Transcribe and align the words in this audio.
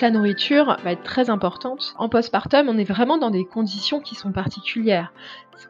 La 0.00 0.10
nourriture 0.10 0.76
va 0.84 0.92
être 0.92 1.02
très 1.02 1.28
importante. 1.28 1.94
En 1.98 2.08
postpartum, 2.08 2.68
on 2.68 2.78
est 2.78 2.84
vraiment 2.84 3.18
dans 3.18 3.30
des 3.30 3.44
conditions 3.44 3.98
qui 4.00 4.14
sont 4.14 4.30
particulières. 4.30 5.12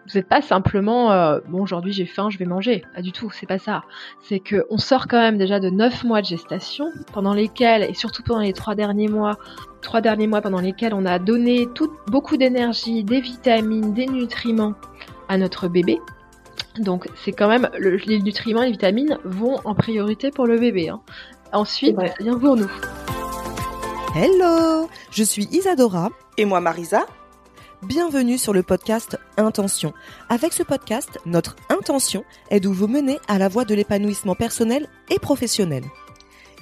Vous 0.07 0.19
n'êtes 0.19 0.29
pas 0.29 0.43
simplement 0.43 1.11
euh, 1.13 1.39
bon 1.49 1.63
aujourd'hui 1.63 1.93
j'ai 1.95 2.05
faim, 2.05 2.29
je 2.29 2.37
vais 2.37 2.45
manger. 2.45 2.85
Pas 2.95 3.01
du 3.01 3.11
tout, 3.11 3.31
c'est 3.31 3.47
pas 3.47 3.59
ça. 3.59 3.85
C'est 4.21 4.39
que 4.39 4.67
on 4.69 4.77
sort 4.77 5.09
quand 5.09 5.19
même 5.19 5.39
déjà 5.39 5.61
de 5.61 5.71
9 5.71 6.05
mois 6.05 6.21
de 6.21 6.27
gestation, 6.27 6.91
pendant 7.15 7.33
lesquels, 7.33 7.85
et 7.85 7.95
surtout 7.95 8.23
pendant 8.23 8.41
les 8.41 8.53
trois 8.53 8.75
derniers 8.75 9.09
mois, 9.09 9.39
trois 9.81 10.03
derniers 10.03 10.27
mois 10.27 10.43
pendant 10.43 10.61
lesquels 10.61 10.93
on 10.93 11.07
a 11.07 11.19
donné 11.19 11.67
tout, 11.75 11.91
beaucoup 12.09 12.37
d'énergie, 12.37 13.05
des 13.05 13.23
vitamines, 13.23 13.95
des 13.95 14.07
nutriments 14.07 14.75
à 15.31 15.39
notre 15.39 15.69
bébé. 15.69 16.01
Donc 16.79 17.09
c'est 17.17 17.33
quand 17.33 17.49
même 17.49 17.71
le- 17.79 17.97
les 17.97 18.21
nutriments 18.21 18.61
et 18.63 18.67
les 18.67 18.73
vitamines 18.73 19.17
vont 19.25 19.57
en 19.65 19.75
priorité 19.75 20.31
pour 20.31 20.47
le 20.47 20.59
bébé. 20.59 20.91
hein. 20.91 21.01
Ensuite, 21.55 21.97
Ouais. 21.97 22.09
ça 22.09 22.15
vient 22.23 22.39
pour 22.39 22.57
nous. 22.57 22.69
Hello, 24.15 24.89
je 25.11 25.23
suis 25.23 25.49
Isadora. 25.53 26.09
Et 26.39 26.47
moi, 26.47 26.61
Marisa 26.63 27.07
Bienvenue 27.83 28.39
sur 28.39 28.55
le 28.55 28.63
podcast 28.63 29.19
Intention. 29.37 29.93
Avec 30.31 30.55
ce 30.55 30.63
podcast, 30.63 31.19
notre 31.27 31.57
intention 31.69 32.25
est 32.51 32.59
de 32.59 32.71
vous 32.71 32.89
mener 32.89 33.19
à 33.29 33.39
la 33.39 33.49
voie 33.49 33.67
de 33.67 33.75
l'épanouissement 33.75 34.35
personnel 34.35 34.89
et 35.11 35.19
professionnel. 35.19 35.85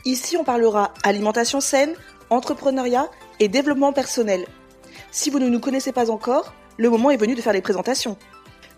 Ici, 0.04 0.36
on 0.36 0.42
parlera 0.42 0.92
alimentation 1.04 1.60
saine, 1.60 1.94
entrepreneuriat 2.30 3.08
et 3.38 3.46
développement 3.46 3.92
personnel. 3.92 4.44
Si 5.12 5.30
vous 5.30 5.38
ne 5.38 5.48
nous 5.48 5.60
connaissez 5.60 5.92
pas 5.92 6.10
encore, 6.10 6.52
le 6.78 6.90
moment 6.90 7.10
est 7.10 7.16
venu 7.16 7.36
de 7.36 7.40
faire 7.42 7.52
les 7.52 7.62
présentations. 7.62 8.18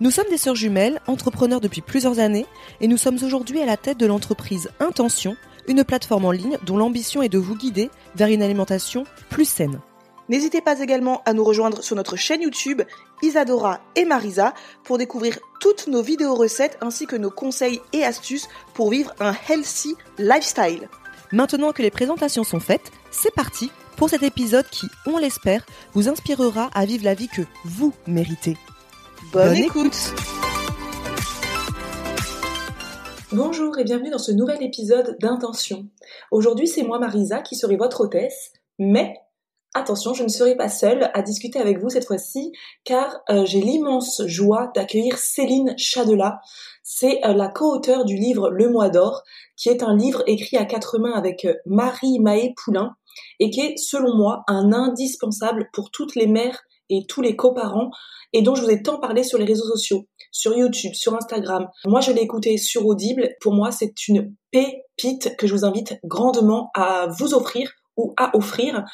Nous 0.01 0.13
sommes 0.13 0.29
des 0.31 0.39
sœurs 0.39 0.55
jumelles, 0.55 1.01
entrepreneurs 1.09 1.61
depuis 1.61 1.81
plusieurs 1.81 2.21
années, 2.21 2.47
et 2.81 2.87
nous 2.87 2.97
sommes 2.97 3.19
aujourd'hui 3.25 3.61
à 3.61 3.67
la 3.67 3.77
tête 3.77 3.99
de 3.99 4.07
l'entreprise 4.07 4.71
Intention, 4.79 5.37
une 5.67 5.83
plateforme 5.83 6.25
en 6.25 6.31
ligne 6.31 6.57
dont 6.65 6.77
l'ambition 6.77 7.21
est 7.21 7.29
de 7.29 7.39
vous 7.39 7.57
guider 7.57 7.91
vers 8.15 8.29
une 8.29 8.43
alimentation 8.43 9.03
plus 9.29 9.45
saine. 9.45 9.81
N'hésitez 10.29 10.61
pas 10.61 10.79
également 10.79 11.23
à 11.25 11.33
nous 11.33 11.43
rejoindre 11.43 11.83
sur 11.83 11.97
notre 11.97 12.15
chaîne 12.15 12.43
YouTube 12.43 12.83
Isadora 13.23 13.81
et 13.97 14.05
Marisa 14.05 14.55
pour 14.85 14.99
découvrir 14.99 15.39
toutes 15.59 15.89
nos 15.89 16.03
vidéos 16.03 16.37
recettes 16.37 16.79
ainsi 16.81 17.07
que 17.07 17.17
nos 17.17 17.31
conseils 17.31 17.81
et 17.93 18.05
astuces 18.05 18.49
pour 18.75 18.91
vivre 18.91 19.13
un 19.19 19.35
healthy 19.49 19.97
lifestyle. 20.19 20.89
Maintenant 21.33 21.73
que 21.73 21.83
les 21.83 21.91
présentations 21.91 22.45
sont 22.45 22.61
faites, 22.61 22.93
c'est 23.11 23.35
parti 23.35 23.73
pour 23.97 24.09
cet 24.09 24.23
épisode 24.23 24.69
qui, 24.71 24.87
on 25.07 25.19
l'espère, 25.19 25.67
vous 25.93 26.09
inspirera 26.09 26.71
à 26.73 26.87
vivre 26.87 27.05
la 27.05 27.15
vie 27.15 27.29
que 27.29 27.43
vous 27.65 27.93
méritez. 28.07 28.57
Bonne, 29.33 29.48
Bonne 29.48 29.57
écoute. 29.59 30.15
Bonjour 33.31 33.79
et 33.79 33.85
bienvenue 33.85 34.09
dans 34.09 34.19
ce 34.19 34.33
nouvel 34.33 34.62
épisode 34.62 35.19
d'Intention. 35.20 35.87
Aujourd'hui, 36.31 36.67
c'est 36.67 36.83
moi 36.83 36.98
Marisa 36.98 37.43
qui 37.43 37.55
serai 37.55 37.77
votre 37.77 38.01
hôtesse, 38.01 38.55
mais 38.79 39.17
attention, 39.75 40.15
je 40.15 40.23
ne 40.23 40.29
serai 40.29 40.57
pas 40.57 40.70
seule 40.70 41.11
à 41.13 41.20
discuter 41.20 41.58
avec 41.58 41.79
vous 41.79 41.91
cette 41.91 42.07
fois-ci, 42.07 42.52
car 42.85 43.20
euh, 43.29 43.45
j'ai 43.45 43.61
l'immense 43.61 44.23
joie 44.25 44.73
d'accueillir 44.75 45.19
Céline 45.19 45.75
Chadela. 45.77 46.41
C'est 46.83 47.23
euh, 47.27 47.35
la 47.35 47.48
co-auteure 47.48 48.07
du 48.07 48.17
livre 48.17 48.48
Le 48.48 48.70
Mois 48.70 48.89
d'Or, 48.89 49.25
qui 49.58 49.69
est 49.69 49.83
un 49.83 49.95
livre 49.95 50.23
écrit 50.27 50.57
à 50.57 50.64
quatre 50.64 50.98
mains 50.98 51.13
avec 51.13 51.45
euh, 51.45 51.52
Marie 51.67 52.19
Mahé 52.19 52.55
Poulain, 52.57 52.97
et 53.41 53.51
qui 53.51 53.61
est, 53.61 53.77
selon 53.77 54.17
moi, 54.17 54.42
un 54.47 54.73
indispensable 54.73 55.69
pour 55.75 55.91
toutes 55.91 56.14
les 56.14 56.27
mères 56.27 56.63
et 56.91 57.07
tous 57.09 57.23
les 57.23 57.37
coparents, 57.37 57.91
et 58.33 58.43
dont 58.43 58.55
je 58.55 58.63
vous 58.63 58.71
ai 58.71 58.83
tant 58.83 59.01
parlé 59.01 59.23
sur 59.23 59.39
les 59.39 59.45
réseaux 59.45 59.67
sociaux 59.67 60.07
sur 60.31 60.57
YouTube, 60.57 60.95
sur 60.95 61.15
Instagram. 61.15 61.69
Moi, 61.85 62.01
je 62.01 62.13
l'ai 62.13 62.23
écouté 62.23 62.59
sur 62.59 62.87
Audible. 62.87 63.31
Pour 63.41 63.55
moi, 63.55 63.71
c'est 63.71 64.07
une 64.09 64.35
pépite 64.51 65.37
que 65.37 65.47
je 65.47 65.55
vous 65.55 65.65
invite 65.65 65.99
grandement 66.05 66.71
à 66.75 67.09
vous 67.19 67.35
offrir 67.35 67.73
ou 67.97 68.15
à 68.17 68.37
offrir. 68.37 68.85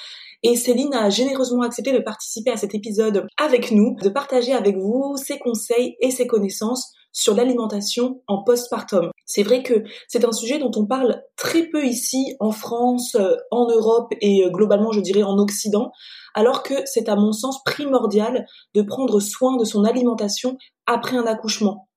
Et 0.43 0.57
Céline 0.57 0.95
a 0.95 1.11
généreusement 1.11 1.63
accepté 1.63 1.93
de 1.93 1.99
participer 1.99 2.51
à 2.51 2.57
cet 2.57 2.75
épisode 2.75 3.27
avec 3.37 3.71
nous, 3.71 3.97
de 4.03 4.09
partager 4.09 4.53
avec 4.53 4.77
vous 4.77 5.17
ses 5.17 5.39
conseils 5.39 5.97
et 6.01 6.11
ses 6.11 6.27
connaissances 6.27 6.93
sur 7.13 7.35
l'alimentation 7.35 8.21
en 8.27 8.43
postpartum. 8.43 9.11
C'est 9.25 9.45
vrai 9.45 9.63
que 9.63 9.85
c'est 10.09 10.25
un 10.25 10.33
sujet 10.33 10.59
dont 10.59 10.73
on 10.77 10.85
parle 10.85 11.23
très 11.37 11.69
peu 11.69 11.85
ici 11.85 12.35
en 12.41 12.51
France, 12.51 13.15
euh, 13.15 13.37
en 13.53 13.69
Europe 13.69 14.13
et 14.21 14.45
euh, 14.45 14.51
globalement 14.51 14.91
je 14.91 15.01
dirais 15.01 15.23
en 15.23 15.39
Occident, 15.39 15.93
alors 16.35 16.63
que 16.63 16.75
c'est 16.85 17.09
à 17.09 17.17
mon 17.17 17.33
sens 17.33 17.63
primordial 17.65 18.47
de 18.75 18.83
prendre 18.83 19.21
soin 19.21 19.57
de 19.57 19.65
son 19.65 19.85
alimentation 19.85 20.59
après 20.87 21.17
un 21.17 21.27
accouchement. 21.27 21.89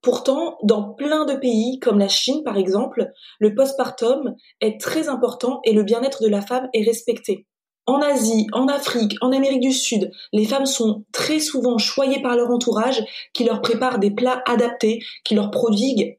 Pourtant, 0.00 0.58
dans 0.64 0.94
plein 0.94 1.24
de 1.24 1.34
pays, 1.34 1.78
comme 1.78 1.98
la 1.98 2.08
Chine 2.08 2.42
par 2.44 2.56
exemple, 2.56 3.10
le 3.38 3.54
postpartum 3.54 4.34
est 4.60 4.80
très 4.80 5.08
important 5.08 5.60
et 5.64 5.72
le 5.72 5.84
bien-être 5.84 6.22
de 6.22 6.28
la 6.28 6.42
femme 6.42 6.68
est 6.72 6.84
respecté. 6.84 7.46
En 7.86 8.00
Asie, 8.00 8.46
en 8.52 8.68
Afrique, 8.68 9.14
en 9.20 9.32
Amérique 9.32 9.60
du 9.60 9.72
Sud, 9.72 10.10
les 10.32 10.44
femmes 10.44 10.66
sont 10.66 11.04
très 11.12 11.40
souvent 11.40 11.78
choyées 11.78 12.22
par 12.22 12.36
leur 12.36 12.50
entourage 12.50 13.02
qui 13.32 13.44
leur 13.44 13.60
prépare 13.60 13.98
des 13.98 14.12
plats 14.12 14.42
adaptés, 14.46 15.00
qui 15.24 15.34
leur 15.34 15.50
prodiguent 15.50 16.16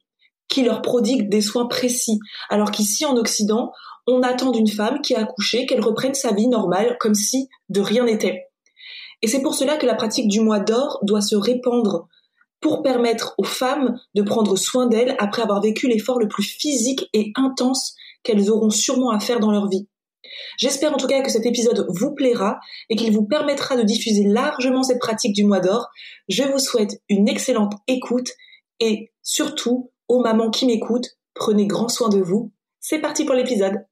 qui 0.47 0.63
leur 0.63 0.81
prodigue 0.81 1.29
des 1.29 1.41
soins 1.41 1.67
précis. 1.67 2.19
Alors 2.49 2.71
qu'ici 2.71 3.05
en 3.05 3.15
Occident, 3.15 3.71
on 4.07 4.21
attend 4.21 4.51
d'une 4.51 4.67
femme 4.67 5.01
qui 5.01 5.15
a 5.15 5.21
accouché 5.21 5.65
qu'elle 5.65 5.81
reprenne 5.81 6.13
sa 6.13 6.33
vie 6.33 6.47
normale 6.47 6.97
comme 6.99 7.15
si 7.15 7.49
de 7.69 7.81
rien 7.81 8.05
n'était. 8.05 8.49
Et 9.21 9.27
c'est 9.27 9.41
pour 9.41 9.55
cela 9.55 9.77
que 9.77 9.85
la 9.85 9.95
pratique 9.95 10.27
du 10.27 10.41
mois 10.41 10.59
d'or 10.59 10.99
doit 11.03 11.21
se 11.21 11.35
répandre 11.35 12.07
pour 12.59 12.81
permettre 12.81 13.35
aux 13.37 13.43
femmes 13.43 13.99
de 14.15 14.21
prendre 14.21 14.55
soin 14.57 14.87
d'elles 14.87 15.15
après 15.19 15.41
avoir 15.41 15.61
vécu 15.61 15.87
l'effort 15.87 16.19
le 16.19 16.27
plus 16.27 16.43
physique 16.43 17.09
et 17.13 17.31
intense 17.35 17.95
qu'elles 18.23 18.49
auront 18.49 18.69
sûrement 18.69 19.11
à 19.11 19.19
faire 19.19 19.39
dans 19.39 19.51
leur 19.51 19.67
vie. 19.69 19.87
J'espère 20.57 20.93
en 20.93 20.97
tout 20.97 21.07
cas 21.07 21.21
que 21.21 21.31
cet 21.31 21.45
épisode 21.45 21.85
vous 21.89 22.13
plaira 22.13 22.59
et 22.89 22.95
qu'il 22.95 23.13
vous 23.13 23.25
permettra 23.25 23.75
de 23.75 23.83
diffuser 23.83 24.23
largement 24.23 24.83
cette 24.83 24.99
pratique 24.99 25.33
du 25.33 25.45
mois 25.45 25.59
d'or. 25.59 25.89
Je 26.27 26.43
vous 26.43 26.59
souhaite 26.59 27.01
une 27.09 27.27
excellente 27.27 27.73
écoute 27.87 28.29
et 28.79 29.11
surtout, 29.21 29.91
aux 30.07 30.21
mamans 30.21 30.49
qui 30.49 30.65
m'écoutent, 30.65 31.17
prenez 31.33 31.67
grand 31.67 31.89
soin 31.89 32.09
de 32.09 32.19
vous. 32.19 32.51
C'est 32.79 32.99
parti 32.99 33.25
pour 33.25 33.35
l'épisode. 33.35 33.85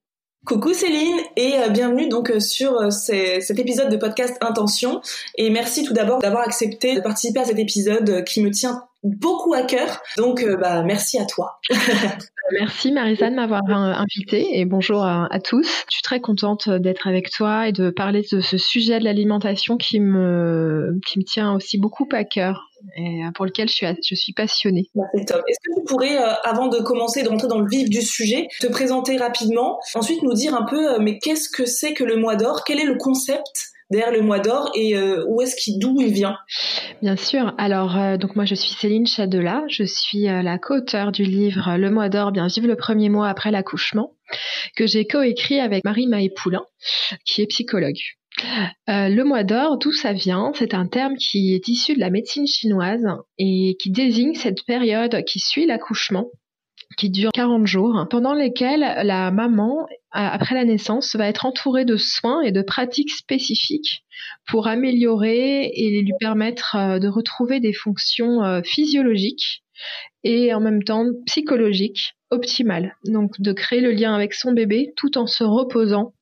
Coucou 0.44 0.74
Céline 0.74 1.20
et 1.38 1.54
euh, 1.60 1.70
bienvenue 1.70 2.10
donc 2.10 2.32
euh, 2.32 2.40
sur 2.40 2.74
euh, 2.82 2.90
cet 2.90 3.60
épisode 3.60 3.92
de 3.92 3.98
podcast 3.98 4.36
Intention 4.42 5.00
et 5.38 5.52
merci 5.52 5.84
tout 5.84 5.94
d'abord 5.94 6.18
d'avoir 6.18 6.42
accepté 6.42 6.96
de 6.96 7.02
participer 7.02 7.42
à 7.42 7.46
cet 7.46 7.60
épisode 7.60 8.24
qui 8.24 8.42
me 8.42 8.50
tient 8.50 8.82
beaucoup 9.04 9.54
à 9.54 9.62
cœur 9.62 10.02
donc 10.18 10.44
bah 10.60 10.82
merci 10.82 11.20
à 11.20 11.26
toi. 11.26 11.60
Merci 12.60 12.92
Marisa 12.92 13.30
de 13.30 13.36
m'avoir 13.36 13.62
invitée 13.70 14.60
et 14.60 14.66
bonjour 14.66 15.04
à, 15.04 15.28
à 15.32 15.40
tous. 15.40 15.86
Je 15.88 15.94
suis 15.94 16.02
très 16.02 16.20
contente 16.20 16.70
d'être 16.70 17.08
avec 17.08 17.30
toi 17.30 17.70
et 17.70 17.72
de 17.72 17.92
parler 17.92 18.26
de 18.30 18.42
ce 18.42 18.58
sujet 18.58 19.00
de 19.00 19.06
l'alimentation 19.06 19.78
qui 19.78 20.02
me, 20.02 21.00
qui 21.08 21.20
me 21.20 21.24
tient 21.24 21.54
aussi 21.54 21.78
beaucoup 21.78 22.10
à 22.12 22.26
cœur 22.26 22.71
et 22.98 23.22
pour 23.36 23.46
lequel 23.46 23.70
je 23.70 23.74
suis, 23.74 23.88
je 24.08 24.16
suis 24.16 24.34
passionnée. 24.34 24.90
Bah. 24.96 25.04
Est-ce 25.14 25.34
que 25.34 25.80
tu 25.80 25.84
pourrais, 25.86 26.18
euh, 26.18 26.34
avant 26.44 26.68
de 26.68 26.80
commencer, 26.80 27.24
de 27.24 27.30
rentrer 27.30 27.48
dans 27.48 27.60
le 27.60 27.70
vif 27.70 27.90
du 27.90 28.02
sujet, 28.02 28.48
te 28.60 28.68
présenter 28.68 29.18
rapidement, 29.18 29.80
ensuite 29.96 30.24
nous 30.24 30.34
dire 30.34 30.54
un 30.56 30.66
peu, 30.66 30.94
euh, 30.94 31.00
mais 31.00 31.20
qu'est-ce 31.20 31.50
que 31.50 31.66
c'est 31.66 31.94
que 31.94 32.04
le 32.04 32.16
mois 32.16 32.36
d'or? 32.36 32.64
Quel 32.66 32.80
est 32.80 32.86
le 32.86 32.98
concept 32.98 33.72
derrière 33.92 34.12
le 34.12 34.22
mois 34.22 34.40
d'or 34.40 34.72
et 34.74 34.96
euh, 34.96 35.24
où 35.28 35.42
est-ce 35.42 35.56
qu'il, 35.56 35.78
d'où 35.78 36.00
il 36.00 36.14
vient? 36.14 36.38
Bien 37.02 37.16
sûr. 37.16 37.54
Alors, 37.58 37.98
euh, 37.98 38.18
donc 38.18 38.36
moi, 38.36 38.46
je 38.46 38.56
suis 38.56 38.72
Céline 38.72 39.06
Chadela. 39.06 39.64
Je 39.68 39.84
suis 39.84 40.28
euh, 40.28 40.42
la 40.42 40.58
co-auteure 40.58 41.12
du 41.12 41.24
livre 41.24 41.78
Le 41.78 41.92
mois 41.92 42.10
d'or, 42.10 42.32
bien 42.32 42.48
vivre 42.48 42.68
le 42.68 42.78
premier 42.78 43.10
mois 43.10 43.28
après 43.28 43.52
l'accouchement, 43.52 44.16
que 44.76 44.88
j'ai 44.88 45.06
coécrit 45.06 45.60
avec 45.60 45.84
Marie 45.84 46.08
Mahé 46.08 46.30
Poulain, 46.30 46.64
qui 47.26 47.42
est 47.42 47.48
psychologue. 47.48 48.00
Euh, 48.90 49.08
le 49.08 49.24
mois 49.24 49.44
d'or, 49.44 49.78
d'où 49.78 49.92
ça 49.92 50.14
vient 50.14 50.52
C'est 50.56 50.74
un 50.74 50.88
terme 50.88 51.16
qui 51.16 51.54
est 51.54 51.68
issu 51.68 51.94
de 51.94 52.00
la 52.00 52.10
médecine 52.10 52.48
chinoise 52.48 53.06
et 53.38 53.78
qui 53.82 53.92
désigne 53.92 54.34
cette 54.34 54.66
période 54.66 55.24
qui 55.24 55.40
suit 55.40 55.66
l'accouchement 55.66 56.28
qui 56.98 57.10
dure 57.10 57.32
40 57.34 57.68
jours, 57.68 58.06
pendant 58.10 58.34
lesquels 58.34 58.82
la 58.82 59.32
maman, 59.32 59.88
après 60.12 60.56
la 60.56 60.66
naissance, 60.66 61.16
va 61.16 61.28
être 61.28 61.46
entourée 61.46 61.86
de 61.86 61.98
soins 61.98 62.42
et 62.42 62.52
de 62.52 62.62
pratiques 62.62 63.12
spécifiques 63.12 64.04
pour 64.48 64.68
améliorer 64.68 65.72
et 65.74 66.02
lui 66.02 66.14
permettre 66.20 66.76
euh, 66.76 67.00
de 67.00 67.08
retrouver 67.08 67.60
des 67.60 67.74
fonctions 67.74 68.44
euh, 68.44 68.62
physiologiques 68.64 69.64
et 70.24 70.54
en 70.54 70.60
même 70.60 70.84
temps 70.84 71.06
psychologique, 71.26 72.14
optimal. 72.30 72.96
Donc 73.06 73.40
de 73.40 73.52
créer 73.52 73.82
le 73.82 73.92
lien 73.92 74.14
avec 74.14 74.34
son 74.34 74.52
bébé 74.52 74.94
tout 74.96 75.18
en 75.18 75.28
se 75.28 75.44
reposant 75.44 76.14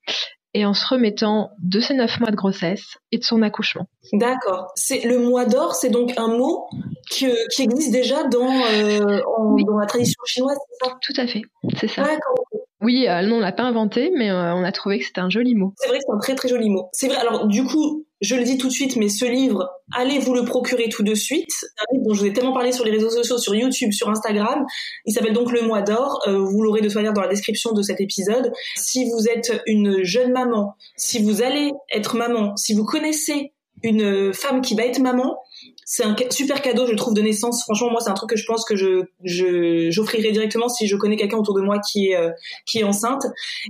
et 0.53 0.65
en 0.65 0.73
se 0.73 0.85
remettant 0.87 1.51
de 1.61 1.79
ses 1.79 1.93
neuf 1.93 2.19
mois 2.19 2.31
de 2.31 2.35
grossesse 2.35 2.97
et 3.11 3.17
de 3.17 3.23
son 3.23 3.41
accouchement. 3.41 3.87
D'accord. 4.13 4.71
C'est 4.75 5.05
le 5.05 5.19
mois 5.19 5.45
d'or, 5.45 5.75
c'est 5.75 5.89
donc 5.89 6.13
un 6.17 6.27
mot 6.27 6.67
qui, 7.11 7.27
qui 7.51 7.63
existe 7.63 7.91
déjà 7.91 8.23
dans, 8.23 8.49
euh, 8.49 9.19
dans 9.65 9.77
la 9.77 9.85
tradition 9.85 10.21
chinoise, 10.25 10.57
c'est 10.67 10.87
ça? 10.87 10.97
Tout 11.01 11.13
à 11.17 11.27
fait, 11.27 11.41
c'est 11.79 11.87
ça. 11.87 12.01
D'accord. 12.01 12.45
Oui, 12.81 13.07
euh, 13.07 13.21
non, 13.23 13.37
on 13.37 13.39
l'a 13.39 13.51
pas 13.51 13.63
inventé, 13.63 14.11
mais 14.15 14.31
euh, 14.31 14.53
on 14.55 14.63
a 14.63 14.71
trouvé 14.71 14.99
que 14.99 15.05
c'était 15.05 15.21
un 15.21 15.29
joli 15.29 15.53
mot. 15.53 15.73
C'est 15.77 15.89
vrai 15.89 15.97
que 15.97 16.03
c'est 16.07 16.15
un 16.15 16.19
très 16.19 16.35
très 16.35 16.47
joli 16.47 16.69
mot. 16.69 16.89
C'est 16.93 17.07
vrai. 17.07 17.17
Alors 17.17 17.47
du 17.47 17.65
coup, 17.65 18.05
je 18.21 18.35
le 18.35 18.43
dis 18.43 18.57
tout 18.57 18.67
de 18.67 18.73
suite, 18.73 18.95
mais 18.95 19.07
ce 19.09 19.25
livre, 19.25 19.69
allez 19.93 20.19
vous 20.19 20.33
le 20.33 20.43
procurer 20.43 20.89
tout 20.89 21.03
de 21.03 21.15
suite? 21.15 21.51
Un 21.77 21.93
livre 21.93 22.07
dont 22.07 22.13
je 22.13 22.19
vous 22.21 22.25
ai 22.25 22.33
tellement 22.33 22.53
parlé 22.53 22.71
sur 22.71 22.83
les 22.83 22.91
réseaux 22.91 23.09
sociaux, 23.09 23.37
sur 23.37 23.55
YouTube, 23.55 23.91
sur 23.91 24.09
Instagram. 24.09 24.65
Il 25.05 25.13
s'appelle 25.13 25.33
donc 25.33 25.51
Le 25.51 25.61
Mois 25.61 25.81
d'Or. 25.81 26.21
Euh, 26.27 26.39
vous 26.39 26.61
l'aurez 26.61 26.81
de 26.81 26.87
toute 26.87 26.95
manière 26.95 27.13
dans 27.13 27.21
la 27.21 27.29
description 27.29 27.71
de 27.71 27.81
cet 27.81 28.01
épisode. 28.01 28.51
Si 28.75 29.05
vous 29.09 29.27
êtes 29.29 29.61
une 29.67 30.03
jeune 30.03 30.33
maman, 30.33 30.75
si 30.97 31.23
vous 31.23 31.41
allez 31.41 31.71
être 31.93 32.17
maman, 32.17 32.55
si 32.57 32.73
vous 32.73 32.85
connaissez 32.85 33.53
une 33.83 34.33
femme 34.33 34.61
qui 34.61 34.75
va 34.75 34.83
être 34.85 34.99
maman, 34.99 35.37
c'est 35.85 36.03
un 36.03 36.15
super 36.29 36.61
cadeau, 36.61 36.85
je 36.85 36.93
trouve, 36.93 37.13
de 37.13 37.21
naissance. 37.21 37.63
Franchement, 37.63 37.89
moi, 37.89 37.99
c'est 38.01 38.09
un 38.09 38.13
truc 38.13 38.29
que 38.29 38.35
je 38.35 38.45
pense 38.45 38.63
que 38.65 38.75
je, 38.75 39.05
je 39.23 40.31
directement 40.31 40.69
si 40.69 40.87
je 40.87 40.95
connais 40.95 41.15
quelqu'un 41.15 41.37
autour 41.37 41.55
de 41.55 41.61
moi 41.61 41.79
qui 41.79 42.09
est 42.09 42.15
euh, 42.15 42.29
qui 42.65 42.79
est 42.79 42.83
enceinte. 42.83 43.23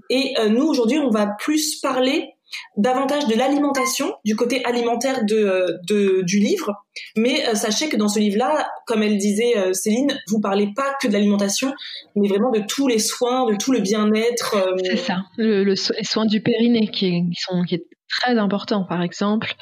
Et 0.09 0.33
euh, 0.39 0.49
nous, 0.49 0.65
aujourd'hui, 0.65 0.97
on 0.97 1.11
va 1.11 1.27
plus 1.39 1.79
parler 1.79 2.33
davantage 2.77 3.27
de 3.27 3.35
l'alimentation, 3.35 4.13
du 4.25 4.35
côté 4.35 4.63
alimentaire 4.65 5.25
de, 5.25 5.35
euh, 5.35 5.77
de 5.87 6.21
du 6.23 6.39
livre. 6.39 6.73
Mais 7.15 7.55
sachez 7.55 7.89
que 7.89 7.95
dans 7.95 8.09
ce 8.09 8.19
livre-là, 8.19 8.69
comme 8.85 9.03
elle 9.03 9.17
disait 9.17 9.53
Céline, 9.73 10.19
vous 10.27 10.41
parlez 10.41 10.67
pas 10.75 10.95
que 11.01 11.07
de 11.07 11.13
l'alimentation, 11.13 11.73
mais 12.15 12.27
vraiment 12.27 12.51
de 12.51 12.59
tous 12.67 12.87
les 12.87 12.99
soins, 12.99 13.49
de 13.49 13.55
tout 13.55 13.71
le 13.71 13.79
bien-être. 13.79 14.57
C'est 14.83 14.97
ça, 14.97 15.19
le, 15.37 15.63
le, 15.63 15.75
les 15.97 16.03
soins 16.03 16.25
du 16.25 16.41
périnée 16.41 16.87
qui, 16.87 17.11
qui 17.11 17.41
sont 17.41 17.63
qui 17.63 17.75
est 17.75 17.85
très 18.09 18.37
important, 18.37 18.83
par 18.83 19.01
exemple, 19.01 19.53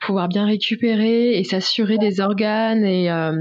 pouvoir 0.00 0.28
bien 0.28 0.46
récupérer 0.46 1.38
et 1.38 1.44
s'assurer 1.44 1.98
des 1.98 2.20
organes 2.20 2.84
et, 2.84 3.10
euh, 3.10 3.32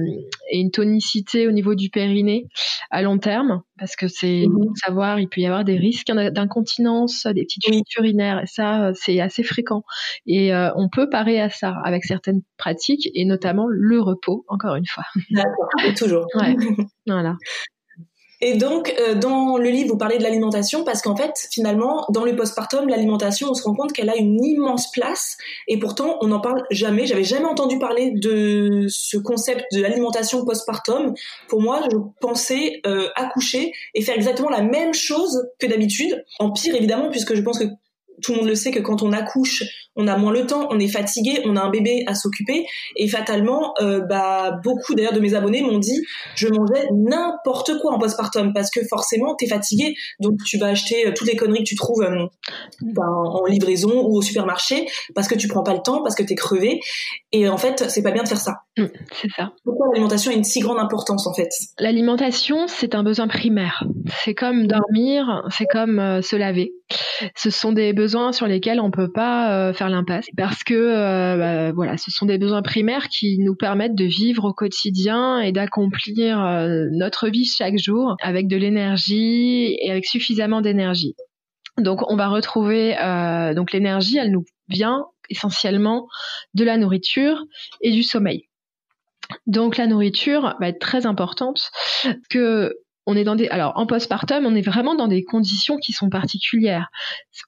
et, 0.52 0.60
une 0.60 0.72
tonicité 0.72 1.48
au 1.48 1.52
niveau 1.52 1.76
du 1.76 1.90
périnée 1.90 2.46
à 2.92 3.02
long 3.02 3.18
terme, 3.18 3.62
parce 3.78 3.96
que 3.96 4.08
c'est 4.08 4.46
mmh 4.48 4.76
savoir, 4.86 5.20
il 5.20 5.28
peut 5.28 5.42
y 5.42 5.46
avoir 5.46 5.64
des 5.64 5.78
risques 5.78 6.12
d'incontinence, 6.12 7.26
des 7.28 7.44
petites 7.44 7.66
fuites 7.66 7.96
urinaires, 7.98 8.42
et 8.44 8.48
ça, 8.48 8.92
c'est 8.94 9.20
assez 9.20 9.44
fréquent. 9.44 9.84
Et 10.26 10.54
euh, 10.54 10.70
on 10.76 10.90
peut 10.90 11.10
parer 11.10 11.40
à 11.42 11.50
ça 11.50 11.76
avec 11.84 12.06
certaines 12.06 12.42
pratiques, 12.58 13.10
et 13.14 13.26
notamment 13.26 13.68
le 13.70 14.02
repos, 14.02 14.46
encore 14.48 14.76
une 14.76 14.88
fois. 14.88 15.04
D'accord, 15.32 15.70
toujours. 15.98 16.26
Ouais. 16.36 16.56
voilà. 17.08 17.36
Et 18.44 18.56
donc, 18.56 18.94
euh, 19.00 19.14
dans 19.14 19.58
le 19.58 19.70
livre, 19.70 19.90
vous 19.90 19.98
parlez 19.98 20.18
de 20.18 20.24
l'alimentation 20.24 20.84
parce 20.84 21.04
qu'en 21.04 21.16
fait, 21.16 21.48
finalement, 21.52 22.06
dans 22.10 22.26
le 22.26 22.36
postpartum, 22.36 22.90
l'alimentation, 22.90 23.50
on 23.52 23.54
se 23.54 23.64
rend 23.64 23.76
compte 23.76 23.94
qu'elle 23.94 24.10
a 24.10 24.18
une 24.18 24.44
immense 24.44 24.90
place 24.92 25.38
et 25.68 25.78
pourtant, 25.78 26.18
on 26.22 26.28
n'en 26.28 26.40
parle 26.40 26.64
jamais. 26.72 27.06
J'avais 27.06 27.24
jamais 27.24 27.46
entendu 27.46 27.78
parler 27.78 28.12
de 28.16 28.88
ce 28.90 29.18
concept 29.18 29.66
de 29.74 29.82
l'alimentation 29.82 30.44
postpartum. 30.44 31.14
Pour 31.50 31.62
moi, 31.62 31.82
je 31.92 31.98
pensais 32.20 32.82
euh, 32.88 33.10
accoucher 33.16 33.72
et 33.94 34.02
faire 34.02 34.16
exactement 34.16 34.50
la 34.50 34.64
même 34.64 34.94
chose 34.94 35.48
que 35.60 35.68
d'habitude. 35.68 36.26
En 36.40 36.52
pire, 36.52 36.74
évidemment, 36.74 37.10
puisque 37.12 37.36
je 37.36 37.42
pense 37.42 37.60
que 37.60 37.66
tout 38.22 38.34
le 38.34 38.40
monde 38.40 38.48
le 38.48 38.56
sait 38.56 38.72
que 38.72 38.80
quand 38.80 39.02
on 39.02 39.12
accouche, 39.12 39.64
on 39.96 40.08
a 40.08 40.18
moins 40.18 40.32
le 40.32 40.46
temps, 40.46 40.68
on 40.70 40.80
est 40.80 40.88
fatigué, 40.88 41.42
on 41.46 41.56
a 41.56 41.62
un 41.62 41.70
bébé 41.70 42.04
à 42.08 42.16
s'occuper 42.16 42.66
et 42.96 43.08
fatalement, 43.08 43.74
euh, 43.82 44.00
bah 44.02 44.60
beaucoup 44.64 44.96
d'ailleurs 44.96 45.14
de 45.14 45.20
mes 45.20 45.34
abonnés 45.34 45.62
m'ont 45.62 45.80
dit 45.80 46.02
je 46.36 46.48
mangeais 46.48 46.88
n'importe 46.94 47.78
quoi 47.80 47.94
en 47.94 48.00
postpartum 48.00 48.54
parce 48.54 48.70
que 48.70 48.80
forcément 48.88 49.36
t'es 49.36 49.48
fatigué, 49.48 49.96
donc 50.20 50.36
tu 50.46 50.58
vas 50.58 50.68
acheter 50.68 51.08
euh, 51.08 51.12
toutes 51.16 51.28
les 51.28 51.36
conneries 51.36 51.60
que 51.60 51.70
tu 51.70 51.76
trouves 51.76 52.04
euh, 52.04 52.26
ben, 52.82 53.04
en 53.04 53.46
livraison 53.46 54.06
ou 54.08 54.18
au 54.18 54.22
supermarché 54.22 54.88
parce 55.14 55.28
que 55.28 55.36
tu 55.36 55.48
prends 55.48 55.64
pas 55.64 55.74
le 55.74 55.82
temps, 55.82 56.02
parce 56.04 56.16
que 56.16 56.24
t'es 56.24 56.36
crevé 56.36 56.80
et 57.32 57.50
en 57.50 57.58
fait 57.58 57.90
c'est 57.90 58.04
pas 58.04 58.12
bien 58.12 58.24
de 58.24 58.30
faire 58.30 58.40
ça. 58.40 58.56
Mmh, 58.78 58.86
c'est 59.12 59.32
ça. 59.36 59.52
Pourquoi 59.66 59.88
l'alimentation 59.92 60.32
a 60.32 60.36
une 60.36 60.44
si 60.44 60.60
grande 60.60 60.80
importance 60.80 61.28
en 61.28 61.34
fait? 61.34 61.50
L'alimentation 61.80 62.68
c'est 62.68 62.96
un 62.96 63.04
besoin 63.04 63.28
primaire. 63.28 63.84
C'est 64.24 64.36
comme 64.36 64.68
dormir, 64.68 65.44
c'est 65.50 65.66
comme 65.66 66.22
se 66.22 66.36
laver. 66.36 66.74
Ce 67.36 67.50
sont 67.50 67.72
des 67.72 67.94
besoins 67.94 68.11
sur 68.32 68.48
lesquels 68.48 68.80
on 68.80 68.92
peut 68.92 69.12
pas 69.12 69.74
faire 69.74 69.90
l'impasse 69.90 70.28
parce 70.38 70.64
que 70.64 70.74
euh, 70.74 71.38
bah, 71.38 71.72
voilà, 71.72 71.98
ce 71.98 72.12
sont 72.12 72.26
des 72.26 72.38
besoins 72.38 72.62
primaires 72.62 73.10
qui 73.10 73.38
nous 73.40 73.56
permettent 73.56 73.96
de 73.96 74.06
vivre 74.06 74.46
au 74.46 74.54
quotidien 74.54 75.40
et 75.40 75.52
d'accomplir 75.52 76.44
euh, 76.44 76.88
notre 76.92 77.30
vie 77.30 77.46
chaque 77.46 77.78
jour 77.78 78.16
avec 78.22 78.48
de 78.48 78.58
l'énergie 78.58 79.78
et 79.80 79.92
avec 79.92 80.06
suffisamment 80.06 80.62
d'énergie. 80.62 81.16
Donc 81.78 82.10
on 82.10 82.16
va 82.16 82.28
retrouver 82.28 82.98
euh, 83.00 83.54
donc 83.54 83.72
l'énergie, 83.72 84.18
elle 84.18 84.32
nous 84.32 84.46
vient 84.68 85.06
essentiellement 85.30 86.08
de 86.54 86.64
la 86.64 86.78
nourriture 86.78 87.44
et 87.82 87.92
du 87.92 88.04
sommeil. 88.04 88.48
Donc 89.48 89.78
la 89.78 89.88
nourriture 89.88 90.56
va 90.60 90.68
être 90.68 90.80
très 90.80 91.06
importante 91.06 91.72
que 92.30 92.74
on 93.06 93.16
est 93.16 93.24
dans 93.24 93.36
des 93.36 93.48
alors 93.48 93.74
en 93.76 93.86
postpartum 93.86 94.46
on 94.46 94.56
est 94.56 94.62
vraiment 94.62 94.96
dans 94.96 95.08
des 95.08 95.24
conditions 95.24 95.78
qui 95.78 95.92
sont 95.92 96.10
particulières. 96.10 96.88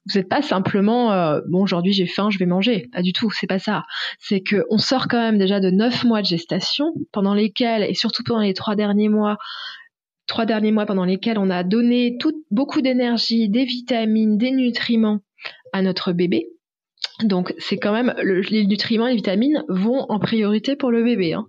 Vous 0.06 0.18
n'êtes 0.18 0.28
pas 0.28 0.42
simplement 0.42 1.12
euh, 1.12 1.40
bon 1.48 1.62
aujourd'hui 1.62 1.92
j'ai 1.92 2.06
faim 2.06 2.28
je 2.30 2.38
vais 2.38 2.46
manger. 2.46 2.88
Pas 2.92 3.02
du 3.02 3.12
tout 3.12 3.30
c'est 3.30 3.46
pas 3.46 3.58
ça. 3.58 3.82
C'est 4.18 4.40
que 4.40 4.64
on 4.70 4.78
sort 4.78 5.08
quand 5.08 5.20
même 5.20 5.38
déjà 5.38 5.60
de 5.60 5.70
neuf 5.70 6.04
mois 6.04 6.22
de 6.22 6.26
gestation 6.26 6.92
pendant 7.12 7.34
lesquels 7.34 7.84
et 7.84 7.94
surtout 7.94 8.22
pendant 8.24 8.40
les 8.40 8.54
trois 8.54 8.74
derniers 8.76 9.08
mois 9.08 9.36
trois 10.26 10.46
derniers 10.46 10.72
mois 10.72 10.86
pendant 10.86 11.04
lesquels 11.04 11.38
on 11.38 11.50
a 11.50 11.62
donné 11.64 12.16
tout, 12.18 12.44
beaucoup 12.50 12.80
d'énergie 12.80 13.48
des 13.48 13.64
vitamines 13.64 14.38
des 14.38 14.50
nutriments 14.50 15.20
à 15.72 15.82
notre 15.82 16.12
bébé 16.12 16.48
donc 17.22 17.54
c'est 17.58 17.76
quand 17.76 17.92
même 17.92 18.12
les 18.18 18.66
nutriments, 18.66 19.06
les 19.06 19.14
vitamines 19.14 19.64
vont 19.68 20.04
en 20.08 20.18
priorité 20.18 20.74
pour 20.74 20.90
le 20.90 21.04
bébé. 21.04 21.32
Hein. 21.32 21.46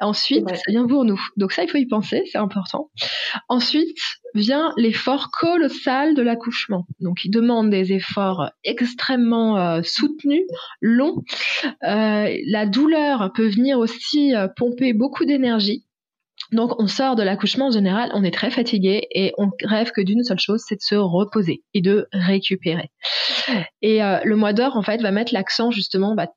Ensuite, 0.00 0.48
ça 0.48 0.62
vient 0.68 0.86
pour 0.86 1.04
nous. 1.04 1.20
Donc 1.36 1.50
ça, 1.50 1.64
il 1.64 1.68
faut 1.68 1.78
y 1.78 1.86
penser, 1.86 2.22
c'est 2.30 2.38
important. 2.38 2.90
Ensuite 3.48 3.98
vient 4.34 4.72
l'effort 4.76 5.30
colossal 5.32 6.14
de 6.14 6.22
l'accouchement. 6.22 6.86
Donc 7.00 7.24
il 7.24 7.30
demande 7.30 7.70
des 7.70 7.92
efforts 7.92 8.50
extrêmement 8.62 9.58
euh, 9.58 9.80
soutenus, 9.82 10.44
longs. 10.80 11.24
Euh, 11.82 12.36
la 12.46 12.66
douleur 12.66 13.32
peut 13.34 13.48
venir 13.48 13.78
aussi 13.80 14.36
euh, 14.36 14.46
pomper 14.56 14.92
beaucoup 14.92 15.24
d'énergie. 15.24 15.84
Donc 16.52 16.80
on 16.80 16.86
sort 16.86 17.16
de 17.16 17.22
l'accouchement 17.22 17.66
en 17.66 17.70
général, 17.70 18.10
on 18.14 18.24
est 18.24 18.30
très 18.30 18.50
fatigué 18.50 19.06
et 19.10 19.32
on 19.38 19.50
rêve 19.64 19.90
que 19.92 20.00
d'une 20.00 20.24
seule 20.24 20.38
chose, 20.38 20.62
c'est 20.66 20.76
de 20.76 20.82
se 20.82 20.94
reposer 20.94 21.62
et 21.74 21.80
de 21.80 22.08
récupérer. 22.12 22.90
Et 23.82 24.02
euh, 24.02 24.18
le 24.24 24.36
mois 24.36 24.52
d'or 24.52 24.76
en 24.76 24.82
fait 24.82 25.00
va 25.02 25.10
mettre 25.10 25.34
l'accent 25.34 25.70
justement. 25.70 26.14
Bah, 26.14 26.28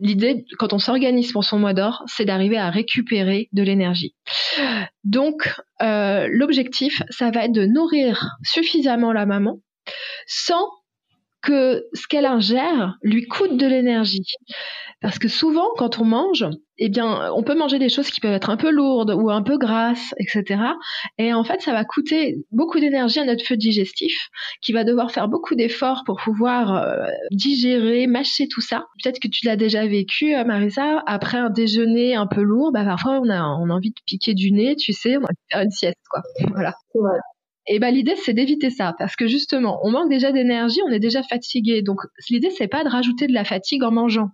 L'idée, 0.00 0.44
quand 0.58 0.72
on 0.72 0.78
s'organise 0.78 1.32
pour 1.32 1.42
son 1.42 1.58
mois 1.58 1.74
d'or, 1.74 2.04
c'est 2.06 2.24
d'arriver 2.24 2.56
à 2.56 2.70
récupérer 2.70 3.48
de 3.52 3.64
l'énergie. 3.64 4.14
Donc, 5.02 5.52
euh, 5.82 6.28
l'objectif, 6.30 7.02
ça 7.10 7.32
va 7.32 7.46
être 7.46 7.52
de 7.52 7.66
nourrir 7.66 8.28
suffisamment 8.44 9.12
la 9.12 9.26
maman 9.26 9.58
sans 10.28 10.68
que 11.42 11.84
ce 11.92 12.06
qu'elle 12.06 12.26
ingère 12.26 12.96
lui 13.02 13.26
coûte 13.26 13.56
de 13.56 13.66
l'énergie. 13.66 14.24
Parce 15.00 15.18
que 15.18 15.26
souvent, 15.26 15.66
quand 15.76 15.98
on 15.98 16.04
mange, 16.04 16.46
eh 16.78 16.88
bien, 16.88 17.32
on 17.34 17.42
peut 17.42 17.56
manger 17.56 17.80
des 17.80 17.88
choses 17.88 18.08
qui 18.08 18.20
peuvent 18.20 18.32
être 18.32 18.50
un 18.50 18.56
peu 18.56 18.70
lourdes 18.70 19.10
ou 19.10 19.30
un 19.30 19.42
peu 19.42 19.58
grasses, 19.58 20.14
etc. 20.18 20.62
Et 21.18 21.34
en 21.34 21.42
fait, 21.42 21.60
ça 21.60 21.72
va 21.72 21.84
coûter 21.84 22.36
beaucoup 22.52 22.78
d'énergie 22.78 23.18
à 23.18 23.24
notre 23.24 23.44
feu 23.44 23.56
digestif, 23.56 24.28
qui 24.60 24.72
va 24.72 24.84
devoir 24.84 25.10
faire 25.10 25.26
beaucoup 25.26 25.56
d'efforts 25.56 26.04
pour 26.06 26.20
pouvoir 26.22 26.76
euh, 26.76 27.04
digérer, 27.32 28.06
mâcher 28.06 28.46
tout 28.46 28.60
ça. 28.60 28.84
Peut-être 29.02 29.18
que 29.18 29.28
tu 29.28 29.44
l'as 29.44 29.56
déjà 29.56 29.86
vécu, 29.86 30.36
euh, 30.36 30.44
Marisa, 30.44 31.02
après 31.06 31.38
un 31.38 31.50
déjeuner 31.50 32.14
un 32.14 32.28
peu 32.28 32.42
lourd, 32.42 32.70
bah, 32.72 32.84
parfois 32.84 33.20
on 33.20 33.28
a, 33.28 33.38
a 33.38 33.42
envie 33.42 33.90
de 33.90 34.00
piquer 34.06 34.34
du 34.34 34.52
nez, 34.52 34.76
tu 34.76 34.92
sais, 34.92 35.16
on 35.16 35.20
va 35.20 35.28
faire 35.50 35.62
une 35.62 35.70
sieste, 35.70 35.98
quoi. 36.08 36.22
Voilà. 36.52 36.74
Et 37.66 37.78
ben 37.78 37.94
l'idée 37.94 38.16
c'est 38.16 38.32
d'éviter 38.32 38.70
ça 38.70 38.94
parce 38.98 39.14
que 39.16 39.26
justement 39.26 39.80
on 39.84 39.90
manque 39.90 40.10
déjà 40.10 40.32
d'énergie, 40.32 40.80
on 40.86 40.90
est 40.90 40.98
déjà 40.98 41.22
fatigué. 41.22 41.82
Donc 41.82 42.00
l'idée 42.28 42.50
c'est 42.50 42.68
pas 42.68 42.84
de 42.84 42.88
rajouter 42.88 43.26
de 43.26 43.32
la 43.32 43.44
fatigue 43.44 43.84
en 43.84 43.92
mangeant 43.92 44.30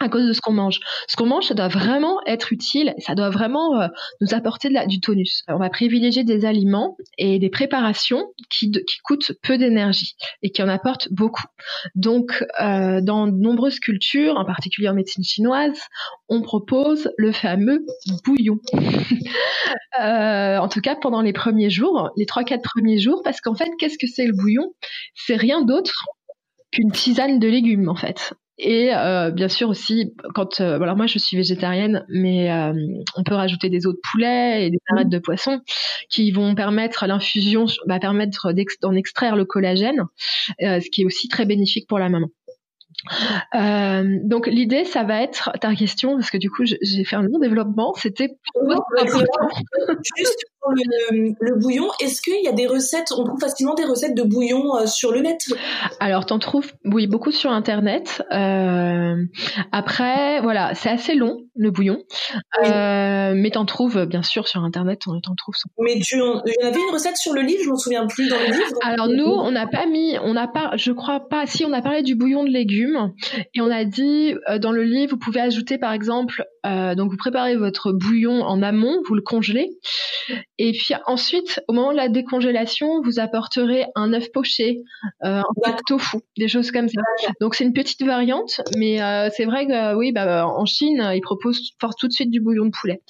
à 0.00 0.08
cause 0.08 0.26
de 0.26 0.32
ce 0.32 0.40
qu'on 0.40 0.52
mange. 0.52 0.80
Ce 1.08 1.16
qu'on 1.16 1.26
mange, 1.26 1.46
ça 1.46 1.54
doit 1.54 1.68
vraiment 1.68 2.18
être 2.26 2.52
utile, 2.52 2.94
ça 2.98 3.14
doit 3.14 3.30
vraiment 3.30 3.80
euh, 3.80 3.88
nous 4.20 4.34
apporter 4.34 4.68
du 4.86 5.00
tonus. 5.00 5.42
On 5.48 5.58
va 5.58 5.70
privilégier 5.70 6.24
des 6.24 6.44
aliments 6.44 6.96
et 7.18 7.38
des 7.38 7.50
préparations 7.50 8.26
qui, 8.50 8.70
qui 8.70 8.98
coûtent 9.04 9.32
peu 9.42 9.58
d'énergie 9.58 10.14
et 10.42 10.50
qui 10.50 10.62
en 10.62 10.68
apportent 10.68 11.08
beaucoup. 11.12 11.44
Donc, 11.94 12.44
euh, 12.60 13.00
dans 13.00 13.26
de 13.26 13.36
nombreuses 13.36 13.78
cultures, 13.78 14.36
en 14.36 14.44
particulier 14.44 14.88
en 14.88 14.94
médecine 14.94 15.24
chinoise, 15.24 15.80
on 16.28 16.42
propose 16.42 17.10
le 17.16 17.32
fameux 17.32 17.84
bouillon. 18.24 18.56
euh, 20.00 20.58
en 20.58 20.68
tout 20.68 20.80
cas, 20.80 20.96
pendant 20.96 21.22
les 21.22 21.32
premiers 21.32 21.70
jours, 21.70 22.10
les 22.16 22.24
3-4 22.26 22.60
premiers 22.62 22.98
jours, 22.98 23.22
parce 23.24 23.40
qu'en 23.40 23.54
fait, 23.54 23.70
qu'est-ce 23.78 23.98
que 23.98 24.06
c'est 24.06 24.26
le 24.26 24.34
bouillon? 24.34 24.72
C'est 25.14 25.36
rien 25.36 25.62
d'autre 25.62 26.06
qu'une 26.72 26.90
tisane 26.90 27.38
de 27.38 27.48
légumes, 27.48 27.88
en 27.88 27.94
fait 27.94 28.34
Et 28.58 28.94
euh, 28.94 29.30
bien 29.30 29.48
sûr 29.48 29.68
aussi, 29.68 30.14
quand 30.34 30.60
euh, 30.60 30.80
alors 30.80 30.96
moi 30.96 31.06
je 31.06 31.18
suis 31.18 31.36
végétarienne, 31.36 32.04
mais 32.08 32.52
euh, 32.52 32.72
on 33.16 33.24
peut 33.24 33.34
rajouter 33.34 33.68
des 33.68 33.86
os 33.86 33.94
de 33.94 34.00
poulet 34.12 34.66
et 34.66 34.70
des 34.70 34.78
arêtes 34.92 35.08
de 35.08 35.18
poisson 35.18 35.60
qui 36.08 36.30
vont 36.30 36.54
permettre 36.54 37.06
l'infusion, 37.06 37.66
va 37.88 37.98
permettre 37.98 38.52
d'en 38.80 38.92
extraire 38.92 39.34
le 39.34 39.44
collagène, 39.44 40.04
ce 40.60 40.88
qui 40.90 41.02
est 41.02 41.04
aussi 41.04 41.28
très 41.28 41.46
bénéfique 41.46 41.88
pour 41.88 41.98
la 41.98 42.08
maman. 42.08 42.28
Euh, 43.54 44.18
donc 44.22 44.46
l'idée, 44.46 44.84
ça 44.84 45.04
va 45.04 45.22
être 45.22 45.50
ta 45.60 45.74
question, 45.74 46.16
parce 46.16 46.30
que 46.30 46.38
du 46.38 46.50
coup 46.50 46.64
j'ai 46.64 47.04
fait 47.04 47.16
un 47.16 47.22
long 47.22 47.38
développement, 47.38 47.92
c'était 47.94 48.30
juste 50.16 50.44
pour 50.64 50.72
le, 50.72 51.60
bouillon, 51.60 51.88
est-ce 52.00 52.22
qu'il 52.22 52.42
y 52.42 52.48
a 52.48 52.52
des 52.52 52.66
recettes, 52.66 53.12
on 53.16 53.24
trouve 53.24 53.38
facilement 53.38 53.74
des 53.74 53.84
recettes 53.84 54.14
de 54.14 54.22
bouillon 54.22 54.76
euh, 54.76 54.86
sur 54.86 55.12
le 55.12 55.20
net? 55.20 55.38
Alors 56.00 56.24
t'en 56.24 56.38
trouves, 56.38 56.72
oui, 56.84 57.06
beaucoup 57.06 57.32
sur 57.32 57.50
internet. 57.50 58.22
Euh, 58.32 59.14
après, 59.72 60.40
voilà, 60.40 60.74
c'est 60.74 60.88
assez 60.88 61.14
long 61.14 61.36
le 61.54 61.70
bouillon, 61.70 61.98
euh, 62.64 63.34
mais 63.36 63.50
t'en 63.50 63.66
trouves 63.66 64.06
bien 64.06 64.22
sûr 64.22 64.48
sur 64.48 64.64
internet, 64.64 65.02
on 65.06 65.20
t'en 65.20 65.34
trouve. 65.34 65.54
Mais 65.78 66.00
tu, 66.00 66.16
il 66.16 66.54
y 66.62 66.66
avait 66.66 66.80
une 66.80 66.94
recette 66.94 67.16
sur 67.16 67.34
le 67.34 67.42
livre, 67.42 67.62
je 67.62 67.68
m'en 67.68 67.76
souviens 67.76 68.06
plus 68.06 68.28
dans 68.28 68.38
le 68.38 68.46
livre. 68.46 68.78
Alors 68.82 69.08
nous, 69.08 69.26
on 69.26 69.52
n'a 69.52 69.66
pas 69.66 69.86
mis, 69.86 70.16
on 70.22 70.32
n'a 70.32 70.48
pas, 70.48 70.72
je 70.76 70.92
crois 70.92 71.28
pas, 71.28 71.46
si 71.46 71.64
on 71.64 71.72
a 71.72 71.82
parlé 71.82 72.02
du 72.02 72.14
bouillon 72.14 72.42
de 72.42 72.50
légumes 72.50 73.12
et 73.54 73.60
on 73.60 73.70
a 73.70 73.84
dit 73.84 74.34
dans 74.60 74.72
le 74.72 74.82
livre, 74.82 75.12
vous 75.12 75.18
pouvez 75.18 75.40
ajouter 75.40 75.78
par 75.78 75.92
exemple, 75.92 76.44
euh, 76.64 76.94
donc 76.94 77.10
vous 77.10 77.16
préparez 77.16 77.56
votre 77.56 77.92
bouillon 77.92 78.42
en 78.42 78.62
amont, 78.62 79.00
vous 79.06 79.14
le 79.14 79.22
congelez, 79.22 79.70
et 80.58 80.72
puis 80.72 80.94
ensuite, 81.06 81.60
au 81.68 81.72
moment 81.72 81.92
de 81.92 81.96
la 81.96 82.08
décongélation, 82.08 83.00
vous 83.02 83.20
apporterez 83.20 83.86
un 83.94 84.12
œuf 84.12 84.30
poché, 84.32 84.82
euh, 85.24 85.42
un 85.64 85.76
tofu, 85.86 86.18
des 86.36 86.48
choses 86.48 86.70
comme 86.70 86.88
ça. 86.88 87.00
Donc 87.40 87.54
c'est 87.54 87.64
une 87.64 87.72
petite 87.72 88.02
variante, 88.02 88.60
mais 88.76 89.02
euh, 89.02 89.28
c'est 89.34 89.44
vrai 89.44 89.66
que 89.66 89.94
oui, 89.94 90.12
bah, 90.12 90.46
en 90.46 90.64
Chine, 90.64 91.10
ils 91.14 91.20
proposent 91.20 91.70
tout 91.98 92.08
de 92.08 92.12
suite 92.12 92.30
du 92.30 92.40
bouillon 92.40 92.66
de 92.66 92.70
poulet. 92.70 93.02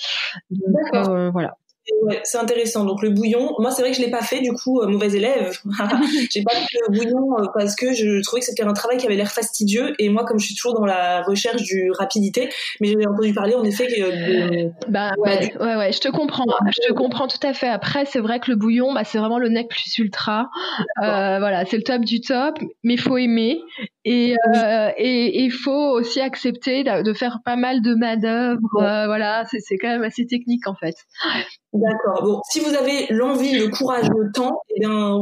Donc 0.51 1.33
voilà. 1.33 1.57
Ouais, 2.03 2.21
c'est 2.25 2.39
intéressant. 2.39 2.85
Donc 2.85 3.03
le 3.03 3.11
bouillon, 3.11 3.55
moi 3.59 3.71
c'est 3.71 3.83
vrai 3.83 3.91
que 3.91 3.97
je 3.97 4.03
l'ai 4.03 4.11
pas 4.11 4.23
fait 4.23 4.41
du 4.41 4.53
coup, 4.53 4.81
euh, 4.81 4.87
mauvais 4.87 5.13
élève. 5.13 5.59
j'ai 6.31 6.43
pas 6.43 6.55
fait 6.55 6.79
le 6.89 6.97
bouillon 6.97 7.39
euh, 7.39 7.47
parce 7.55 7.77
que 7.77 7.93
je 7.93 8.23
trouvais 8.23 8.41
que 8.41 8.47
c'était 8.47 8.63
un 8.63 8.73
travail 8.73 8.97
qui 8.97 9.07
avait 9.07 9.17
l'air 9.17 9.31
fastidieux 9.31 9.95
et 9.99 10.09
moi 10.09 10.25
comme 10.25 10.39
je 10.39 10.47
suis 10.47 10.55
toujours 10.55 10.75
dans 10.75 10.87
la 10.87 11.23
recherche 11.23 11.63
du 11.63 11.91
rapidité, 11.93 12.49
mais 12.81 12.89
j'avais 12.89 13.07
entendu 13.07 13.35
parler 13.35 13.55
en 13.55 13.65
effet 13.65 13.87
que. 13.87 14.01
Euh, 14.01 14.71
bah, 14.89 15.11
bah 15.17 15.23
ouais, 15.23 15.55
ouais, 15.61 15.77
ouais, 15.77 15.93
je 15.93 16.01
te 16.01 16.09
comprends, 16.09 16.47
je 16.67 16.89
te 16.89 16.93
comprends 16.95 17.29
tout 17.29 17.45
à 17.47 17.53
fait. 17.53 17.69
Après 17.69 18.07
c'est 18.07 18.21
vrai 18.21 18.41
que 18.41 18.51
le 18.51 18.57
bouillon, 18.57 18.95
bah 18.95 19.05
c'est 19.05 19.19
vraiment 19.19 19.39
le 19.39 19.51
nec 19.51 19.69
plus 19.69 19.99
ultra. 19.99 20.49
voilà, 20.99 21.65
c'est 21.67 21.77
le 21.77 21.83
top 21.83 22.03
du 22.03 22.21
top, 22.21 22.59
mais 22.83 22.97
faut 22.97 23.19
aimer 23.19 23.61
et 24.05 24.35
et 24.97 25.43
il 25.43 25.51
faut 25.51 25.91
aussi 25.93 26.21
accepter 26.21 26.85
de, 26.85 27.13
faire 27.13 27.39
pas 27.45 27.57
mal 27.57 27.83
de 27.83 27.95
main 27.95 28.17
d'œuvre. 28.17 28.69
voilà, 28.73 29.45
c'est 29.47 29.77
quand 29.79 29.89
même 29.89 30.03
assez 30.03 30.27
technique 30.27 30.67
en 30.67 30.75
fait. 30.75 30.97
D'accord. 31.75 32.23
Bon, 32.23 32.41
si 32.49 32.61
vous 32.61 32.73
avez 32.73 33.07
l'envie, 33.11 33.59
le 33.59 33.69
courage, 33.69 34.07
le 34.09 34.31
temps, 34.31 34.61
eh 34.77 34.79
bien, 34.79 35.17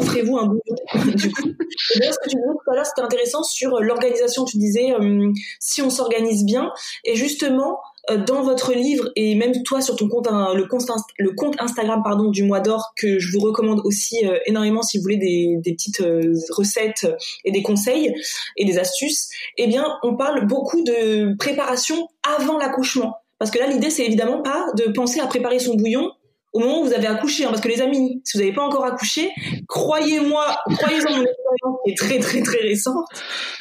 offrez-vous 0.00 0.38
un 0.38 0.46
bouillon. 0.46 1.14
du 1.16 1.32
coup. 1.32 1.48
Et 1.48 1.98
d'ailleurs, 1.98 2.14
ce 2.14 2.18
que 2.20 2.30
tu 2.30 2.36
disais 2.36 2.48
tout 2.64 2.70
à 2.70 2.74
l'heure, 2.76 2.86
c'était 2.86 3.02
intéressant 3.02 3.42
sur 3.42 3.80
l'organisation. 3.80 4.44
Tu 4.44 4.56
disais 4.56 4.92
euh, 4.92 5.32
si 5.58 5.82
on 5.82 5.90
s'organise 5.90 6.44
bien. 6.44 6.70
Et 7.04 7.16
justement, 7.16 7.72
euh, 7.72 7.95
dans 8.26 8.42
votre 8.42 8.72
livre 8.72 9.10
et 9.16 9.34
même 9.34 9.52
toi 9.64 9.80
sur 9.80 9.96
ton 9.96 10.08
compte, 10.08 10.28
le 10.30 10.64
compte, 10.66 10.84
le 11.18 11.32
compte 11.32 11.54
Instagram 11.60 12.02
pardon 12.04 12.30
du 12.30 12.44
mois 12.44 12.60
d'or 12.60 12.92
que 12.96 13.18
je 13.18 13.32
vous 13.32 13.40
recommande 13.40 13.80
aussi 13.84 14.26
euh, 14.26 14.38
énormément 14.46 14.82
si 14.82 14.98
vous 14.98 15.02
voulez 15.02 15.16
des, 15.16 15.56
des 15.58 15.72
petites 15.72 16.02
recettes 16.50 17.06
et 17.44 17.52
des 17.52 17.62
conseils 17.62 18.14
et 18.56 18.64
des 18.64 18.78
astuces. 18.78 19.28
Eh 19.58 19.66
bien, 19.66 19.84
on 20.02 20.16
parle 20.16 20.46
beaucoup 20.46 20.82
de 20.82 21.36
préparation 21.36 22.08
avant 22.22 22.58
l'accouchement. 22.58 23.16
Parce 23.38 23.50
que 23.50 23.58
là, 23.58 23.66
l'idée, 23.66 23.90
c'est 23.90 24.04
évidemment 24.04 24.42
pas 24.42 24.66
de 24.76 24.90
penser 24.92 25.20
à 25.20 25.26
préparer 25.26 25.58
son 25.58 25.74
bouillon 25.74 26.10
au 26.56 26.60
moment 26.60 26.80
où 26.80 26.84
vous 26.84 26.94
avez 26.94 27.06
accouché. 27.06 27.44
Hein, 27.44 27.48
parce 27.50 27.60
que 27.60 27.68
les 27.68 27.82
amis, 27.82 28.22
si 28.24 28.36
vous 28.36 28.42
n'avez 28.42 28.54
pas 28.54 28.62
encore 28.62 28.84
accouché, 28.84 29.30
croyez-moi, 29.68 30.56
croyez-en 30.78 31.10
mon 31.10 31.22
expérience 31.22 31.76
qui 31.84 31.90
est 31.90 31.96
très 31.96 32.18
très 32.18 32.42
très 32.42 32.60
récente, 32.60 33.04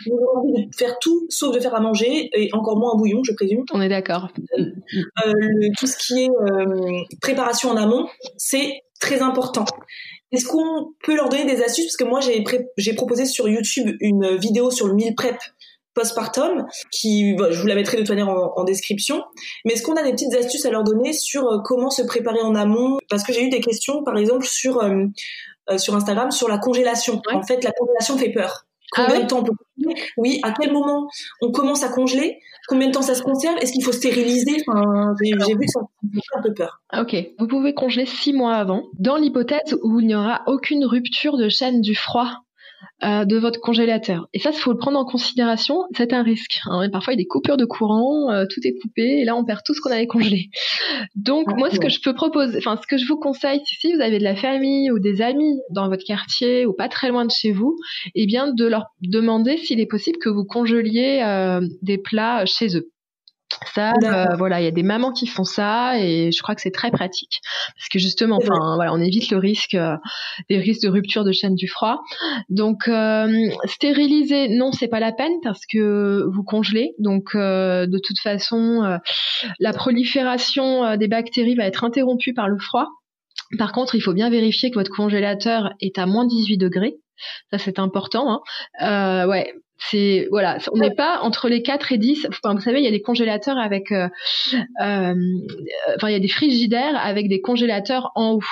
vous 0.05 0.13
avez 0.13 0.25
envie 0.35 0.67
de 0.67 0.75
faire 0.75 0.97
tout 0.99 1.25
sauf 1.29 1.53
de 1.53 1.59
faire 1.59 1.75
à 1.75 1.81
manger, 1.81 2.29
et 2.33 2.49
encore 2.53 2.77
moins 2.79 2.93
un 2.93 2.97
bouillon, 2.97 3.21
je 3.23 3.33
présume. 3.33 3.63
On 3.73 3.81
est 3.81 3.89
d'accord. 3.89 4.29
Euh, 4.57 5.33
tout 5.77 5.87
ce 5.87 5.97
qui 5.97 6.23
est 6.23 6.29
euh, 6.29 7.03
préparation 7.21 7.69
en 7.69 7.75
amont, 7.75 8.07
c'est 8.37 8.81
très 8.99 9.21
important. 9.21 9.65
Est-ce 10.31 10.45
qu'on 10.47 10.93
peut 11.03 11.15
leur 11.15 11.29
donner 11.29 11.45
des 11.45 11.61
astuces? 11.61 11.85
Parce 11.85 11.97
que 11.97 12.03
moi, 12.05 12.19
j'ai 12.77 12.93
proposé 12.93 13.25
sur 13.25 13.47
YouTube 13.47 13.95
une 13.99 14.37
vidéo 14.37 14.71
sur 14.71 14.87
le 14.87 14.93
meal 14.93 15.13
prep 15.15 15.37
postpartum, 15.95 16.65
qui, 16.91 17.35
je 17.37 17.59
vous 17.59 17.67
la 17.67 17.75
mettrai 17.75 17.97
de 17.97 18.01
toute 18.01 18.09
manière 18.09 18.29
en, 18.29 18.63
description. 18.63 19.23
Mais 19.63 19.73
est-ce 19.73 19.83
qu'on 19.83 19.95
a 19.95 20.03
des 20.03 20.11
petites 20.11 20.35
astuces 20.35 20.65
à 20.65 20.69
leur 20.69 20.83
donner 20.83 21.13
sur 21.13 21.45
euh, 21.47 21.59
comment 21.63 21.89
se 21.89 22.03
préparer 22.03 22.41
en 22.41 22.53
amont? 22.53 22.97
Parce 23.09 23.23
que 23.23 23.33
j'ai 23.33 23.43
eu 23.43 23.49
des 23.49 23.61
questions, 23.61 24.03
par 24.03 24.17
exemple, 24.17 24.45
sur 24.45 24.83
euh, 24.83 25.05
euh, 25.71 25.77
sur 25.79 25.95
Instagram, 25.95 26.29
sur 26.29 26.47
la 26.47 26.59
congélation. 26.59 27.21
En 27.33 27.41
fait, 27.41 27.63
la 27.63 27.71
congélation 27.71 28.17
fait 28.17 28.31
peur. 28.31 28.65
Ah 28.95 29.05
Combien 29.07 29.23
de 29.23 29.27
temps 29.27 29.39
on 29.39 29.43
peut 29.43 29.53
Oui, 30.17 30.39
à 30.43 30.51
quel 30.51 30.71
moment 30.71 31.07
on 31.41 31.51
commence 31.51 31.83
à 31.83 31.89
congeler? 31.89 32.39
Combien 32.67 32.87
de 32.87 32.93
temps 32.93 33.01
ça 33.01 33.15
se 33.15 33.23
conserve? 33.23 33.57
Est-ce 33.57 33.71
qu'il 33.71 33.83
faut 33.83 33.91
stériliser? 33.91 34.63
Enfin, 34.67 35.13
J'ai 35.23 35.31
vu 35.53 35.65
que 35.65 35.71
ça 35.71 35.81
fait 36.13 36.37
un 36.37 36.41
peu 36.41 36.53
peur. 36.53 36.81
Ok, 36.95 37.15
vous 37.39 37.47
pouvez 37.47 37.73
congeler 37.73 38.05
six 38.05 38.31
mois 38.31 38.55
avant, 38.55 38.83
dans 38.99 39.17
l'hypothèse 39.17 39.75
où 39.83 39.99
il 39.99 40.07
n'y 40.07 40.15
aura 40.15 40.43
aucune 40.47 40.85
rupture 40.85 41.37
de 41.37 41.49
chaîne 41.49 41.81
du 41.81 41.95
froid 41.95 42.44
euh, 43.03 43.25
de 43.25 43.37
votre 43.37 43.59
congélateur. 43.59 44.27
Et 44.33 44.39
ça, 44.39 44.51
il 44.51 44.57
faut 44.57 44.71
le 44.71 44.77
prendre 44.77 44.97
en 44.97 45.05
considération, 45.05 45.83
c'est 45.95 46.13
un 46.13 46.23
risque. 46.23 46.59
Hein. 46.65 46.89
Parfois, 46.91 47.13
il 47.13 47.17
y 47.17 47.19
a 47.19 47.23
des 47.23 47.27
coupures 47.27 47.57
de 47.57 47.65
courant, 47.65 48.31
euh, 48.31 48.45
tout 48.49 48.61
est 48.65 48.73
coupé, 48.81 49.21
et 49.21 49.25
là, 49.25 49.35
on 49.35 49.43
perd 49.43 49.61
tout 49.65 49.73
ce 49.73 49.81
qu'on 49.81 49.91
avait 49.91 50.07
congelé. 50.07 50.49
Donc, 51.15 51.47
moi, 51.57 51.69
ce 51.69 51.79
que 51.79 51.89
je 51.89 51.99
peux 52.01 52.13
proposer, 52.13 52.57
enfin, 52.57 52.79
ce 52.81 52.87
que 52.87 52.97
je 52.97 53.05
vous 53.07 53.17
conseille, 53.17 53.61
si 53.65 53.93
vous 53.93 54.01
avez 54.01 54.19
de 54.19 54.23
la 54.23 54.35
famille 54.35 54.91
ou 54.91 54.99
des 54.99 55.21
amis 55.21 55.59
dans 55.71 55.89
votre 55.89 56.03
quartier 56.05 56.65
ou 56.65 56.73
pas 56.73 56.89
très 56.89 57.09
loin 57.09 57.25
de 57.25 57.31
chez 57.31 57.51
vous, 57.51 57.75
eh 58.15 58.25
bien, 58.25 58.51
de 58.53 58.65
leur 58.65 58.85
demander 59.01 59.57
s'il 59.57 59.79
est 59.79 59.85
possible 59.85 60.17
que 60.19 60.29
vous 60.29 60.45
congeliez 60.45 61.21
euh, 61.23 61.61
des 61.81 61.97
plats 61.97 62.45
chez 62.45 62.77
eux. 62.77 62.89
Ça, 63.73 63.93
euh, 64.03 64.35
voilà, 64.37 64.61
il 64.61 64.65
y 64.65 64.67
a 64.67 64.71
des 64.71 64.83
mamans 64.83 65.11
qui 65.11 65.27
font 65.27 65.43
ça 65.43 65.99
et 65.99 66.31
je 66.31 66.41
crois 66.41 66.55
que 66.55 66.61
c'est 66.61 66.71
très 66.71 66.91
pratique 66.91 67.39
parce 67.77 67.89
que 67.89 67.99
justement, 67.99 68.37
enfin, 68.37 68.75
voilà, 68.75 68.93
on 68.93 68.99
évite 68.99 69.29
le 69.31 69.37
risque, 69.37 69.75
euh, 69.75 69.95
des 70.49 70.57
risques 70.57 70.83
de 70.83 70.89
rupture 70.89 71.23
de 71.23 71.31
chaîne 71.31 71.55
du 71.55 71.67
froid. 71.67 72.01
Donc, 72.49 72.87
euh, 72.87 73.49
stériliser, 73.65 74.49
non, 74.49 74.71
c'est 74.71 74.87
pas 74.87 74.99
la 74.99 75.11
peine 75.11 75.33
parce 75.43 75.61
que 75.65 76.25
vous 76.33 76.43
congelez. 76.43 76.93
Donc, 76.99 77.35
de 77.35 77.99
toute 77.99 78.19
façon, 78.19 78.99
la 79.59 79.73
prolifération 79.73 80.97
des 80.97 81.07
bactéries 81.07 81.55
va 81.55 81.65
être 81.65 81.83
interrompue 81.83 82.33
par 82.33 82.47
le 82.47 82.57
froid. 82.57 82.87
Par 83.57 83.71
contre, 83.71 83.95
il 83.95 84.01
faut 84.01 84.13
bien 84.13 84.29
vérifier 84.29 84.69
que 84.71 84.75
votre 84.75 84.91
congélateur 84.91 85.73
est 85.79 85.97
à 85.97 86.05
moins 86.05 86.25
18 86.25 86.57
degrés. 86.57 86.95
Ça, 87.51 87.57
c'est 87.57 87.79
important. 87.79 88.41
Hein. 88.81 89.25
Euh, 89.25 89.27
ouais, 89.29 89.53
c'est 89.77 90.27
voilà, 90.31 90.57
on 90.71 90.77
n'est 90.77 90.95
pas 90.95 91.19
entre 91.21 91.49
les 91.49 91.61
4 91.61 91.91
et 91.91 91.97
10. 91.97 92.27
Enfin, 92.29 92.55
vous 92.55 92.61
savez, 92.61 92.79
il 92.79 92.85
y 92.85 92.87
a 92.87 92.91
des 92.91 93.01
congélateurs 93.01 93.57
avec, 93.57 93.91
euh, 93.91 94.07
euh, 94.81 95.13
enfin, 95.95 96.09
il 96.09 96.11
y 96.11 96.15
a 96.15 96.19
des 96.19 96.27
frigidaires 96.27 96.97
avec 96.97 97.27
des 97.27 97.41
congélateurs 97.41 98.11
en 98.15 98.33
haut. 98.33 98.43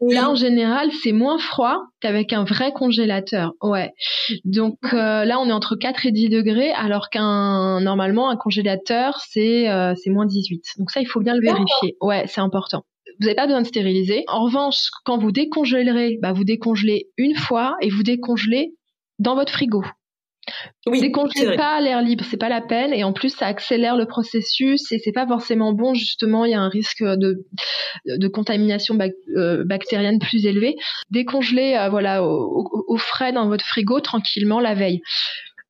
Là, 0.00 0.30
en 0.30 0.36
général, 0.36 0.90
c'est 1.02 1.10
moins 1.10 1.36
froid 1.36 1.82
qu'avec 2.00 2.32
un 2.32 2.44
vrai 2.44 2.70
congélateur. 2.72 3.54
Ouais. 3.60 3.92
Donc 4.44 4.76
là, 4.92 5.36
on 5.40 5.48
est 5.48 5.52
entre 5.52 5.74
4 5.74 6.06
et 6.06 6.12
10 6.12 6.28
degrés, 6.28 6.70
alors 6.72 7.10
qu'un 7.10 7.80
normalement 7.80 8.30
un 8.30 8.36
congélateur 8.36 9.18
c'est 9.18 9.66
c'est 9.96 10.10
moins 10.10 10.26
18. 10.26 10.62
Donc 10.78 10.92
ça, 10.92 11.00
il 11.00 11.06
faut 11.06 11.20
bien 11.20 11.34
le 11.34 11.40
vérifier. 11.40 11.96
Ouais, 12.00 12.24
c'est 12.28 12.40
important 12.40 12.84
vous 13.20 13.26
n'avez 13.26 13.36
pas 13.36 13.46
besoin 13.46 13.62
de 13.62 13.66
stériliser. 13.66 14.24
En 14.28 14.44
revanche, 14.44 14.90
quand 15.04 15.18
vous 15.18 15.30
décongélerez, 15.30 16.18
bah, 16.20 16.32
vous 16.32 16.44
décongelez 16.44 17.08
une 17.16 17.36
fois 17.36 17.76
et 17.80 17.88
vous 17.88 18.02
décongelez 18.02 18.74
dans 19.18 19.34
votre 19.34 19.52
frigo. 19.52 19.84
Oui, 20.86 21.00
décongelez 21.00 21.56
pas 21.56 21.76
à 21.76 21.80
l'air 21.80 22.02
libre, 22.02 22.24
c'est 22.28 22.36
pas 22.36 22.48
la 22.48 22.60
peine 22.60 22.92
et 22.92 23.04
en 23.04 23.12
plus 23.12 23.30
ça 23.30 23.46
accélère 23.46 23.96
le 23.96 24.06
processus 24.06 24.92
et 24.92 24.98
c'est 24.98 25.12
pas 25.12 25.26
forcément 25.26 25.72
bon 25.72 25.94
justement, 25.94 26.44
il 26.44 26.52
y 26.52 26.54
a 26.54 26.60
un 26.60 26.68
risque 26.68 27.02
de 27.02 27.44
de 28.06 28.28
contamination 28.28 28.98
euh, 29.36 29.64
bactérienne 29.64 30.18
plus 30.18 30.46
élevé. 30.46 30.76
Décongelez 31.10 31.76
euh, 31.76 31.88
voilà 31.88 32.22
au, 32.22 32.84
au, 32.88 32.96
frais 32.96 33.32
dans 33.32 33.48
votre 33.48 33.64
frigo 33.64 34.00
tranquillement 34.00 34.60
la 34.60 34.74
veille. 34.74 35.00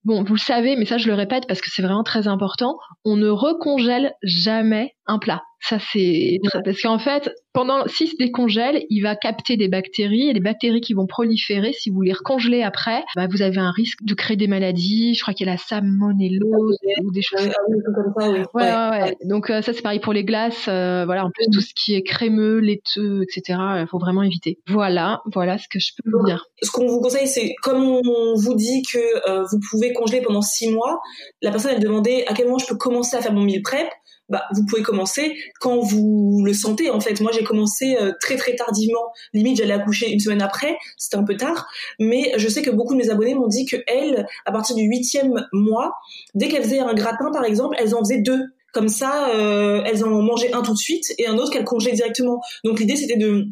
Bon, 0.05 0.23
vous 0.23 0.35
le 0.35 0.41
savez, 0.41 0.77
mais 0.77 0.85
ça 0.85 0.99
je 0.99 1.07
le 1.09 1.15
répète 1.15 1.47
parce 1.47 1.61
que 1.61 1.71
c'est 1.71 1.83
vraiment 1.83 2.05
très 2.05 2.29
important, 2.29 2.77
on 3.05 3.17
ne 3.17 3.29
recongèle 3.29 4.13
jamais 4.23 4.94
un 5.07 5.19
plat. 5.19 5.43
Ça 5.61 5.79
c'est 5.79 6.39
parce 6.63 6.83
qu'en 6.83 6.99
fait, 6.99 7.31
pendant 7.55 7.87
s'il 7.87 8.09
se 8.09 8.17
décongèle, 8.19 8.85
il 8.91 9.01
va 9.01 9.17
capter 9.17 9.57
des 9.57 9.69
bactéries 9.69 10.29
et 10.29 10.35
les 10.35 10.41
bactéries 10.41 10.83
qui 10.83 10.93
vont 10.93 11.07
proliférer. 11.07 11.73
Si 11.73 11.89
vous 11.89 12.03
les 12.03 12.13
recongelez 12.13 12.63
après, 12.63 13.03
bah, 13.17 13.29
vous 13.31 13.41
avez 13.41 13.59
un 13.59 13.71
risque 13.71 14.03
de 14.03 14.13
créer 14.13 14.37
des 14.37 14.47
maladies. 14.47 15.15
Je 15.15 15.23
crois 15.23 15.33
qu'il 15.33 15.47
y 15.47 15.49
a 15.49 15.53
la 15.53 15.59
salmonellose 15.59 16.77
ou 17.03 17.13
des 17.13 17.23
choses 17.23 17.41
comme 17.41 18.13
ça. 18.19 18.31
Oui. 18.31 18.41
Ouais, 18.53 18.63
ouais, 18.63 19.03
ouais. 19.03 19.17
Donc 19.25 19.49
euh, 19.49 19.63
ça 19.63 19.73
c'est 19.73 19.81
pareil 19.81 20.01
pour 20.01 20.13
les 20.13 20.25
glaces. 20.25 20.67
Euh, 20.69 21.07
voilà, 21.07 21.25
en 21.25 21.31
plus 21.31 21.47
tout 21.51 21.63
ce 21.63 21.73
qui 21.75 21.95
est 21.95 22.03
crémeux, 22.03 22.59
laiteux, 22.59 23.23
etc. 23.23 23.59
Il 23.81 23.87
faut 23.89 23.99
vraiment 23.99 24.23
éviter. 24.23 24.59
Voilà, 24.69 25.23
voilà 25.33 25.57
ce 25.57 25.67
que 25.71 25.79
je 25.79 25.93
peux 25.97 26.11
vous 26.11 26.27
dire. 26.27 26.45
Ce 26.61 26.71
qu'on 26.71 26.87
vous 26.87 27.01
conseille, 27.01 27.27
c'est 27.27 27.55
comme 27.63 27.83
on 27.85 28.35
vous 28.35 28.55
dit 28.55 28.83
que 28.83 29.31
euh, 29.31 29.45
vous 29.51 29.61
pouvez 29.71 29.95
congeler 29.95 30.21
pendant 30.21 30.43
six 30.43 30.71
mois. 30.71 31.01
La 31.41 31.51
personne 31.51 31.73
elle 31.75 31.83
demandait 31.83 32.27
à 32.27 32.35
quel 32.35 32.45
moment 32.47 32.59
je 32.59 32.67
peux 32.67 32.77
commencer 32.77 33.17
à 33.17 33.23
faire 33.23 33.33
mon 33.33 33.43
meal 33.43 33.63
prep 33.63 33.89
bah, 34.29 34.45
vous 34.55 34.65
pouvez 34.65 34.83
commencer 34.83 35.37
quand 35.61 35.81
vous 35.81 36.43
le 36.45 36.55
sentez. 36.55 36.91
En 36.91 37.01
fait, 37.01 37.21
moi, 37.21 37.31
j'ai 37.33 37.45
commencé 37.45 37.97
euh, 38.01 38.13
très 38.21 38.37
très 38.37 38.55
tardivement. 38.57 39.13
Limite, 39.33 39.59
j'allais 39.59 39.75
accoucher 39.75 40.11
une 40.11 40.21
semaine 40.21 40.43
après. 40.43 40.77
C'était 40.97 41.17
un 41.17 41.25
peu 41.25 41.37
tard, 41.37 41.67
mais 41.99 42.33
je 42.37 42.49
sais 42.49 42.63
que 42.63 42.71
beaucoup 42.71 42.95
de 42.95 42.99
mes 42.99 43.11
abonnés 43.11 43.35
m'ont 43.35 43.49
dit 43.49 43.67
que 43.67 43.77
elles, 43.87 44.27
à 44.47 44.53
partir 44.53 44.77
du 44.77 44.83
huitième 44.83 45.47
mois, 45.53 45.93
dès 46.35 46.49
qu'elles 46.49 46.65
faisaient 46.65 46.81
un 46.81 46.95
gratin, 46.95 47.31
par 47.33 47.45
exemple, 47.45 47.77
elles 47.79 47.95
en 47.95 48.01
faisaient 48.01 48.23
deux. 48.23 48.43
Comme 48.73 48.89
ça, 48.89 49.29
euh, 49.29 49.83
elles 49.85 50.05
en 50.05 50.09
mangeaient 50.21 50.53
un 50.53 50.63
tout 50.63 50.73
de 50.73 50.79
suite 50.79 51.15
et 51.19 51.29
un 51.29 51.39
autre 51.39 51.53
qu'elles 51.53 51.65
congelaient 51.65 51.93
directement. 51.93 52.41
Donc 52.65 52.81
l'idée, 52.81 52.97
c'était 52.97 53.17
de 53.17 53.47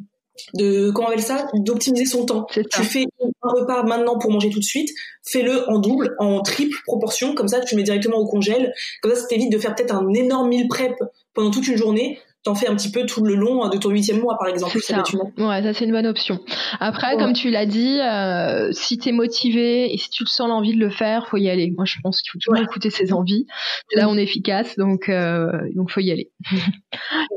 de 0.54 0.90
comment 0.90 1.08
on 1.08 1.10
appelle 1.10 1.22
ça 1.22 1.46
d'optimiser 1.54 2.06
son 2.06 2.24
temps. 2.24 2.46
Tu 2.50 2.82
fais 2.82 3.06
un 3.42 3.50
repas 3.50 3.82
maintenant 3.84 4.18
pour 4.18 4.30
manger 4.30 4.50
tout 4.50 4.58
de 4.58 4.64
suite, 4.64 4.90
fais-le 5.24 5.68
en 5.68 5.78
double, 5.78 6.14
en 6.18 6.40
triple 6.42 6.76
proportion, 6.84 7.34
comme 7.34 7.48
ça 7.48 7.60
tu 7.60 7.76
mets 7.76 7.82
directement 7.82 8.16
au 8.16 8.26
congèle. 8.26 8.72
Comme 9.00 9.12
ça, 9.14 9.20
ça 9.20 9.26
t'évite 9.26 9.52
de 9.52 9.58
faire 9.58 9.74
peut-être 9.74 9.94
un 9.94 10.12
énorme 10.14 10.48
meal 10.48 10.68
prep 10.68 10.94
pendant 11.34 11.50
toute 11.50 11.66
une 11.68 11.76
journée. 11.76 12.18
T'en 12.44 12.56
fais 12.56 12.66
un 12.66 12.74
petit 12.74 12.90
peu 12.90 13.06
tout 13.06 13.24
le 13.24 13.36
long 13.36 13.68
de 13.68 13.78
ton 13.78 13.90
huitième 13.90 14.18
mois, 14.18 14.36
par 14.36 14.48
exemple. 14.48 14.76
Ça. 14.80 15.04
Ouais, 15.38 15.62
ça 15.62 15.72
c'est 15.72 15.84
une 15.84 15.92
bonne 15.92 16.08
option. 16.08 16.40
Après, 16.80 17.16
comme 17.16 17.34
tu 17.34 17.50
l'as 17.50 17.66
dit, 17.66 18.00
euh, 18.00 18.72
si 18.72 18.98
t'es 18.98 19.12
motivé 19.12 19.94
et 19.94 19.96
si 19.96 20.10
tu 20.10 20.26
sens 20.26 20.48
l'envie 20.48 20.74
de 20.74 20.80
le 20.80 20.90
faire, 20.90 21.28
faut 21.28 21.36
y 21.36 21.48
aller. 21.48 21.72
Moi, 21.76 21.84
je 21.84 21.98
pense 22.02 22.20
qu'il 22.20 22.32
faut 22.32 22.38
toujours 22.40 22.60
écouter 22.60 22.90
ses 22.90 23.12
envies. 23.12 23.46
Là, 23.94 24.08
on 24.08 24.18
est 24.18 24.24
efficace, 24.24 24.76
donc 24.76 25.08
euh, 25.08 25.52
donc 25.76 25.92
faut 25.92 26.00
y 26.00 26.10
aller. 26.10 26.32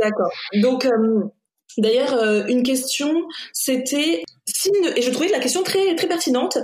D'accord. 0.02 0.32
Donc 0.56 0.86
euh, 0.86 1.26
D'ailleurs, 1.77 2.13
euh, 2.13 2.46
une 2.48 2.63
question, 2.63 3.25
c'était 3.53 4.24
et 4.96 5.01
je 5.01 5.12
trouvais 5.12 5.29
la 5.29 5.39
question 5.39 5.63
très 5.63 5.96
très 5.96 6.08
pertinente. 6.08 6.58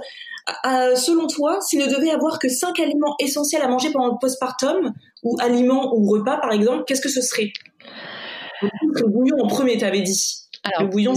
selon 0.95 1.27
toi, 1.27 1.59
s'il 1.61 1.79
ne 1.79 1.87
devait 1.87 2.11
avoir 2.11 2.39
que 2.39 2.49
cinq 2.49 2.79
aliments 2.79 3.15
essentiels 3.19 3.61
à 3.61 3.67
manger 3.67 3.91
pendant 3.91 4.13
le 4.13 4.19
postpartum, 4.19 4.93
ou 5.23 5.37
aliments 5.39 5.93
ou 5.95 6.09
repas 6.09 6.37
par 6.37 6.51
exemple, 6.51 6.83
qu'est-ce 6.85 7.01
que 7.01 7.09
ce 7.09 7.21
serait? 7.21 7.51
Le 8.61 9.07
bouillon 9.07 9.37
en 9.39 9.47
premier, 9.47 9.77
tu 9.77 9.85
avais 9.85 10.01
dit. 10.01 10.40
Alors, 10.63 10.83
le 10.83 10.87
bouillon, 10.89 11.13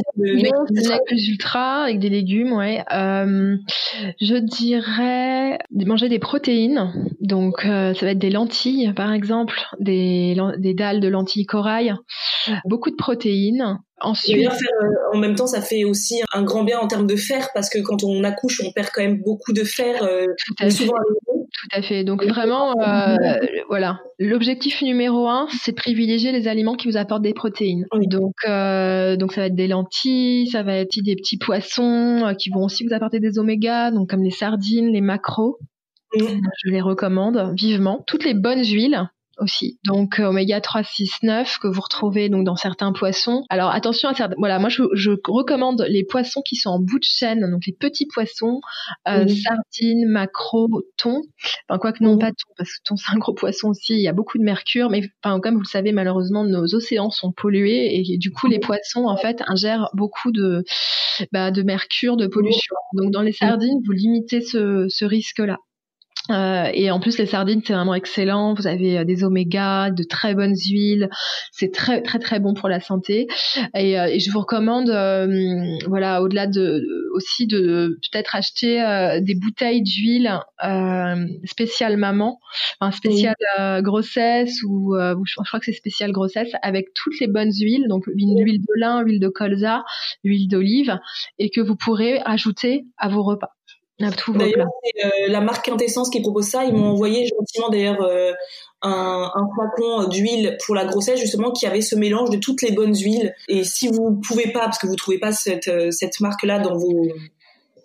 c'est 0.74 1.28
ultra 1.28 1.82
avec 1.82 1.98
des 1.98 2.08
légumes, 2.08 2.52
ouais. 2.52 2.82
Euh, 2.92 3.56
je 4.20 4.36
dirais 4.36 5.58
manger 5.70 6.08
des 6.08 6.18
protéines. 6.18 6.92
Donc, 7.20 7.66
euh, 7.66 7.92
ça 7.94 8.06
va 8.06 8.12
être 8.12 8.18
des 8.18 8.30
lentilles, 8.30 8.92
par 8.94 9.12
exemple, 9.12 9.60
des, 9.80 10.36
des 10.58 10.72
dalles 10.72 11.00
de 11.00 11.08
lentilles 11.08 11.46
corail, 11.46 11.94
beaucoup 12.64 12.90
de 12.90 12.96
protéines. 12.96 13.78
Ensuite, 14.00 14.48
euh, 14.48 14.88
en 15.12 15.18
même 15.18 15.34
temps, 15.34 15.46
ça 15.46 15.60
fait 15.60 15.84
aussi 15.84 16.20
un 16.32 16.42
grand 16.42 16.64
bien 16.64 16.78
en 16.78 16.88
termes 16.88 17.06
de 17.06 17.16
fer 17.16 17.48
parce 17.54 17.70
que 17.70 17.78
quand 17.78 18.02
on 18.02 18.24
accouche, 18.24 18.60
on 18.64 18.72
perd 18.72 18.88
quand 18.92 19.02
même 19.02 19.20
beaucoup 19.22 19.52
de 19.52 19.62
fer. 19.62 20.02
Euh, 20.02 20.26
tout, 20.44 20.54
à 20.58 20.68
fait. 20.68 20.86
tout 20.86 21.68
à 21.72 21.80
fait. 21.80 22.04
Donc 22.04 22.24
vraiment, 22.24 22.74
euh, 22.80 23.16
voilà, 23.68 24.00
l'objectif 24.18 24.82
numéro 24.82 25.28
un, 25.28 25.46
c'est 25.62 25.72
de 25.72 25.76
privilégier 25.76 26.32
les 26.32 26.48
aliments 26.48 26.74
qui 26.74 26.88
vous 26.88 26.96
apportent 26.96 27.22
des 27.22 27.34
protéines. 27.34 27.86
Donc, 27.92 28.34
donc 28.44 29.32
ça 29.32 29.40
va 29.40 29.46
être 29.46 29.54
des 29.54 29.68
lentilles, 29.68 30.48
ça 30.48 30.62
va 30.62 30.74
être 30.76 30.98
des 31.02 31.14
petits 31.14 31.38
poissons 31.38 32.34
qui 32.38 32.50
vont 32.50 32.64
aussi 32.64 32.84
vous 32.84 32.92
apporter 32.92 33.20
des 33.20 33.38
omégas, 33.38 33.92
donc 33.92 34.10
comme 34.10 34.22
les 34.22 34.30
sardines, 34.30 34.92
les 34.92 35.00
macros. 35.00 35.58
Je 36.16 36.70
les 36.70 36.80
recommande 36.80 37.54
vivement. 37.56 38.04
Toutes 38.06 38.24
les 38.24 38.34
bonnes 38.34 38.64
huiles, 38.64 39.08
aussi. 39.38 39.78
Donc 39.84 40.20
euh, 40.20 40.26
oméga 40.26 40.60
3, 40.60 40.82
6, 40.82 41.22
9 41.22 41.58
que 41.58 41.68
vous 41.68 41.80
retrouvez 41.80 42.28
donc 42.28 42.44
dans 42.44 42.56
certains 42.56 42.92
poissons. 42.92 43.44
Alors 43.48 43.70
attention 43.70 44.08
à 44.08 44.14
certains. 44.14 44.34
Voilà, 44.38 44.58
moi 44.58 44.68
je, 44.68 44.82
je, 44.92 45.10
recommande 45.26 45.84
les 45.88 46.04
poissons 46.04 46.42
qui 46.42 46.56
sont 46.56 46.70
en 46.70 46.78
bout 46.78 46.98
de 46.98 47.04
chaîne, 47.04 47.50
donc 47.50 47.66
les 47.66 47.72
petits 47.72 48.06
poissons, 48.06 48.60
euh, 49.08 49.26
sardines, 49.26 50.06
maquereaux, 50.06 50.82
thon. 50.96 51.22
Enfin 51.68 51.78
quoi 51.78 51.92
que 51.92 52.02
non 52.02 52.18
pas 52.18 52.30
thon 52.30 52.52
parce 52.56 52.70
que 52.70 52.78
thon 52.84 52.96
c'est 52.96 53.12
un 53.12 53.18
gros 53.18 53.34
poisson 53.34 53.68
aussi. 53.68 53.94
Il 53.94 54.00
y 54.00 54.08
a 54.08 54.12
beaucoup 54.12 54.38
de 54.38 54.44
mercure, 54.44 54.90
mais 54.90 55.02
enfin 55.22 55.40
comme 55.40 55.54
vous 55.54 55.62
le 55.62 55.66
savez 55.66 55.92
malheureusement 55.92 56.44
nos 56.44 56.74
océans 56.74 57.10
sont 57.10 57.32
pollués 57.32 57.96
et 57.96 58.18
du 58.18 58.30
coup 58.30 58.46
les 58.46 58.58
poissons 58.58 59.06
en 59.06 59.16
fait 59.16 59.42
ingèrent 59.46 59.90
beaucoup 59.94 60.32
de 60.32 60.64
bah, 61.32 61.50
de 61.50 61.62
mercure, 61.62 62.16
de 62.16 62.26
pollution. 62.26 62.74
Donc 62.94 63.12
dans 63.12 63.22
les 63.22 63.32
sardines 63.32 63.80
vous 63.84 63.92
limitez 63.92 64.40
ce, 64.40 64.86
ce 64.88 65.04
risque 65.04 65.38
là. 65.38 65.58
Euh, 66.30 66.70
et 66.72 66.90
en 66.90 67.00
plus, 67.00 67.18
les 67.18 67.26
sardines, 67.26 67.60
c'est 67.64 67.74
vraiment 67.74 67.94
excellent. 67.94 68.54
Vous 68.54 68.66
avez 68.66 68.98
euh, 68.98 69.04
des 69.04 69.24
omégas, 69.24 69.90
de 69.90 70.04
très 70.04 70.34
bonnes 70.34 70.56
huiles. 70.56 71.10
C'est 71.52 71.70
très, 71.70 72.00
très, 72.00 72.18
très 72.18 72.40
bon 72.40 72.54
pour 72.54 72.68
la 72.68 72.80
santé. 72.80 73.26
Et, 73.74 73.98
euh, 73.98 74.06
et 74.06 74.20
je 74.20 74.30
vous 74.30 74.40
recommande, 74.40 74.88
voilà, 75.86 76.22
au-delà 76.22 76.46
de, 76.46 76.82
aussi 77.14 77.46
de 77.46 77.98
peut-être 78.10 78.34
acheter 78.36 78.78
des 79.20 79.34
bouteilles 79.34 79.82
d'huile 79.82 80.40
spéciale 81.44 81.96
maman, 81.96 82.40
un 82.80 82.90
spécial 82.90 83.34
grossesse 83.82 84.62
ou 84.66 84.94
je 84.96 85.34
crois 85.46 85.60
que 85.60 85.66
c'est 85.66 85.72
spécial 85.72 86.12
grossesse 86.12 86.50
avec 86.62 86.86
toutes 86.94 87.18
les 87.20 87.28
bonnes 87.28 87.52
huiles, 87.52 87.86
donc 87.88 88.04
une 88.16 88.38
huile 88.38 88.60
de 88.60 88.80
lin, 88.80 89.02
huile 89.02 89.20
de 89.20 89.28
colza, 89.28 89.84
huile 90.22 90.48
d'olive, 90.48 90.98
et 91.38 91.50
que 91.50 91.60
vous 91.60 91.76
pourrez 91.76 92.20
ajouter 92.24 92.84
à 92.98 93.08
vos 93.08 93.22
repas. 93.22 93.50
D'ailleurs, 94.00 94.66
c'est 94.82 95.06
euh, 95.06 95.28
la 95.28 95.40
marque 95.40 95.66
Quintessence 95.66 96.10
qui 96.10 96.20
propose 96.20 96.46
ça. 96.46 96.64
Ils 96.64 96.74
m'ont 96.74 96.90
envoyé 96.90 97.26
gentiment 97.26 97.68
d'ailleurs 97.68 98.02
euh, 98.02 98.32
un, 98.82 99.30
un, 99.32 99.48
flacon 99.54 100.08
d'huile 100.08 100.58
pour 100.66 100.74
la 100.74 100.84
grossesse 100.84 101.20
justement 101.20 101.52
qui 101.52 101.66
avait 101.66 101.80
ce 101.80 101.94
mélange 101.94 102.30
de 102.30 102.36
toutes 102.36 102.62
les 102.62 102.72
bonnes 102.72 102.94
huiles. 102.94 103.34
Et 103.48 103.62
si 103.62 103.88
vous 103.88 104.20
pouvez 104.26 104.50
pas, 104.50 104.60
parce 104.60 104.78
que 104.78 104.88
vous 104.88 104.96
trouvez 104.96 105.18
pas 105.18 105.32
cette, 105.32 105.68
euh, 105.68 105.90
cette 105.92 106.20
marque-là 106.20 106.58
dans 106.58 106.76
vos 106.76 107.08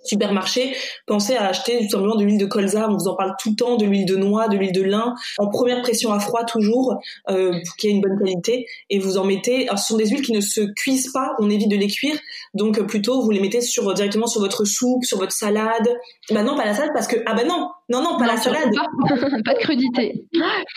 supermarché, 0.04 0.76
pensez 1.06 1.36
à 1.36 1.48
acheter 1.48 1.80
tout 1.80 1.90
simplement 1.90 2.16
de 2.16 2.24
l'huile 2.24 2.38
de 2.38 2.46
colza. 2.46 2.88
On 2.90 2.96
vous 2.96 3.08
en 3.08 3.16
parle 3.16 3.34
tout 3.42 3.50
le 3.52 3.56
temps, 3.56 3.78
de 3.78 3.86
l'huile 3.86 4.06
de 4.06 4.16
noix, 4.16 4.48
de 4.48 4.58
l'huile 4.58 4.72
de 4.72 4.82
lin, 4.82 5.14
en 5.38 5.50
première 5.50 5.82
pression 5.82 6.12
à 6.12 6.20
froid 6.20 6.44
toujours, 6.46 6.98
euh, 7.30 7.52
pour 7.52 7.76
qu'il 7.76 7.90
y 7.90 7.94
ait 7.94 7.96
une 7.96 8.02
bonne 8.02 8.18
qualité. 8.18 8.66
Et 8.90 9.00
vous 9.00 9.18
en 9.18 9.26
mettez. 9.26 9.68
Alors, 9.68 9.80
ce 9.80 9.88
sont 9.88 9.98
des 9.98 10.08
huiles 10.08 10.22
qui 10.22 10.34
ne 10.34 10.42
se 10.42 10.62
cuisent 10.76 11.12
pas. 11.12 11.32
On 11.40 11.50
évite 11.50 11.70
de 11.70 11.78
les 11.78 11.88
cuire. 11.88 12.18
Donc, 12.54 12.80
plutôt, 12.88 13.22
vous 13.22 13.32
les 13.32 13.40
mettez 13.40 13.62
sur 13.62 13.94
directement 13.94 14.28
sur 14.28 14.42
votre 14.42 14.66
soupe, 14.66 15.04
sur 15.04 15.18
votre 15.18 15.34
salade. 15.34 15.90
Bah 16.32 16.44
non, 16.44 16.56
pas 16.56 16.66
la 16.66 16.74
salade 16.74 16.92
parce 16.94 17.08
que 17.08 17.18
ah 17.26 17.34
bah 17.34 17.44
non, 17.44 17.70
non 17.90 18.02
non, 18.04 18.18
pas 18.18 18.28
la 18.28 18.38
salade. 18.38 18.70
Pas, 19.46 19.54
de 19.54 19.60
crudité. 19.60 20.26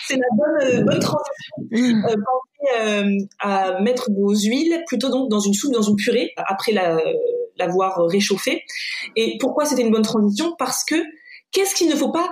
C'est 0.07 0.15
la 0.15 0.27
bonne 0.35 0.79
euh, 0.79 0.83
bonne 0.83 0.99
transition. 0.99 1.55
Mm. 1.71 2.05
Euh, 2.05 2.15
pensez 2.15 2.81
euh, 2.81 3.17
à 3.39 3.81
mettre 3.81 4.09
vos 4.11 4.33
huiles 4.33 4.83
plutôt 4.87 5.09
donc 5.09 5.29
dans 5.29 5.39
une 5.39 5.53
soupe, 5.53 5.73
dans 5.73 5.81
une 5.81 5.95
purée 5.95 6.31
après 6.37 6.71
la 6.71 6.97
l'avoir 7.57 7.97
réchauffé. 8.07 8.63
Et 9.15 9.37
pourquoi 9.39 9.65
c'était 9.65 9.81
une 9.81 9.91
bonne 9.91 10.03
transition? 10.03 10.55
Parce 10.57 10.83
que 10.83 10.95
qu'est-ce 11.51 11.75
qu'il 11.75 11.89
ne 11.89 11.95
faut 11.95 12.11
pas 12.11 12.29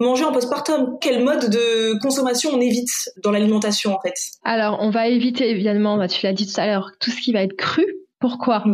manger 0.00 0.24
en 0.24 0.32
postpartum? 0.32 0.98
Quel 1.00 1.24
mode 1.24 1.50
de 1.50 1.98
consommation 2.00 2.50
on 2.52 2.60
évite 2.60 2.90
dans 3.22 3.30
l'alimentation 3.30 3.94
en 3.94 4.00
fait? 4.00 4.14
Alors 4.44 4.78
on 4.80 4.90
va 4.90 5.08
éviter 5.08 5.50
évidemment, 5.50 5.96
bah, 5.96 6.08
tu 6.08 6.24
l'as 6.26 6.32
dit 6.32 6.46
tout 6.46 6.60
à 6.60 6.66
l'heure, 6.66 6.90
tout 7.00 7.10
ce 7.10 7.20
qui 7.20 7.32
va 7.32 7.42
être 7.42 7.56
cru. 7.56 7.86
Pourquoi? 8.20 8.64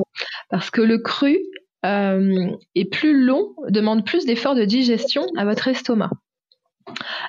Parce 0.50 0.70
que 0.70 0.82
le 0.82 0.98
cru 0.98 1.38
euh, 1.86 2.50
est 2.74 2.90
plus 2.90 3.24
long, 3.24 3.54
demande 3.68 4.04
plus 4.04 4.26
d'efforts 4.26 4.54
de 4.54 4.64
digestion 4.64 5.24
à 5.36 5.44
votre 5.44 5.68
estomac. 5.68 6.10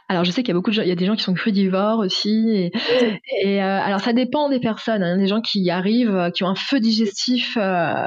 Alors 0.08 0.26
je 0.26 0.32
sais 0.32 0.42
qu'il 0.42 0.50
y 0.50 0.52
a 0.52 0.56
beaucoup 0.56 0.72
de 0.72 0.76
gens, 0.76 0.82
il 0.82 0.88
y 0.88 0.92
a 0.92 0.96
des 0.96 1.06
gens 1.06 1.16
qui 1.16 1.24
sont 1.24 1.34
crudivores 1.34 2.00
aussi. 2.00 2.72
Et, 3.44 3.62
euh, 3.62 3.80
alors 3.82 4.00
ça 4.00 4.14
dépend 4.14 4.50
des 4.50 4.60
personnes. 4.60 5.04
Hein. 5.04 5.18
Des 5.18 5.28
gens 5.28 5.42
qui 5.42 5.70
arrivent, 5.70 6.16
euh, 6.16 6.30
qui 6.32 6.44
ont 6.44 6.48
un 6.48 6.56
feu 6.56 6.80
digestif 6.80 7.58
euh, 7.58 8.06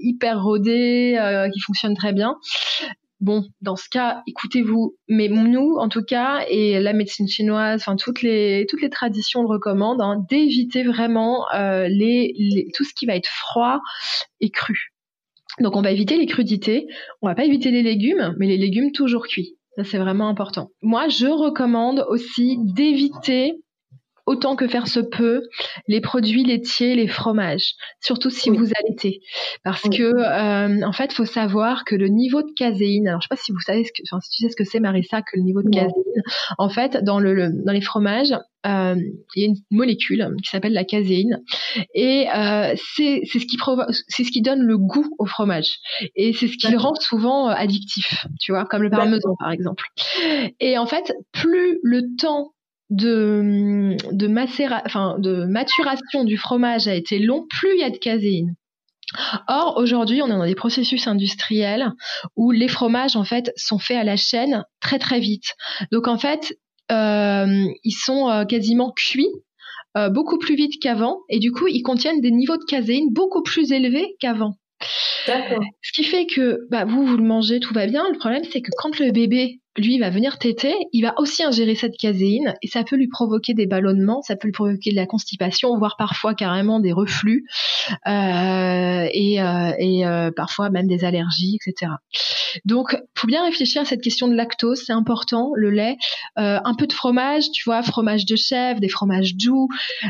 hyper 0.00 0.42
rodé, 0.42 1.18
qui 1.52 1.60
fonctionne 1.60 1.96
très 1.96 2.12
bien. 2.12 2.36
Bon, 3.20 3.44
dans 3.60 3.76
ce 3.76 3.88
cas, 3.90 4.22
écoutez-vous. 4.26 4.96
Mais 5.08 5.28
nous, 5.28 5.76
en 5.78 5.88
tout 5.88 6.02
cas, 6.02 6.44
et 6.48 6.80
la 6.80 6.94
médecine 6.94 7.28
chinoise, 7.28 7.82
enfin 7.82 7.96
toutes 7.96 8.22
les 8.22 8.64
toutes 8.68 8.80
les 8.80 8.88
traditions 8.88 9.42
le 9.42 9.48
recommandent, 9.48 10.00
hein, 10.00 10.24
d'éviter 10.30 10.84
vraiment 10.84 11.46
les, 11.52 12.68
tout 12.74 12.84
ce 12.84 12.94
qui 12.94 13.06
va 13.06 13.16
être 13.16 13.28
froid 13.28 13.80
et 14.40 14.50
cru. 14.50 14.92
Donc 15.58 15.76
on 15.76 15.82
va 15.82 15.90
éviter 15.90 16.16
les 16.16 16.26
crudités, 16.26 16.86
on 17.20 17.28
va 17.28 17.34
pas 17.34 17.44
éviter 17.44 17.70
les 17.70 17.82
légumes, 17.82 18.34
mais 18.38 18.46
les 18.46 18.56
légumes 18.56 18.92
toujours 18.92 19.26
cuits. 19.26 19.56
Ça, 19.76 19.84
c'est 19.84 19.98
vraiment 19.98 20.28
important. 20.28 20.70
Moi, 20.82 21.08
je 21.08 21.26
recommande 21.26 22.04
aussi 22.08 22.58
d'éviter 22.60 23.62
autant 24.26 24.56
que 24.56 24.66
faire 24.66 24.86
se 24.86 25.00
peut 25.00 25.42
les 25.88 26.00
produits 26.00 26.44
laitiers, 26.44 26.94
les 26.94 27.08
fromages, 27.08 27.74
surtout 28.00 28.30
si 28.30 28.50
vous 28.50 28.68
allaitez, 28.78 29.20
parce 29.64 29.82
que 29.82 30.02
euh, 30.02 30.86
en 30.86 30.92
fait, 30.92 31.12
faut 31.12 31.24
savoir 31.24 31.84
que 31.84 31.94
le 31.94 32.08
niveau 32.08 32.42
de 32.42 32.52
caséine. 32.56 33.08
Alors, 33.08 33.20
je 33.20 33.26
sais 33.26 33.34
pas 33.34 33.42
si 33.42 33.52
vous 33.52 33.60
savez 33.60 33.84
ce 33.84 33.92
que, 33.92 34.02
enfin, 34.10 34.20
si 34.20 34.30
tu 34.30 34.42
sais 34.42 34.50
ce 34.50 34.56
que 34.56 34.64
c'est, 34.64 34.80
Marissa, 34.80 35.22
que 35.22 35.36
le 35.36 35.42
niveau 35.42 35.62
de 35.62 35.70
caséine. 35.70 36.22
En 36.58 36.68
fait, 36.68 37.02
dans 37.02 37.18
le, 37.18 37.50
dans 37.64 37.72
les 37.72 37.80
fromages, 37.80 38.34
euh, 38.66 38.96
il 39.34 39.42
y 39.42 39.46
a 39.46 39.48
une 39.48 39.56
molécule 39.70 40.34
qui 40.42 40.50
s'appelle 40.50 40.74
la 40.74 40.84
caséine 40.84 41.42
et 41.94 42.26
euh, 42.28 42.74
c'est 42.76 43.22
ce 43.24 43.38
qui 43.38 43.56
c'est 44.08 44.22
ce 44.22 44.30
qui 44.30 44.42
donne 44.42 44.60
le 44.60 44.76
goût 44.76 45.08
au 45.18 45.24
fromage 45.24 45.78
et 46.14 46.34
c'est 46.34 46.46
ce 46.46 46.58
qui 46.58 46.70
le 46.70 46.76
rend 46.76 46.94
souvent 46.94 47.46
addictif 47.46 48.26
tu 48.38 48.52
vois 48.52 48.66
comme 48.66 48.82
le 48.82 48.90
parmesan 48.90 49.34
par 49.38 49.50
exemple. 49.50 49.84
Et 50.60 50.76
en 50.76 50.84
fait 50.84 51.14
plus 51.32 51.78
le 51.82 52.02
temps 52.18 52.52
de, 52.90 53.96
de, 54.12 54.84
enfin, 54.86 55.16
de 55.18 55.44
maturation 55.44 56.24
du 56.24 56.36
fromage 56.36 56.88
a 56.88 56.94
été 56.94 57.18
long, 57.18 57.46
plus 57.48 57.74
il 57.74 57.80
y 57.80 57.84
a 57.84 57.90
de 57.90 57.98
caséine. 57.98 58.54
Or, 59.48 59.76
aujourd'hui, 59.76 60.22
on 60.22 60.26
est 60.26 60.30
dans 60.30 60.46
des 60.46 60.54
processus 60.54 61.06
industriels 61.06 61.92
où 62.36 62.50
les 62.50 62.68
fromages, 62.68 63.16
en 63.16 63.24
fait, 63.24 63.52
sont 63.56 63.78
faits 63.78 63.96
à 63.96 64.04
la 64.04 64.16
chaîne 64.16 64.64
très 64.80 64.98
très 64.98 65.20
vite. 65.20 65.54
Donc, 65.90 66.06
en 66.06 66.18
fait, 66.18 66.56
euh, 66.92 67.64
ils 67.84 67.92
sont 67.92 68.28
euh, 68.28 68.44
quasiment 68.44 68.92
cuits 68.92 69.30
euh, 69.96 70.08
beaucoup 70.08 70.38
plus 70.38 70.54
vite 70.54 70.80
qu'avant 70.80 71.18
et 71.28 71.38
du 71.38 71.50
coup, 71.50 71.66
ils 71.66 71.82
contiennent 71.82 72.20
des 72.20 72.30
niveaux 72.30 72.56
de 72.56 72.64
caséine 72.64 73.08
beaucoup 73.10 73.42
plus 73.42 73.72
élevés 73.72 74.14
qu'avant. 74.20 74.54
Ce 75.82 75.92
qui 75.92 76.04
fait 76.04 76.26
que 76.26 76.60
bah, 76.70 76.84
vous, 76.84 77.04
vous 77.04 77.16
le 77.16 77.24
mangez, 77.24 77.60
tout 77.60 77.74
va 77.74 77.86
bien. 77.86 78.08
Le 78.10 78.18
problème, 78.18 78.44
c'est 78.50 78.62
que 78.62 78.70
quand 78.78 78.98
le 78.98 79.10
bébé 79.10 79.60
lui 79.76 79.98
va 79.98 80.10
venir 80.10 80.38
téter, 80.38 80.74
il 80.92 81.02
va 81.02 81.14
aussi 81.18 81.44
ingérer 81.44 81.74
cette 81.74 81.96
caséine 81.96 82.54
et 82.62 82.66
ça 82.66 82.82
peut 82.82 82.96
lui 82.96 83.08
provoquer 83.08 83.54
des 83.54 83.66
ballonnements, 83.66 84.22
ça 84.22 84.36
peut 84.36 84.48
lui 84.48 84.52
provoquer 84.52 84.90
de 84.90 84.96
la 84.96 85.06
constipation, 85.06 85.76
voire 85.78 85.96
parfois 85.96 86.34
carrément 86.34 86.80
des 86.80 86.92
reflux 86.92 87.46
euh, 88.06 89.08
et, 89.12 89.40
euh, 89.40 89.72
et 89.78 90.06
euh, 90.06 90.30
parfois 90.34 90.70
même 90.70 90.86
des 90.86 91.04
allergies, 91.04 91.56
etc. 91.56 91.92
Donc, 92.64 92.96
faut 93.14 93.26
bien 93.26 93.44
réfléchir 93.44 93.82
à 93.82 93.84
cette 93.84 94.02
question 94.02 94.28
de 94.28 94.34
lactose, 94.34 94.82
c'est 94.86 94.92
important, 94.92 95.52
le 95.54 95.70
lait, 95.70 95.96
euh, 96.38 96.58
un 96.64 96.74
peu 96.74 96.86
de 96.86 96.92
fromage, 96.92 97.50
tu 97.52 97.62
vois, 97.64 97.82
fromage 97.82 98.24
de 98.26 98.36
chèvre, 98.36 98.80
des 98.80 98.88
fromages 98.88 99.34
doux, 99.36 99.68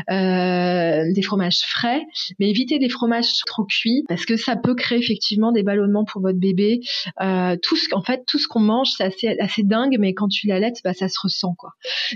euh, 0.09 1.03
des 1.13 1.21
fromages 1.21 1.59
frais, 1.67 2.01
mais 2.39 2.49
évitez 2.49 2.79
des 2.79 2.89
fromages 2.89 3.31
trop 3.45 3.65
cuits 3.65 4.03
parce 4.07 4.25
que 4.25 4.37
ça 4.37 4.55
peut 4.55 4.75
créer 4.75 4.99
effectivement 4.99 5.51
des 5.51 5.63
ballonnements 5.63 6.05
pour 6.05 6.21
votre 6.21 6.39
bébé. 6.39 6.79
Euh, 7.21 7.55
tout 7.61 7.75
ce, 7.75 7.93
en 7.93 8.01
fait, 8.01 8.23
tout 8.25 8.39
ce 8.39 8.47
qu'on 8.47 8.59
mange, 8.59 8.89
c'est 8.97 9.03
assez, 9.03 9.27
assez 9.39 9.50
dingue, 9.59 9.97
mais 9.99 10.13
quand 10.13 10.27
tu 10.27 10.47
l'allaites, 10.47 10.77
bah, 10.83 10.93
ça 10.93 11.07
se 11.07 11.19
ressent, 11.21 11.53
quoi. 11.57 11.71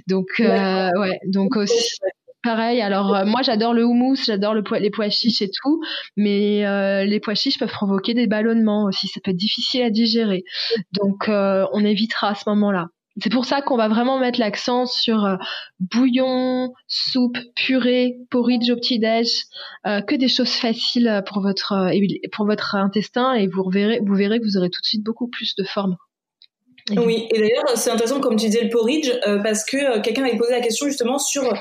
Donc, 0.08 0.28
euh, 0.40 0.90
ouais, 1.00 1.20
donc 1.28 1.56
aussi. 1.56 1.98
Pareil, 2.44 2.80
alors 2.80 3.16
euh, 3.16 3.26
moi 3.26 3.42
j'adore 3.42 3.74
le 3.74 3.84
houmous, 3.84 4.18
j'adore 4.24 4.54
le 4.54 4.64
les 4.78 4.92
pois 4.92 5.10
chiches 5.10 5.42
et 5.42 5.50
tout, 5.50 5.82
mais 6.16 6.64
euh, 6.64 7.04
les 7.04 7.20
pois 7.20 7.34
chiches 7.34 7.58
peuvent 7.58 7.72
provoquer 7.72 8.14
des 8.14 8.28
ballonnements 8.28 8.84
aussi, 8.84 9.08
ça 9.08 9.20
peut 9.24 9.32
être 9.32 9.38
difficile 9.38 9.82
à 9.82 9.90
digérer. 9.90 10.44
Donc 10.94 11.28
on 11.28 11.84
évitera 11.84 12.30
à 12.30 12.36
ce 12.36 12.48
moment-là. 12.50 12.90
C'est 13.20 13.32
pour 13.32 13.46
ça 13.46 13.64
qu'on 13.64 13.78
va 13.78 13.88
vraiment 13.88 14.20
mettre 14.20 14.40
l'accent 14.40 14.86
sur 14.86 15.40
bouillon, 15.80 16.72
soupe, 16.88 17.40
purée, 17.56 18.18
porridge 18.30 18.70
au 18.70 18.76
petit-déj, 18.76 19.28
que 19.84 20.16
des 20.16 20.28
choses 20.28 20.52
faciles 20.52 21.24
pour 21.26 21.42
votre 21.42 21.90
pour 22.32 22.46
votre 22.46 22.76
intestin 22.76 23.34
et 23.34 23.48
vous 23.48 23.68
verrez 23.72 24.02
vous 24.06 24.14
verrez 24.14 24.40
que 24.40 24.46
vous 24.46 24.58
aurez 24.58 24.70
tout 24.70 24.82
de 24.82 24.86
suite 24.86 25.04
beaucoup 25.04 25.30
plus 25.30 25.56
de 25.56 25.64
forme. 25.64 25.98
Oui, 26.92 27.28
et 27.34 27.40
d'ailleurs, 27.40 27.64
c'est 27.76 27.90
intéressant 27.90 28.20
comme 28.20 28.36
tu 28.36 28.46
disais 28.46 28.64
le 28.64 28.70
porridge, 28.70 29.12
euh, 29.28 29.40
parce 29.40 29.64
que 29.66 29.78
euh, 29.78 30.02
quelqu'un 30.02 30.24
avait 30.24 30.38
posé 30.38 30.52
la 30.52 30.62
question 30.62 30.86
justement 30.86 31.18
sur 31.18 31.52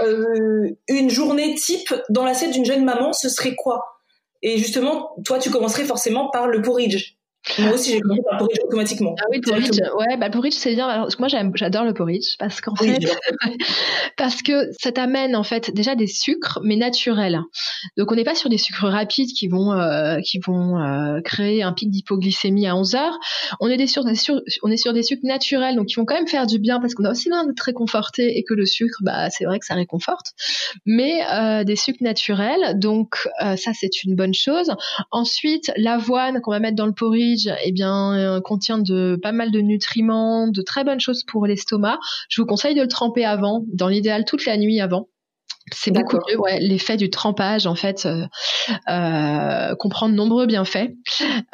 euh, 0.00 0.70
une 0.88 1.10
journée 1.10 1.54
type 1.56 1.94
dans 2.08 2.24
l'assiette 2.24 2.52
d'une 2.52 2.64
jeune 2.64 2.84
maman, 2.84 3.12
ce 3.12 3.28
serait 3.28 3.54
quoi? 3.54 4.00
Et 4.40 4.56
justement, 4.56 5.14
toi, 5.24 5.38
tu 5.38 5.50
commencerais 5.50 5.84
forcément 5.84 6.30
par 6.30 6.46
le 6.46 6.62
porridge. 6.62 7.16
Moi 7.58 7.72
aussi, 7.72 7.92
j'ai 7.92 8.00
commencé 8.00 8.22
par 8.28 8.38
porridge 8.38 8.58
automatiquement. 8.64 9.14
Ah 9.18 9.24
oui, 9.30 9.40
le 9.44 9.50
porridge, 9.50 9.80
ouais, 9.98 10.16
bah, 10.16 10.30
porridge, 10.30 10.54
c'est 10.54 10.74
bien. 10.74 10.86
parce 10.86 11.16
que 11.16 11.20
moi, 11.20 11.28
j'adore 11.28 11.84
le 11.84 11.92
porridge 11.92 12.36
parce 12.38 12.60
qu'en 12.60 12.76
fait, 12.76 13.00
parce 14.16 14.42
que 14.42 14.70
ça 14.78 14.92
t'amène 14.92 15.34
en 15.34 15.42
fait 15.42 15.72
déjà 15.72 15.96
des 15.96 16.06
sucres, 16.06 16.60
mais 16.62 16.76
naturels. 16.76 17.40
Donc, 17.96 18.12
on 18.12 18.14
n'est 18.14 18.24
pas 18.24 18.36
sur 18.36 18.48
des 18.48 18.58
sucres 18.58 18.86
rapides 18.86 19.30
qui 19.30 19.48
vont, 19.48 19.72
euh, 19.72 20.20
qui 20.20 20.38
vont 20.38 20.78
euh, 20.78 21.20
créer 21.20 21.64
un 21.64 21.72
pic 21.72 21.90
d'hypoglycémie 21.90 22.68
à 22.68 22.76
11 22.76 22.94
heures. 22.94 23.18
On 23.58 23.68
est, 23.68 23.76
des 23.76 23.88
sur, 23.88 24.04
des 24.04 24.14
sur, 24.14 24.40
on 24.62 24.70
est 24.70 24.76
sur 24.76 24.92
des 24.92 25.02
sucres 25.02 25.26
naturels, 25.26 25.74
donc 25.74 25.86
qui 25.86 25.96
vont 25.96 26.04
quand 26.04 26.14
même 26.14 26.28
faire 26.28 26.46
du 26.46 26.60
bien 26.60 26.80
parce 26.80 26.94
qu'on 26.94 27.04
a 27.04 27.10
aussi 27.10 27.28
besoin 27.28 27.44
d'être 27.44 27.60
réconforté 27.60 28.38
et 28.38 28.44
que 28.44 28.54
le 28.54 28.66
sucre, 28.66 28.98
bah, 29.02 29.30
c'est 29.30 29.44
vrai 29.44 29.58
que 29.58 29.66
ça 29.66 29.74
réconforte. 29.74 30.26
Mais 30.86 31.22
euh, 31.32 31.64
des 31.64 31.76
sucres 31.76 32.02
naturels, 32.02 32.78
donc 32.78 33.28
ça, 33.56 33.72
c'est 33.74 34.04
une 34.04 34.14
bonne 34.14 34.34
chose. 34.34 34.72
Ensuite, 35.10 35.72
l'avoine 35.76 36.40
qu'on 36.40 36.52
va 36.52 36.60
mettre 36.60 36.76
dans 36.76 36.86
le 36.86 36.92
porridge 36.92 37.31
eh 37.64 37.72
bien, 37.72 38.14
euh, 38.14 38.40
contient 38.40 38.82
pas 39.22 39.32
mal 39.32 39.50
de 39.50 39.60
nutriments, 39.60 40.48
de 40.48 40.62
très 40.62 40.84
bonnes 40.84 41.00
choses 41.00 41.24
pour 41.24 41.46
l'estomac. 41.46 41.98
Je 42.28 42.40
vous 42.40 42.46
conseille 42.46 42.74
de 42.74 42.82
le 42.82 42.88
tremper 42.88 43.24
avant, 43.24 43.64
dans 43.72 43.88
l'idéal 43.88 44.24
toute 44.24 44.44
la 44.46 44.56
nuit 44.56 44.80
avant. 44.80 45.08
C'est 45.70 45.92
beaucoup 45.92 46.16
mieux, 46.28 46.38
ouais. 46.38 46.58
L'effet 46.60 46.96
du 46.96 47.08
trempage, 47.08 47.66
en 47.66 47.74
fait, 47.74 48.06
euh, 48.06 48.26
euh, 48.88 49.74
comprend 49.76 50.08
de 50.08 50.14
nombreux 50.14 50.46
bienfaits. 50.46 50.90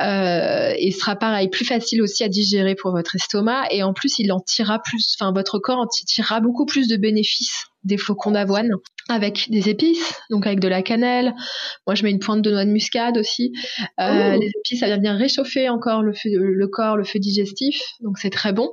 Euh, 0.01 0.73
et 0.77 0.91
sera 0.93 1.17
pareil, 1.17 1.49
plus 1.49 1.65
facile 1.65 2.03
aussi 2.03 2.25
à 2.25 2.29
digérer 2.29 2.75
pour 2.75 2.93
votre 2.93 3.17
estomac. 3.17 3.67
Et 3.71 3.83
en 3.83 3.93
plus, 3.93 4.19
il 4.19 4.33
en 4.33 4.41
tirera 4.41 4.81
plus, 4.81 5.17
enfin, 5.19 5.33
votre 5.33 5.59
corps 5.59 5.79
en 5.79 5.87
tirera 5.87 6.41
beaucoup 6.41 6.67
plus 6.67 6.89
de 6.89 6.97
bénéfices 6.97 7.67
des 7.85 7.97
flocons 7.97 8.33
d'avoine 8.33 8.71
avec 9.09 9.51
des 9.51 9.71
épices, 9.71 10.13
donc 10.31 10.47
avec 10.47 10.61
de 10.61 10.69
la 10.69 10.83
cannelle. 10.83 11.35
Moi, 11.87 11.95
je 11.95 12.03
mets 12.03 12.11
une 12.11 12.19
pointe 12.19 12.43
de 12.43 12.51
noix 12.51 12.67
de 12.67 12.71
muscade 12.71 13.17
aussi. 13.17 13.53
Euh, 14.01 14.35
oh. 14.35 14.39
Les 14.39 14.49
épices, 14.49 14.81
ça 14.81 14.87
vient 14.87 14.99
bien 14.99 15.17
réchauffer 15.17 15.69
encore 15.71 16.03
le, 16.03 16.13
le 16.25 16.69
corps, 16.69 16.97
le 16.97 17.05
feu 17.05 17.19
digestif, 17.19 17.81
donc 18.01 18.19
c'est 18.19 18.31
très 18.31 18.53
bon. 18.53 18.71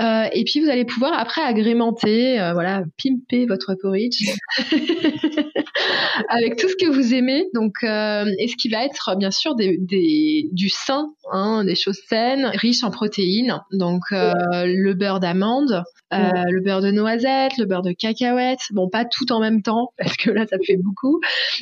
Euh, 0.00 0.24
et 0.32 0.42
puis, 0.44 0.60
vous 0.60 0.68
allez 0.68 0.84
pouvoir 0.84 1.12
après 1.16 1.42
agrémenter, 1.42 2.40
euh, 2.40 2.52
voilà, 2.52 2.82
pimper 3.02 3.46
votre 3.46 3.74
porridge 3.80 4.20
avec 6.28 6.56
tout 6.56 6.68
ce 6.68 6.76
que 6.76 6.90
vous 6.90 7.14
aimez. 7.14 7.46
Donc, 7.54 7.82
et 7.82 8.48
ce 8.48 8.56
qui 8.56 8.68
va 8.68 8.84
être 8.84 9.16
bien 9.16 9.30
sûr 9.30 9.54
des, 9.54 9.78
des 9.78 10.48
du 10.52 10.68
sain, 10.68 11.12
hein, 11.32 11.64
des 11.64 11.74
choses 11.74 12.00
saines, 12.08 12.50
riches 12.54 12.84
en 12.84 12.90
protéines. 12.90 13.60
Donc, 13.72 14.02
le 14.10 14.92
beurre 14.94 15.20
d'amande, 15.20 15.84
le 16.10 16.60
beurre 16.62 16.80
de 16.80 16.90
noisette, 16.90 17.56
le 17.58 17.64
beurre 17.64 17.82
de 17.82 17.92
cacahuète. 17.92 18.60
Bon, 18.72 18.88
pas 18.88 19.04
tout 19.04 19.32
en 19.32 19.40
même 19.40 19.62
temps 19.62 19.92
parce 19.98 20.16
que 20.16 20.30
là 20.30 20.46
ça 20.46 20.56
fait 20.64 20.76
beaucoup. 20.76 21.20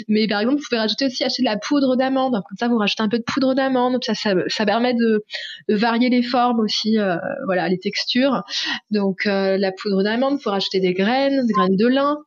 Mais 0.08 0.26
par 0.26 0.40
exemple, 0.40 0.58
vous 0.58 0.64
pouvez 0.68 0.80
rajouter 0.80 1.06
aussi 1.06 1.24
acheter 1.24 1.42
de 1.42 1.48
la 1.48 1.56
poudre 1.56 1.96
d'amande. 1.96 2.32
Comme 2.32 2.56
ça, 2.58 2.68
vous 2.68 2.78
rajoutez 2.78 3.02
un 3.02 3.08
peu 3.08 3.18
de 3.18 3.24
poudre 3.24 3.54
d'amande. 3.54 3.98
Ça, 4.02 4.14
ça, 4.14 4.66
permet 4.66 4.94
de, 4.94 5.24
varier 5.68 6.10
les 6.10 6.22
formes 6.22 6.60
aussi, 6.60 6.98
euh, 6.98 7.16
voilà, 7.46 7.68
les 7.68 7.78
textures. 7.78 8.42
Donc 8.90 9.26
euh, 9.26 9.56
la 9.58 9.72
poudre 9.72 10.02
d'amande, 10.02 10.38
vous 10.42 10.50
rajouter 10.50 10.80
des 10.80 10.94
graines, 10.94 11.46
des 11.46 11.52
graines 11.52 11.76
de 11.76 11.86
lin 11.86 12.18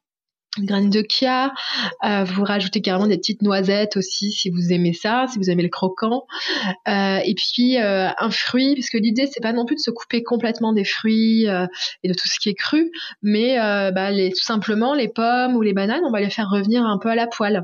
graines 0.60 0.90
de 0.90 1.04
chia, 1.08 1.54
euh, 2.04 2.24
vous 2.24 2.44
rajoutez 2.44 2.82
carrément 2.82 3.08
des 3.08 3.18
petites 3.18 3.42
noisettes 3.42 3.96
aussi 3.98 4.32
si 4.32 4.50
vous 4.50 4.72
aimez 4.72 4.94
ça, 4.94 5.26
si 5.32 5.38
vous 5.40 5.50
aimez 5.50 5.64
le 5.64 5.70
croquant, 5.70 6.26
euh, 6.88 7.20
et 7.24 7.34
puis 7.36 7.78
euh, 7.78 8.10
un 8.18 8.32
fruit, 8.32 8.74
puisque 8.74 8.96
l'idée 8.96 9.28
c'est 9.32 9.42
pas 9.42 9.54
non 9.54 9.66
plus 9.66 9.76
de 9.76 9.82
se 9.82 9.92
couper 9.92 10.24
complètement 10.24 10.74
des 10.74 10.84
fruits 10.84 11.46
et 11.46 12.08
de 12.08 12.14
tout 12.14 12.28
ce 12.28 12.40
qui 12.40 12.50
est 12.50 12.56
cru, 12.56 12.92
mais 13.22 13.58
bah, 13.58 14.12
les, 14.12 14.30
tout 14.30 14.44
simplement 14.44 14.94
les 14.94 15.08
pommes 15.08 15.56
ou 15.56 15.62
les 15.62 15.74
bananes, 15.74 16.04
on 16.06 16.12
va 16.12 16.20
les 16.20 16.30
faire 16.30 16.50
revenir 16.50 16.84
un 16.84 16.98
peu 16.98 17.10
à 17.10 17.16
la 17.16 17.28
poêle. 17.28 17.64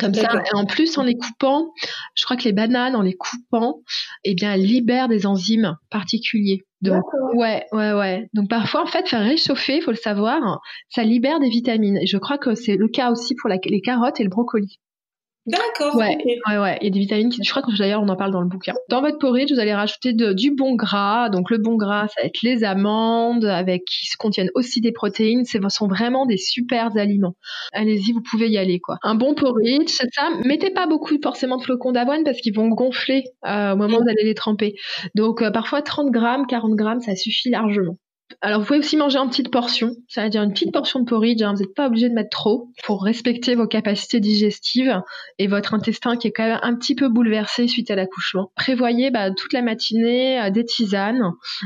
Comme 0.00 0.14
ça, 0.14 0.22
et 0.22 0.54
en 0.54 0.64
plus 0.64 0.96
en 0.96 1.02
les 1.02 1.16
coupant, 1.16 1.70
je 2.14 2.24
crois 2.24 2.38
que 2.38 2.44
les 2.44 2.54
bananes 2.54 2.96
en 2.96 3.02
les 3.02 3.12
coupant, 3.12 3.82
eh 4.24 4.34
bien 4.34 4.54
elles 4.54 4.64
libèrent 4.64 5.08
des 5.08 5.26
enzymes 5.26 5.76
particuliers. 5.90 6.62
Donc, 6.82 7.04
ouais, 7.34 7.64
ouais, 7.72 7.92
ouais. 7.92 8.28
Donc 8.34 8.48
parfois, 8.48 8.82
en 8.82 8.86
fait, 8.86 9.08
faire 9.08 9.22
réchauffer, 9.22 9.76
il 9.76 9.82
faut 9.82 9.92
le 9.92 9.96
savoir, 9.96 10.60
ça 10.88 11.04
libère 11.04 11.38
des 11.40 11.48
vitamines. 11.48 11.96
Et 11.96 12.06
je 12.06 12.18
crois 12.18 12.38
que 12.38 12.54
c'est 12.54 12.76
le 12.76 12.88
cas 12.88 13.10
aussi 13.10 13.34
pour 13.36 13.48
les 13.48 13.80
carottes 13.80 14.20
et 14.20 14.24
le 14.24 14.30
brocoli. 14.30 14.80
D'accord. 15.44 15.96
Ouais, 15.96 16.16
ouais, 16.48 16.58
ouais. 16.58 16.78
Il 16.80 16.84
y 16.84 16.86
a 16.86 16.90
des 16.90 17.00
vitamines 17.00 17.28
qui, 17.28 17.42
je 17.42 17.50
crois 17.50 17.62
que 17.62 17.76
d'ailleurs 17.76 18.00
on 18.00 18.08
en 18.08 18.14
parle 18.14 18.30
dans 18.30 18.40
le 18.40 18.46
bouquin. 18.46 18.74
Dans 18.88 19.00
votre 19.00 19.18
porridge, 19.18 19.50
vous 19.52 19.58
allez 19.58 19.74
rajouter 19.74 20.12
du 20.12 20.54
bon 20.54 20.76
gras. 20.76 21.30
Donc 21.30 21.50
le 21.50 21.58
bon 21.58 21.74
gras, 21.74 22.06
ça 22.08 22.22
va 22.22 22.26
être 22.26 22.42
les 22.42 22.62
amandes, 22.62 23.44
avec 23.44 23.84
qui 23.84 24.06
contiennent 24.18 24.50
aussi 24.54 24.80
des 24.80 24.92
protéines. 24.92 25.44
Ce 25.44 25.58
sont 25.68 25.88
vraiment 25.88 26.26
des 26.26 26.36
super 26.36 26.96
aliments. 26.96 27.34
Allez-y, 27.72 28.12
vous 28.12 28.22
pouvez 28.22 28.48
y 28.50 28.58
aller 28.58 28.78
quoi. 28.78 28.98
Un 29.02 29.16
bon 29.16 29.34
porridge, 29.34 29.88
c'est 29.88 30.12
ça. 30.12 30.28
Mettez 30.44 30.70
pas 30.70 30.86
beaucoup 30.86 31.16
forcément 31.20 31.56
de 31.56 31.62
flocons 31.62 31.90
d'avoine 31.90 32.22
parce 32.22 32.40
qu'ils 32.40 32.54
vont 32.54 32.68
gonfler 32.68 33.24
euh, 33.44 33.72
au 33.72 33.76
moment 33.76 33.96
où 33.98 34.02
vous 34.02 34.08
allez 34.08 34.24
les 34.24 34.34
tremper. 34.34 34.74
Donc 35.16 35.42
euh, 35.42 35.50
parfois 35.50 35.82
30 35.82 36.10
grammes, 36.12 36.46
40 36.46 36.74
grammes, 36.76 37.00
ça 37.00 37.16
suffit 37.16 37.50
largement. 37.50 37.96
Alors 38.40 38.60
vous 38.60 38.66
pouvez 38.66 38.78
aussi 38.78 38.96
manger 38.96 39.18
en 39.18 39.28
petites 39.28 39.52
portions, 39.52 39.94
c'est-à-dire 40.08 40.42
une 40.42 40.52
petite 40.52 40.72
portion 40.72 41.00
de 41.00 41.04
porridge, 41.04 41.42
hein, 41.42 41.52
vous 41.54 41.60
n'êtes 41.60 41.74
pas 41.74 41.86
obligé 41.86 42.08
de 42.08 42.14
mettre 42.14 42.30
trop 42.30 42.70
pour 42.84 43.04
respecter 43.04 43.54
vos 43.54 43.66
capacités 43.66 44.20
digestives 44.20 45.00
et 45.38 45.46
votre 45.46 45.74
intestin 45.74 46.16
qui 46.16 46.28
est 46.28 46.32
quand 46.32 46.46
même 46.46 46.58
un 46.62 46.74
petit 46.74 46.94
peu 46.94 47.08
bouleversé 47.08 47.68
suite 47.68 47.90
à 47.90 47.94
l'accouchement. 47.94 48.50
Prévoyez 48.56 49.10
bah, 49.10 49.30
toute 49.30 49.52
la 49.52 49.62
matinée 49.62 50.40
euh, 50.40 50.50
des 50.50 50.64
tisanes, 50.64 51.22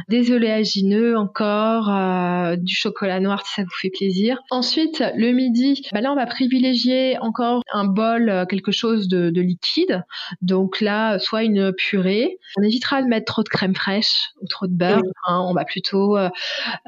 des 0.08 0.32
oléagineux 0.32 1.16
encore, 1.16 1.88
euh, 1.88 2.56
du 2.56 2.74
chocolat 2.74 3.20
noir 3.20 3.46
si 3.46 3.54
ça 3.54 3.62
vous 3.62 3.74
fait 3.80 3.90
plaisir. 3.90 4.38
Ensuite, 4.50 5.02
le 5.16 5.32
midi, 5.32 5.82
bah 5.92 6.00
là 6.00 6.12
on 6.12 6.16
va 6.16 6.26
privilégier 6.26 7.16
encore 7.20 7.62
un 7.72 7.84
bol, 7.84 8.28
euh, 8.28 8.44
quelque 8.44 8.72
chose 8.72 9.08
de, 9.08 9.30
de 9.30 9.40
liquide. 9.40 10.04
Donc 10.42 10.80
là, 10.80 11.18
soit 11.18 11.42
une 11.42 11.72
purée. 11.72 12.38
On 12.58 12.62
évitera 12.62 13.02
de 13.02 13.08
mettre 13.08 13.32
trop 13.32 13.42
de 13.42 13.48
crème 13.48 13.74
fraîche 13.74 14.30
ou 14.42 14.46
trop 14.46 14.66
de 14.66 14.74
beurre. 14.74 15.00
Hein. 15.26 15.42
On 15.48 15.54
va 15.54 15.64
plutôt 15.64 16.16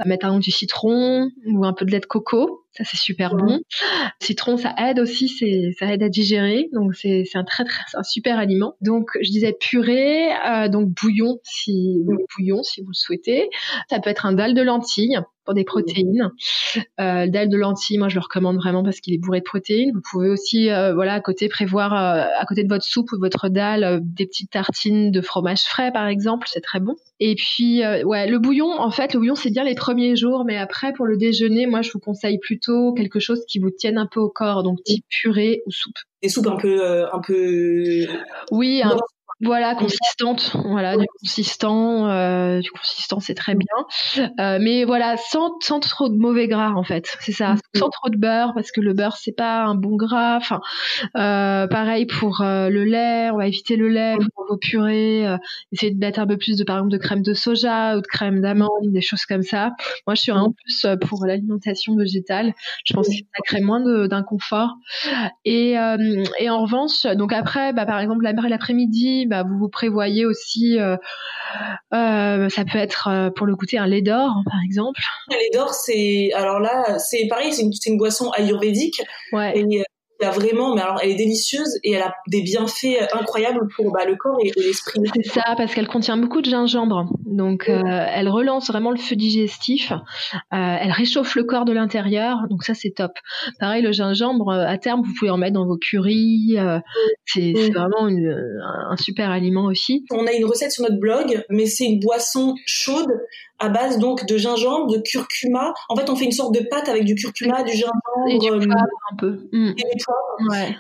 mettre 0.06 0.26
un 0.26 0.38
du 0.38 0.50
citron 0.50 1.30
ou 1.46 1.64
un 1.64 1.72
peu 1.72 1.84
de 1.84 1.90
lait 1.90 2.00
de 2.00 2.06
coco. 2.06 2.64
Ça, 2.72 2.84
c'est 2.84 2.96
super 2.96 3.34
bon. 3.34 3.60
Citron, 4.20 4.56
ça 4.56 4.74
aide 4.78 5.00
aussi, 5.00 5.28
c'est, 5.28 5.72
ça 5.78 5.92
aide 5.92 6.02
à 6.02 6.08
digérer. 6.08 6.68
Donc, 6.72 6.94
c'est, 6.94 7.24
un 7.34 7.44
très, 7.44 7.64
très, 7.64 7.82
un 7.94 8.02
super 8.02 8.38
aliment. 8.38 8.76
Donc, 8.80 9.10
je 9.20 9.30
disais 9.30 9.56
purée, 9.58 10.28
euh, 10.46 10.68
donc 10.68 10.88
bouillon, 10.90 11.38
si, 11.44 11.96
bouillon, 12.36 12.62
si 12.62 12.82
vous 12.82 12.90
le 12.90 12.94
souhaitez. 12.94 13.48
Ça 13.90 13.98
peut 14.00 14.10
être 14.10 14.26
un 14.26 14.32
dalle 14.32 14.54
de 14.54 14.62
lentilles 14.62 15.18
pour 15.48 15.54
des 15.54 15.64
protéines. 15.64 16.30
Euh, 17.00 17.24
le 17.24 17.30
dalle 17.30 17.48
de 17.48 17.56
lentilles, 17.56 17.96
moi, 17.96 18.08
je 18.08 18.16
le 18.16 18.20
recommande 18.20 18.56
vraiment 18.56 18.82
parce 18.82 19.00
qu'il 19.00 19.14
est 19.14 19.18
bourré 19.18 19.38
de 19.38 19.44
protéines. 19.44 19.92
Vous 19.94 20.02
pouvez 20.10 20.28
aussi, 20.28 20.70
euh, 20.70 20.92
voilà, 20.92 21.14
à 21.14 21.20
côté, 21.20 21.48
prévoir, 21.48 21.94
euh, 21.94 22.26
à 22.38 22.44
côté 22.44 22.64
de 22.64 22.68
votre 22.68 22.84
soupe 22.84 23.10
ou 23.12 23.16
de 23.16 23.22
votre 23.22 23.48
dalle, 23.48 24.00
des 24.02 24.26
petites 24.26 24.50
tartines 24.50 25.10
de 25.10 25.20
fromage 25.22 25.62
frais, 25.62 25.90
par 25.90 26.06
exemple. 26.06 26.46
C'est 26.50 26.60
très 26.60 26.80
bon. 26.80 26.96
Et 27.18 27.34
puis, 27.34 27.82
ouais, 28.04 28.28
le 28.28 28.38
bouillon, 28.38 28.78
en 28.78 28.90
fait, 28.90 29.14
le 29.14 29.20
bouillon, 29.20 29.34
c'est 29.34 29.50
bien 29.50 29.64
les 29.64 29.74
premiers 29.74 30.16
jours, 30.16 30.44
mais 30.46 30.58
après, 30.58 30.92
pour 30.92 31.06
le 31.06 31.16
déjeuner, 31.16 31.66
moi, 31.66 31.80
je 31.80 31.92
vous 31.92 31.98
conseille 31.98 32.38
plutôt 32.58 32.92
quelque 32.92 33.20
chose 33.20 33.44
qui 33.46 33.58
vous 33.58 33.70
tienne 33.70 33.98
un 33.98 34.06
peu 34.06 34.20
au 34.20 34.30
corps, 34.30 34.62
donc 34.62 34.82
type 34.84 35.04
purée 35.08 35.62
ou 35.66 35.70
soupe. 35.70 35.96
Des 36.22 36.28
soupes 36.28 36.48
un 36.48 36.56
peu, 36.56 36.84
euh, 36.84 37.06
un 37.12 37.20
peu. 37.20 38.06
Oui, 38.50 38.82
un, 38.82 38.96
voilà, 39.40 39.76
consistante, 39.76 40.56
voilà, 40.64 40.96
du 40.96 41.06
consistant, 41.20 42.08
euh, 42.08 42.60
du 42.60 42.70
consistant, 42.72 43.20
c'est 43.20 43.34
très 43.34 43.54
bien. 43.54 44.26
Euh, 44.40 44.58
mais 44.60 44.84
voilà, 44.84 45.16
sans, 45.16 45.52
sans 45.60 45.78
trop 45.78 46.08
de 46.08 46.16
mauvais 46.16 46.48
gras 46.48 46.72
en 46.72 46.82
fait, 46.82 47.16
c'est 47.20 47.32
ça, 47.32 47.54
mm-hmm. 47.54 47.78
sans 47.78 47.88
trop 47.88 48.08
de 48.08 48.16
beurre 48.16 48.52
parce 48.54 48.72
que 48.72 48.80
le 48.80 48.94
beurre 48.94 49.16
c'est 49.16 49.36
pas 49.36 49.62
un 49.62 49.76
bon 49.76 49.96
gras. 49.96 50.36
Enfin, 50.38 50.60
euh, 51.16 51.68
pareil 51.68 52.06
pour 52.06 52.40
euh, 52.40 52.68
le 52.68 52.82
lait, 52.82 53.30
on 53.30 53.36
va 53.36 53.46
éviter 53.46 53.76
le 53.76 53.88
lait 53.88 54.16
mm-hmm. 54.16 54.28
pour 54.34 54.46
vos 54.48 54.56
purées. 54.56 55.26
Euh, 55.28 55.36
essayer 55.70 55.92
de 55.92 55.98
mettre 55.98 56.18
un 56.18 56.26
peu 56.26 56.36
plus 56.36 56.56
de 56.56 56.64
par 56.64 56.78
exemple 56.78 56.92
de 56.92 56.98
crème 56.98 57.22
de 57.22 57.34
soja 57.34 57.96
ou 57.96 58.00
de 58.00 58.06
crème 58.06 58.40
d'amande, 58.40 58.68
des 58.86 59.00
choses 59.00 59.24
comme 59.24 59.42
ça. 59.42 59.70
Moi, 60.08 60.16
je 60.16 60.22
suis 60.22 60.32
en 60.32 60.52
plus 60.52 60.86
pour 61.06 61.26
l'alimentation 61.26 61.94
végétale. 61.94 62.54
Je 62.84 62.94
pense 62.94 63.06
que 63.06 63.14
ça 63.14 63.42
crée 63.44 63.60
moins 63.60 63.80
d'inconfort. 64.08 64.74
Et, 65.44 65.74
et 66.38 66.50
en 66.50 66.62
revanche, 66.62 67.02
donc 67.16 67.32
après, 67.32 67.72
bah, 67.72 67.86
par 67.86 68.00
exemple 68.00 68.24
l'après-midi 68.24 69.27
bah, 69.28 69.44
vous 69.44 69.58
vous 69.58 69.68
prévoyez 69.68 70.26
aussi, 70.26 70.78
euh, 70.78 70.96
euh, 71.94 72.48
ça 72.48 72.64
peut 72.64 72.78
être 72.78 73.08
euh, 73.08 73.30
pour 73.30 73.46
le 73.46 73.54
goûter 73.54 73.78
un 73.78 73.86
lait 73.86 74.02
d'or, 74.02 74.42
par 74.44 74.60
exemple. 74.64 75.00
Un 75.30 75.36
lait 75.36 75.50
d'or, 75.52 75.72
c'est 75.72 76.30
alors 76.34 76.60
là, 76.60 76.98
c'est 76.98 77.26
pareil, 77.28 77.52
c'est 77.52 77.62
une, 77.62 77.72
une, 77.86 77.98
boisson 77.98 78.30
ayurvédique. 78.32 79.00
Ouais. 79.32 79.58
Et, 79.58 79.84
a 80.26 80.30
vraiment, 80.30 80.74
mais 80.74 80.82
alors 80.82 80.98
elle 81.02 81.10
est 81.10 81.16
délicieuse 81.16 81.78
et 81.84 81.92
elle 81.92 82.02
a 82.02 82.14
des 82.26 82.42
bienfaits 82.42 83.08
incroyables 83.12 83.68
pour 83.76 83.92
bah, 83.92 84.04
le 84.06 84.16
corps 84.16 84.38
et, 84.42 84.52
l'esprit. 84.56 85.00
C'est 85.14 85.28
ça, 85.30 85.54
parce 85.56 85.74
qu'elle 85.74 85.88
contient 85.88 86.16
beaucoup 86.16 86.40
de 86.40 86.50
gingembre. 86.50 87.06
Donc 87.26 87.68
euh, 87.68 87.82
elle 87.84 88.28
relance 88.28 88.68
vraiment 88.68 88.90
le 88.90 88.96
feu 88.96 89.16
digestif, 89.16 89.92
euh, 89.92 89.96
elle 90.50 90.92
réchauffe 90.92 91.34
le 91.36 91.44
corps 91.44 91.64
de 91.64 91.72
l'intérieur, 91.72 92.38
donc 92.50 92.64
ça 92.64 92.74
c'est 92.74 92.90
top. 92.90 93.12
Pareil, 93.60 93.82
le 93.82 93.92
gingembre, 93.92 94.48
euh, 94.48 94.66
à 94.66 94.78
terme, 94.78 95.02
vous 95.02 95.12
pouvez 95.18 95.30
en 95.30 95.36
mettre 95.36 95.54
dans 95.54 95.66
vos 95.66 95.76
curries, 95.76 96.56
c'est 97.26 97.52
vraiment 97.72 98.08
une, 98.08 98.60
un 98.90 98.96
super 98.96 99.30
aliment 99.30 99.66
aussi. 99.66 100.04
On 100.10 100.26
a 100.26 100.32
une 100.32 100.44
recette 100.44 100.72
sur 100.72 100.82
notre 100.82 100.98
blog, 100.98 101.44
mais 101.48 101.66
c'est 101.66 101.84
une 101.84 102.00
boisson 102.00 102.54
chaude 102.66 103.12
à 103.58 103.68
base 103.68 103.98
donc 103.98 104.26
de 104.26 104.36
gingembre, 104.36 104.92
de 104.92 104.98
curcuma. 104.98 105.74
En 105.88 105.96
fait, 105.96 106.08
on 106.10 106.16
fait 106.16 106.24
une 106.24 106.32
sorte 106.32 106.54
de 106.54 106.66
pâte 106.68 106.88
avec 106.88 107.04
du 107.04 107.14
curcuma, 107.14 107.62
du 107.62 107.72
gingembre 107.72 108.28
et 108.28 108.38
du 108.38 108.48
un 108.48 109.16
peu. 109.16 109.48
Mm. 109.52 109.72
Et, 109.76 110.50
ouais. 110.50 110.76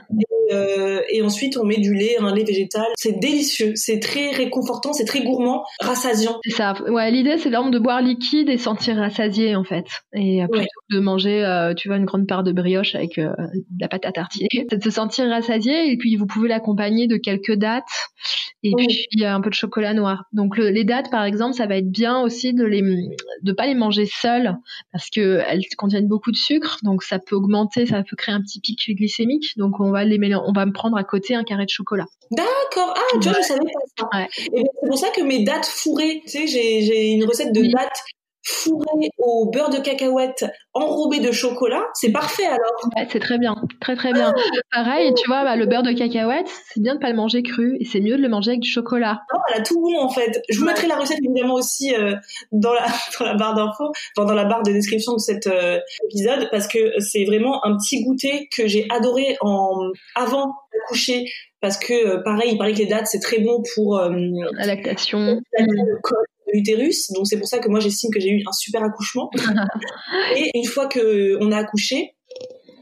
Euh, 0.52 1.02
et 1.10 1.22
ensuite, 1.22 1.56
on 1.56 1.64
met 1.64 1.78
du 1.78 1.94
lait, 1.94 2.16
un 2.18 2.34
lait 2.34 2.44
végétal. 2.44 2.86
C'est 2.96 3.18
délicieux, 3.18 3.72
c'est 3.74 4.00
très 4.00 4.30
réconfortant, 4.30 4.92
c'est 4.92 5.04
très 5.04 5.22
gourmand, 5.22 5.64
rassasiant. 5.80 6.38
C'est 6.44 6.52
ça. 6.52 6.74
Ouais, 6.88 7.10
l'idée, 7.10 7.36
c'est 7.38 7.50
vraiment 7.50 7.70
de 7.70 7.78
boire 7.78 8.00
liquide 8.00 8.48
et 8.48 8.58
sentir 8.58 8.96
rassasié, 8.96 9.56
en 9.56 9.64
fait. 9.64 9.86
Et 10.14 10.42
plutôt 10.50 10.66
de 10.90 11.00
manger, 11.00 11.44
euh, 11.44 11.74
tu 11.74 11.88
vois, 11.88 11.96
une 11.96 12.06
grande 12.06 12.26
part 12.26 12.42
de 12.42 12.52
brioche 12.52 12.94
avec 12.94 13.18
euh, 13.18 13.32
de 13.54 13.80
la 13.80 13.88
pâte 13.88 14.06
à 14.06 14.12
tartiner. 14.12 14.48
C'est 14.70 14.78
de 14.78 14.84
se 14.84 14.90
sentir 14.90 15.28
rassasié 15.28 15.92
et 15.92 15.96
puis 15.96 16.16
vous 16.16 16.26
pouvez 16.26 16.48
l'accompagner 16.48 17.06
de 17.06 17.16
quelques 17.16 17.54
dates 17.54 17.84
et 18.62 18.72
puis 18.74 19.24
un 19.24 19.40
peu 19.40 19.50
de 19.50 19.54
chocolat 19.54 19.94
noir. 19.94 20.24
Donc 20.32 20.56
les 20.58 20.84
dates, 20.84 21.10
par 21.10 21.24
exemple, 21.24 21.54
ça 21.54 21.66
va 21.66 21.76
être 21.76 21.90
bien 21.90 22.20
aussi 22.20 22.54
de 22.54 22.64
les 22.68 22.82
de 23.42 23.52
pas 23.52 23.66
les 23.66 23.74
manger 23.74 24.06
seules 24.06 24.54
parce 24.92 25.10
que 25.10 25.42
elles 25.46 25.64
contiennent 25.76 26.08
beaucoup 26.08 26.30
de 26.30 26.36
sucre, 26.36 26.78
donc 26.82 27.02
ça 27.02 27.18
peut 27.18 27.36
augmenter, 27.36 27.86
ça 27.86 28.02
peut 28.02 28.16
créer 28.16 28.34
un 28.34 28.40
petit 28.40 28.60
pic 28.60 28.78
glycémique. 28.96 29.56
Donc 29.56 29.80
on 29.80 29.90
va 29.90 30.04
les 30.04 30.18
mélanger 30.18 30.44
on 30.46 30.52
va 30.52 30.66
me 30.66 30.72
prendre 30.72 30.96
à 30.96 31.04
côté 31.04 31.34
un 31.34 31.44
carré 31.44 31.64
de 31.64 31.70
chocolat. 31.70 32.06
D'accord. 32.30 32.94
Ah, 32.96 33.18
tu 33.20 33.28
vois, 33.28 33.38
je 33.40 33.46
savais 33.46 33.60
pas 33.60 34.08
ça. 34.10 34.26
Et 34.54 34.62
c'est 34.80 34.88
pour 34.88 34.98
ça 34.98 35.08
que 35.10 35.22
mes 35.22 35.44
dates 35.44 35.66
fourrées, 35.66 36.20
tu 36.24 36.30
sais, 36.30 36.46
j'ai 36.46 37.10
une 37.12 37.24
recette 37.24 37.52
de 37.52 37.62
dates 37.62 38.02
fourrées 38.48 39.10
au 39.18 39.50
beurre 39.50 39.68
de 39.68 39.78
cacahuète 39.78 40.46
enrobé 40.72 41.20
de 41.20 41.32
chocolat, 41.32 41.84
c'est 41.94 42.10
parfait 42.12 42.46
alors. 42.46 42.90
Ouais, 42.96 43.06
c'est 43.10 43.18
très 43.18 43.38
bien, 43.38 43.54
très 43.80 43.94
très 43.94 44.12
bien. 44.12 44.32
Pareil, 44.72 45.12
tu 45.14 45.26
vois, 45.26 45.44
bah, 45.44 45.56
le 45.56 45.66
beurre 45.66 45.82
de 45.82 45.92
cacahuète, 45.92 46.48
c'est 46.72 46.80
bien 46.80 46.94
de 46.94 47.00
pas 47.00 47.10
le 47.10 47.16
manger 47.16 47.42
cru 47.42 47.76
et 47.78 47.84
c'est 47.84 48.00
mieux 48.00 48.16
de 48.16 48.22
le 48.22 48.28
manger 48.28 48.52
avec 48.52 48.60
du 48.60 48.70
chocolat. 48.70 49.20
Non, 49.32 49.40
elle 49.48 49.60
a 49.60 49.64
tout 49.64 49.80
bon 49.80 49.98
en 49.98 50.08
fait. 50.08 50.42
Je 50.48 50.58
vous 50.58 50.64
mettrai 50.64 50.86
la 50.86 50.96
recette 50.96 51.18
évidemment 51.22 51.54
aussi 51.54 51.94
euh, 51.94 52.14
dans, 52.52 52.72
la, 52.72 52.86
dans 53.18 53.26
la 53.26 53.34
barre 53.34 53.54
d'infos, 53.54 53.92
dans 54.16 54.24
la 54.34 54.44
barre 54.44 54.62
de 54.62 54.72
description 54.72 55.12
de 55.12 55.18
cet 55.18 55.46
euh, 55.46 55.78
épisode 56.06 56.48
parce 56.50 56.68
que 56.68 56.98
c'est 57.00 57.24
vraiment 57.24 57.64
un 57.66 57.76
petit 57.76 58.02
goûter 58.04 58.48
que 58.56 58.66
j'ai 58.66 58.86
adoré 58.90 59.36
en 59.42 59.90
avant 60.14 60.54
d'accoucher 60.72 61.26
parce 61.60 61.76
que 61.76 61.92
euh, 61.92 62.22
pareil, 62.22 62.52
il 62.52 62.58
paraît 62.58 62.72
que 62.72 62.78
les 62.78 62.86
dates 62.86 63.08
c'est 63.08 63.20
très 63.20 63.40
bon 63.40 63.62
pour 63.74 64.00
la 64.00 64.66
lactation, 64.66 65.40
le 65.58 66.00
col 66.02 66.24
de 66.48 66.56
l'utérus. 66.56 67.10
Donc 67.12 67.26
c'est 67.26 67.38
pour 67.38 67.48
ça 67.48 67.58
que 67.58 67.68
moi 67.68 67.80
j'estime 67.80 68.10
que 68.12 68.20
j'ai 68.20 68.30
eu 68.30 68.42
un 68.46 68.52
super 68.52 68.82
accouchement. 68.82 69.30
et 70.36 70.50
une 70.54 70.66
fois 70.66 70.86
que 70.86 71.36
on 71.40 71.52
a 71.52 71.58
accouché, 71.58 72.14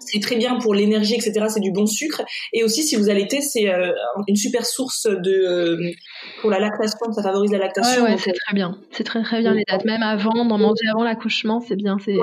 c'est 0.07 0.21
très 0.21 0.37
bien 0.37 0.59
pour 0.59 0.75
l'énergie, 0.75 1.15
etc. 1.15 1.47
C'est 1.49 1.61
du 1.61 1.73
bon 1.73 1.87
sucre. 1.87 2.23
Et 2.53 2.65
aussi, 2.65 2.83
si 2.83 2.97
vous 2.97 3.11
allaitez, 3.11 3.41
c'est 3.41 3.69
euh, 3.69 3.93
une 4.29 4.37
super 4.37 4.65
source 4.65 5.07
de 5.07 5.31
euh, 5.31 5.91
pour 6.41 6.51
la 6.51 6.59
lactation. 6.59 7.13
Ça 7.13 7.23
favorise 7.23 7.53
la 7.53 7.59
lactation. 7.59 8.03
Ouais, 8.03 8.17
c'est 8.19 8.33
très 8.33 8.55
bien. 8.55 8.79
C'est 8.91 9.05
très 9.05 9.23
très 9.23 9.41
bien 9.41 9.55
les 9.55 9.65
dates. 9.69 9.85
Même 9.85 10.03
avant, 10.03 10.45
d'en 10.45 10.59
manger 10.59 10.89
avant 10.91 11.05
l'accouchement, 11.05 11.61
c'est 11.61 11.77
bien. 11.77 11.97
C'est 12.05 12.17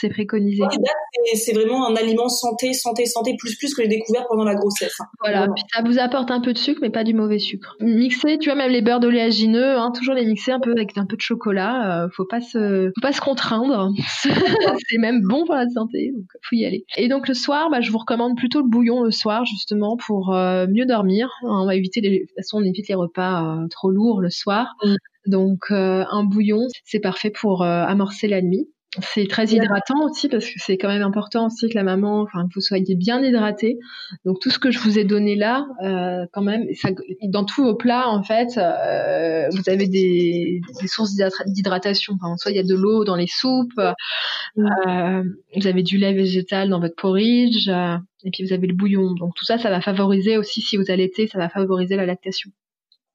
c'est 0.00 0.08
préconisé. 0.08 0.62
les 0.70 0.78
dates, 0.78 1.34
c'est 1.34 1.52
vraiment 1.52 1.86
un 1.86 1.96
aliment 1.96 2.28
santé, 2.28 2.72
santé, 2.72 3.06
santé 3.06 3.34
plus 3.38 3.56
plus 3.56 3.74
que 3.74 3.82
j'ai 3.82 3.88
découvert 3.88 4.26
pendant 4.28 4.44
la 4.44 4.54
grossesse. 4.54 4.94
Hein. 5.00 5.06
Voilà. 5.20 5.48
Puis 5.54 5.64
ça 5.72 5.82
vous 5.82 5.98
apporte 5.98 6.30
un 6.30 6.40
peu 6.40 6.52
de 6.52 6.58
sucre, 6.58 6.80
mais 6.82 6.90
pas 6.90 7.04
du 7.04 7.14
mauvais 7.14 7.38
sucre. 7.38 7.76
Mixer, 7.80 8.38
tu 8.38 8.48
vois, 8.48 8.56
même 8.56 8.70
les 8.70 8.82
beurres 8.82 9.00
d'oléagineux, 9.00 9.76
hein, 9.76 9.92
toujours 9.94 10.14
les 10.14 10.24
mixer 10.24 10.52
un 10.52 10.60
peu 10.60 10.72
avec 10.72 10.96
un 10.96 11.06
peu 11.06 11.16
de 11.16 11.20
chocolat. 11.20 12.04
Euh, 12.04 12.08
faut 12.14 12.24
pas 12.24 12.40
se, 12.40 12.90
faut 12.94 13.00
pas 13.00 13.12
se 13.12 13.20
contraindre. 13.20 13.90
c'est 14.88 14.98
même 14.98 15.20
bon 15.22 15.44
pour 15.44 15.54
la 15.54 15.68
santé, 15.68 16.12
donc 16.14 16.26
faut 16.48 16.56
y 16.56 16.64
aller. 16.64 16.84
Et 16.96 17.08
donc 17.08 17.26
le 17.30 17.34
soir, 17.34 17.70
bah, 17.70 17.80
je 17.80 17.92
vous 17.92 17.98
recommande 17.98 18.36
plutôt 18.36 18.60
le 18.60 18.68
bouillon 18.68 19.02
le 19.02 19.12
soir, 19.12 19.44
justement, 19.44 19.96
pour 19.96 20.34
euh, 20.34 20.66
mieux 20.66 20.84
dormir. 20.84 21.30
On 21.42 21.64
va 21.64 21.76
éviter, 21.76 22.00
les, 22.00 22.10
de 22.10 22.24
toute 22.26 22.34
façon, 22.36 22.58
on 22.58 22.64
évite 22.64 22.88
les 22.88 22.94
repas 22.94 23.44
euh, 23.44 23.68
trop 23.68 23.90
lourds 23.90 24.20
le 24.20 24.30
soir. 24.30 24.74
Mm. 24.84 24.94
Donc, 25.26 25.58
euh, 25.70 26.04
un 26.10 26.24
bouillon, 26.24 26.66
c'est 26.84 26.98
parfait 26.98 27.30
pour 27.30 27.62
amorcer 27.62 28.26
la 28.26 28.42
nuit. 28.42 28.68
C'est 28.98 29.28
très 29.28 29.46
hydratant 29.46 30.04
aussi 30.06 30.28
parce 30.28 30.44
que 30.44 30.54
c'est 30.56 30.76
quand 30.76 30.88
même 30.88 31.02
important 31.02 31.46
aussi 31.46 31.68
que 31.68 31.76
la 31.76 31.84
maman, 31.84 32.22
enfin 32.22 32.48
que 32.48 32.54
vous 32.56 32.60
soyez 32.60 32.96
bien 32.96 33.22
hydraté. 33.22 33.78
Donc 34.24 34.40
tout 34.40 34.50
ce 34.50 34.58
que 34.58 34.72
je 34.72 34.80
vous 34.80 34.98
ai 34.98 35.04
donné 35.04 35.36
là, 35.36 35.64
euh, 35.84 36.26
quand 36.32 36.42
même, 36.42 36.66
ça, 36.74 36.88
dans 37.28 37.44
tous 37.44 37.62
vos 37.62 37.76
plats 37.76 38.08
en 38.08 38.24
fait, 38.24 38.58
euh, 38.58 39.48
vous 39.50 39.70
avez 39.70 39.86
des, 39.86 40.60
des 40.80 40.88
sources 40.88 41.14
d'hydratation. 41.14 42.14
Enfin, 42.20 42.36
soit 42.36 42.50
il 42.50 42.56
y 42.56 42.60
a 42.60 42.64
de 42.64 42.74
l'eau 42.74 43.04
dans 43.04 43.14
les 43.14 43.28
soupes, 43.28 43.78
euh, 43.78 45.22
vous 45.54 45.66
avez 45.68 45.84
du 45.84 45.96
lait 45.96 46.12
végétal 46.12 46.68
dans 46.68 46.80
votre 46.80 46.96
porridge, 46.96 47.68
euh, 47.68 47.96
et 48.24 48.30
puis 48.32 48.44
vous 48.44 48.52
avez 48.52 48.66
le 48.66 48.74
bouillon. 48.74 49.14
Donc 49.14 49.34
tout 49.36 49.44
ça, 49.44 49.56
ça 49.58 49.70
va 49.70 49.80
favoriser 49.80 50.36
aussi 50.36 50.62
si 50.62 50.76
vous 50.76 50.90
allaitez, 50.90 51.28
ça 51.28 51.38
va 51.38 51.48
favoriser 51.48 51.94
la 51.94 52.06
lactation. 52.06 52.50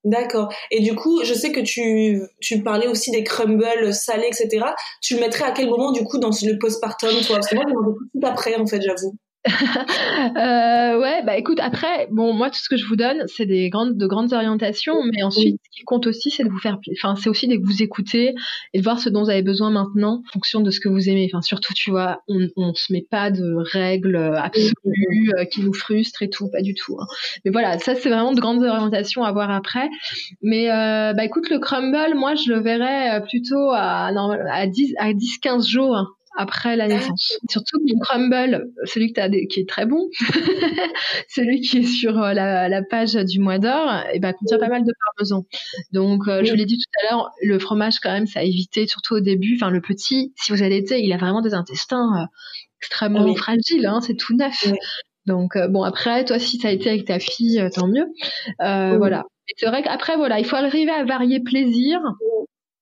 D'accord. 0.05 0.53
Et 0.69 0.81
du 0.81 0.93
coup, 0.93 1.23
je 1.23 1.33
sais 1.33 1.51
que 1.51 1.59
tu, 1.59 2.21
tu 2.39 2.61
parlais 2.61 2.87
aussi 2.87 3.09
des 3.09 3.23
crumbles 3.23 3.91
salés, 3.91 4.27
etc. 4.27 4.63
Tu 5.01 5.15
le 5.15 5.19
mettrais 5.19 5.45
à 5.45 5.51
quel 5.51 5.67
moment, 5.67 5.91
du 5.91 6.03
coup, 6.03 6.19
dans 6.19 6.29
le 6.29 6.59
postpartum, 6.59 7.09
toi? 7.25 7.37
Parce 7.37 7.47
que 7.47 7.55
moi, 7.55 7.65
tout 7.65 8.21
après, 8.23 8.55
en 8.55 8.67
fait, 8.67 8.81
j'avoue. 8.83 9.17
Euh, 9.47 10.99
ouais, 10.99 11.23
bah 11.23 11.37
écoute, 11.37 11.59
après, 11.61 12.07
bon, 12.11 12.33
moi, 12.33 12.49
tout 12.49 12.59
ce 12.59 12.69
que 12.69 12.77
je 12.77 12.85
vous 12.85 12.95
donne, 12.95 13.23
c'est 13.27 13.45
des 13.45 13.69
grandes, 13.69 13.97
de 13.97 14.07
grandes 14.07 14.33
orientations, 14.33 15.03
mais 15.13 15.23
ensuite, 15.23 15.59
ce 15.63 15.77
qui 15.77 15.83
compte 15.83 16.07
aussi, 16.07 16.31
c'est 16.31 16.43
de 16.43 16.49
vous 16.49 16.59
faire, 16.59 16.79
enfin, 16.93 17.15
c'est 17.15 17.29
aussi 17.29 17.47
de 17.47 17.57
vous 17.63 17.83
écouter 17.83 18.33
et 18.73 18.79
de 18.79 18.83
voir 18.83 18.99
ce 18.99 19.09
dont 19.09 19.23
vous 19.23 19.29
avez 19.29 19.43
besoin 19.43 19.69
maintenant, 19.69 20.23
en 20.25 20.31
fonction 20.33 20.61
de 20.61 20.71
ce 20.71 20.79
que 20.79 20.89
vous 20.89 21.09
aimez. 21.09 21.29
Enfin, 21.31 21.41
surtout, 21.41 21.73
tu 21.73 21.91
vois, 21.91 22.21
on, 22.27 22.47
on 22.57 22.73
se 22.73 22.91
met 22.91 23.05
pas 23.09 23.29
de 23.29 23.55
règles 23.71 24.15
absolues 24.15 25.31
euh, 25.37 25.45
qui 25.45 25.61
nous 25.61 25.73
frustrent 25.73 26.23
et 26.23 26.29
tout, 26.29 26.49
pas 26.49 26.61
du 26.61 26.73
tout. 26.73 26.97
Hein. 26.99 27.05
Mais 27.43 27.51
voilà, 27.51 27.77
ça, 27.77 27.93
c'est 27.95 28.09
vraiment 28.09 28.33
de 28.33 28.41
grandes 28.41 28.63
orientations 28.63 29.23
à 29.23 29.31
voir 29.31 29.51
après. 29.51 29.89
Mais, 30.41 30.71
euh, 30.71 31.13
bah 31.13 31.23
écoute, 31.23 31.49
le 31.49 31.59
crumble, 31.59 32.15
moi, 32.15 32.33
je 32.35 32.51
le 32.51 32.59
verrais 32.61 33.17
euh, 33.17 33.19
plutôt 33.19 33.71
à, 33.71 34.07
à 34.51 34.67
10, 34.67 34.95
à 34.97 35.13
10, 35.13 35.37
15 35.37 35.67
jours 35.67 35.95
hein 35.95 36.07
après 36.37 36.75
la 36.75 36.87
naissance. 36.87 37.37
Surtout 37.49 37.79
mon 37.87 37.99
crumble, 37.99 38.67
celui 38.83 39.13
que 39.13 39.21
as 39.21 39.29
qui 39.29 39.59
est 39.59 39.69
très 39.69 39.85
bon, 39.85 40.09
celui 41.29 41.61
qui 41.61 41.79
est 41.79 41.83
sur 41.83 42.21
euh, 42.21 42.33
la, 42.33 42.69
la 42.69 42.83
page 42.83 43.13
du 43.13 43.39
mois 43.39 43.59
d'or, 43.59 44.03
eh 44.13 44.19
ben 44.19 44.33
contient 44.33 44.59
pas 44.59 44.67
mal 44.67 44.83
de 44.83 44.93
parmesan. 45.05 45.45
Donc 45.91 46.27
euh, 46.27 46.43
je 46.43 46.53
l'ai 46.53 46.65
dit 46.65 46.77
tout 46.77 46.99
à 47.01 47.11
l'heure, 47.11 47.31
le 47.41 47.59
fromage 47.59 47.99
quand 48.01 48.11
même 48.11 48.27
ça 48.27 48.41
a 48.41 48.43
évité 48.43 48.87
surtout 48.87 49.15
au 49.15 49.19
début, 49.19 49.57
enfin 49.59 49.71
le 49.71 49.81
petit, 49.81 50.33
si 50.35 50.51
vous 50.51 50.61
allez 50.63 50.85
il 50.89 51.13
a 51.13 51.17
vraiment 51.17 51.41
des 51.41 51.53
intestins 51.53 52.21
euh, 52.21 52.25
extrêmement 52.81 53.33
fragiles, 53.35 53.85
hein, 53.85 54.01
c'est 54.01 54.15
tout 54.15 54.35
neuf. 54.35 54.71
Donc 55.25 55.57
bon 55.69 55.83
après 55.83 56.25
toi 56.25 56.37
si 56.37 56.59
ça 56.59 56.67
a 56.67 56.71
été 56.71 56.89
avec 56.89 57.05
ta 57.05 57.19
fille 57.19 57.63
tant 57.73 57.87
mieux. 57.87 58.05
Voilà. 58.59 59.23
C'est 59.57 59.67
vrai 59.67 59.83
qu'après 59.83 60.17
voilà, 60.17 60.39
il 60.39 60.45
faut 60.45 60.55
arriver 60.55 60.91
à 60.91 61.03
varier 61.03 61.39
plaisir. 61.39 61.99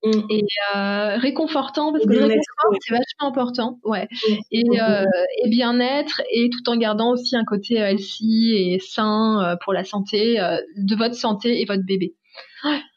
Et 0.03 0.43
euh, 0.75 1.17
réconfortant 1.17 1.93
parce 1.93 2.05
que 2.05 2.11
le 2.11 2.25
réconfort 2.25 2.77
c'est 2.81 2.93
vachement 2.93 3.27
important 3.27 3.79
ouais. 3.85 4.07
Mm. 4.11 4.33
et, 4.51 4.81
euh, 4.81 5.05
et 5.43 5.49
bien-être 5.49 6.21
et 6.29 6.49
tout 6.49 6.69
en 6.69 6.75
gardant 6.75 7.11
aussi 7.13 7.35
un 7.37 7.45
côté 7.45 7.81
euh, 7.81 7.87
healthy 7.87 8.53
et 8.53 8.79
sain 8.79 9.57
pour 9.63 9.71
la 9.71 9.85
santé 9.85 10.35
de 10.77 10.95
votre 10.95 11.15
santé 11.15 11.61
et 11.61 11.65
votre 11.65 11.83
bébé. 11.85 12.15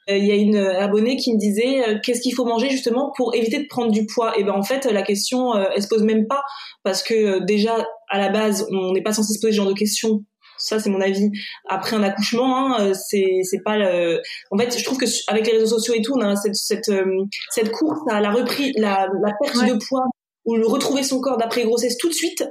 Il 0.09 0.25
y 0.25 0.31
a 0.31 0.37
une 0.37 0.57
abonnée 0.57 1.16
qui 1.16 1.35
me 1.35 1.38
disait 1.38 2.01
qu'est-ce 2.03 2.21
qu'il 2.21 2.35
faut 2.35 2.45
manger 2.45 2.71
justement 2.71 3.12
pour 3.16 3.35
éviter 3.35 3.59
de 3.59 3.66
prendre 3.69 3.90
du 3.90 4.07
poids? 4.07 4.38
Et 4.38 4.45
ben 4.45 4.53
en 4.53 4.62
fait 4.62 4.85
la 4.87 5.03
question 5.03 5.55
elle 5.55 5.83
se 5.83 5.88
pose 5.88 6.03
même 6.03 6.27
pas 6.27 6.42
parce 6.83 7.03
que 7.03 7.45
déjà 7.45 7.87
à 8.09 8.19
la 8.19 8.31
base 8.31 8.66
on 8.71 8.92
n'est 8.92 9.03
pas 9.03 9.12
censé 9.12 9.35
se 9.35 9.40
poser 9.40 9.53
ce 9.53 9.57
genre 9.57 9.69
de 9.69 9.79
questions 9.79 10.25
ça 10.66 10.81
c'est 10.81 10.90
mon 10.90 11.00
avis 11.00 11.31
après 11.68 11.96
un 11.96 12.02
accouchement 12.02 12.57
hein, 12.57 12.76
euh, 12.81 12.94
c'est 12.94 13.40
c'est 13.42 13.62
pas 13.62 13.76
le... 13.76 14.20
en 14.50 14.59
fait 14.59 14.76
je 14.76 14.85
trouve 14.85 14.98
que 14.98 15.07
avec 15.29 15.46
les 15.46 15.52
réseaux 15.52 15.79
sociaux 15.79 15.94
et 15.94 16.02
tout 16.02 16.14
on 16.14 16.20
a 16.20 16.37
cette 16.37 16.57
cette 16.57 16.88
euh, 16.88 17.24
cette 17.50 17.70
course 17.70 18.00
à 18.11 18.20
la 18.20 18.31
reprise 18.31 18.72
la, 18.76 19.09
la 19.22 19.33
perte 19.40 19.68
de 19.68 19.79
poids 19.88 20.05
ou 20.44 20.57
le 20.57 20.66
retrouver 20.66 21.02
son 21.02 21.20
corps 21.20 21.37
d'après 21.37 21.64
grossesse 21.64 21.96
tout 21.96 22.09
de 22.09 22.14
suite 22.14 22.44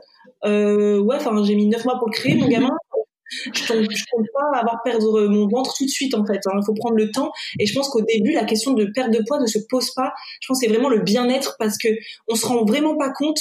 euh, 0.46 1.00
ouais 1.00 1.18
enfin 1.18 1.32
j'ai 1.44 1.56
mis 1.56 1.68
neuf 1.68 1.84
mois 1.86 1.98
pour 2.00 2.08
le 2.08 2.14
créer 2.14 2.36
mon 2.36 2.48
gamin 2.48 2.72
je 3.54 3.74
ne 3.74 3.86
compte 3.86 4.28
pas 4.34 4.60
avoir 4.60 4.82
perdre 4.84 5.28
mon 5.28 5.48
ventre 5.48 5.74
tout 5.76 5.86
de 5.86 5.90
suite 5.90 6.14
en 6.14 6.26
fait. 6.26 6.40
Hein. 6.46 6.60
Il 6.62 6.66
faut 6.66 6.74
prendre 6.74 6.96
le 6.96 7.12
temps. 7.12 7.32
Et 7.60 7.66
je 7.66 7.74
pense 7.74 7.90
qu'au 7.90 8.02
début, 8.02 8.32
la 8.32 8.46
question 8.46 8.74
de 8.74 8.86
perte 8.86 9.12
de 9.12 9.22
poids 9.28 9.40
ne 9.40 9.48
se 9.48 9.58
pose 9.68 9.92
pas. 9.92 10.14
Je 10.42 10.48
pense 10.48 10.60
que 10.60 10.68
c'est 10.68 10.72
vraiment 10.72 10.90
le 10.90 11.00
bien-être 11.00 11.56
parce 11.58 11.78
que 11.78 11.90
on 12.28 12.36
se 12.36 12.46
rend 12.46 12.64
vraiment 12.66 12.96
pas 12.96 13.12
compte 13.12 13.40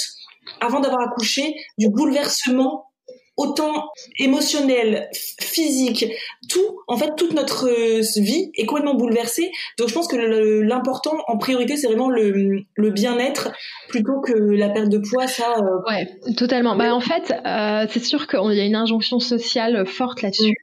avant 0.59 0.79
d'avoir 0.79 1.01
accouché 1.01 1.55
du 1.77 1.89
bouleversement 1.89 2.87
autant 3.37 3.89
émotionnel, 4.19 5.09
physique, 5.39 6.05
tout, 6.49 6.79
en 6.87 6.97
fait, 6.97 7.15
toute 7.15 7.33
notre 7.33 7.67
euh, 7.67 8.01
vie 8.21 8.51
est 8.55 8.65
complètement 8.65 8.95
bouleversée. 8.95 9.51
Donc, 9.77 9.89
je 9.89 9.93
pense 9.93 10.07
que 10.07 10.15
l'important, 10.15 11.17
en 11.27 11.37
priorité, 11.37 11.75
c'est 11.77 11.87
vraiment 11.87 12.09
le, 12.09 12.63
le 12.73 12.89
bien-être 12.91 13.51
plutôt 13.89 14.21
que 14.21 14.33
la 14.33 14.69
perte 14.69 14.89
de 14.89 14.99
poids. 14.99 15.27
Ça. 15.27 15.55
Euh... 15.57 15.91
Ouais, 15.91 16.07
totalement. 16.37 16.75
Bah, 16.75 16.93
en 16.93 17.01
fait, 17.01 17.33
euh, 17.45 17.85
c'est 17.89 18.03
sûr 18.03 18.27
qu'il 18.27 18.53
y 18.53 18.61
a 18.61 18.65
une 18.65 18.75
injonction 18.75 19.19
sociale 19.19 19.85
forte 19.85 20.21
là-dessus. 20.21 20.55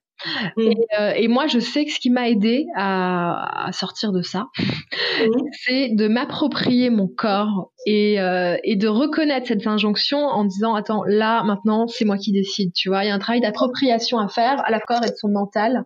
Mm. 0.56 0.70
Euh, 0.98 1.12
et, 1.16 1.28
moi, 1.28 1.46
je 1.46 1.58
sais 1.58 1.84
que 1.84 1.92
ce 1.92 1.98
qui 1.98 2.10
m'a 2.10 2.28
aidé 2.28 2.66
à, 2.76 3.68
sortir 3.72 4.12
de 4.12 4.22
ça, 4.22 4.46
mm. 4.58 5.30
c'est 5.64 5.88
de 5.90 6.08
m'approprier 6.08 6.90
mon 6.90 7.08
corps 7.08 7.72
et, 7.86 8.20
euh, 8.20 8.56
et, 8.64 8.76
de 8.76 8.88
reconnaître 8.88 9.48
cette 9.48 9.66
injonction 9.66 10.18
en 10.18 10.44
disant 10.44 10.74
attends 10.74 11.04
là 11.06 11.42
maintenant 11.44 11.86
c'est 11.86 12.04
moi 12.04 12.16
qui 12.16 12.32
décide 12.32 12.72
tu 12.72 12.88
vois 12.88 13.04
il 13.04 13.08
y 13.08 13.10
a 13.10 13.14
un 13.14 13.18
travail 13.18 13.40
d'appropriation 13.40 14.18
à 14.18 14.28
faire 14.28 14.62
à 14.64 14.70
la 14.70 14.80
corps 14.80 15.04
et 15.04 15.10
de 15.10 15.16
son 15.16 15.28
mental 15.28 15.84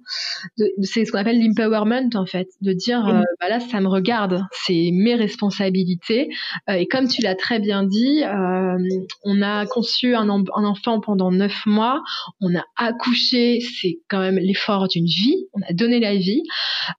c'est 0.82 1.04
ce 1.04 1.12
qu'on 1.12 1.18
appelle 1.18 1.40
l'empowerment 1.42 2.10
en 2.14 2.26
fait 2.26 2.48
de 2.60 2.72
dire 2.72 3.06
euh, 3.06 3.20
bah 3.40 3.48
là 3.48 3.60
ça 3.60 3.80
me 3.80 3.88
regarde 3.88 4.42
c'est 4.52 4.90
mes 4.92 5.14
responsabilités 5.14 6.28
et 6.68 6.86
comme 6.86 7.08
tu 7.08 7.22
l'as 7.22 7.34
très 7.34 7.58
bien 7.58 7.82
dit 7.82 8.22
on 9.24 9.42
a 9.42 9.66
conçu 9.66 10.14
un, 10.14 10.28
un 10.28 10.64
enfant 10.64 11.00
pendant 11.00 11.30
neuf 11.30 11.64
mois 11.66 12.02
on 12.40 12.54
a 12.54 12.64
accouché 12.76 13.60
c'est 13.60 13.98
quand 14.08 14.20
même 14.20 14.38
l'effort 14.38 14.88
d'une 14.88 15.06
vie, 15.06 15.46
on 15.52 15.60
a 15.68 15.72
donné 15.72 16.00
la 16.00 16.14
vie. 16.14 16.42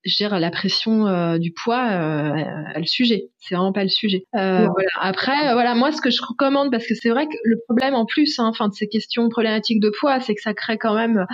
Dire, 0.05 0.39
la 0.39 0.49
pression 0.49 1.07
euh, 1.07 1.37
du 1.37 1.53
poids, 1.53 1.91
euh, 1.91 2.33
le 2.75 2.85
sujet. 2.85 3.29
C'est 3.37 3.55
vraiment 3.55 3.71
pas 3.71 3.83
le 3.83 3.89
sujet. 3.89 4.23
Euh, 4.35 4.67
voilà. 4.67 4.86
Après, 4.99 5.53
voilà, 5.53 5.75
moi, 5.75 5.91
ce 5.91 6.01
que 6.01 6.09
je 6.09 6.21
recommande, 6.21 6.71
parce 6.71 6.85
que 6.85 6.95
c'est 6.95 7.09
vrai 7.09 7.27
que 7.27 7.37
le 7.43 7.57
problème 7.67 7.93
en 7.93 8.05
plus, 8.05 8.39
hein, 8.39 8.45
enfin, 8.47 8.69
de 8.69 8.73
ces 8.73 8.87
questions 8.87 9.29
problématiques 9.29 9.79
de 9.79 9.89
poids, 9.89 10.19
c'est 10.19 10.35
que 10.35 10.41
ça 10.41 10.53
crée 10.53 10.77
quand 10.77 10.95
même 10.95 11.25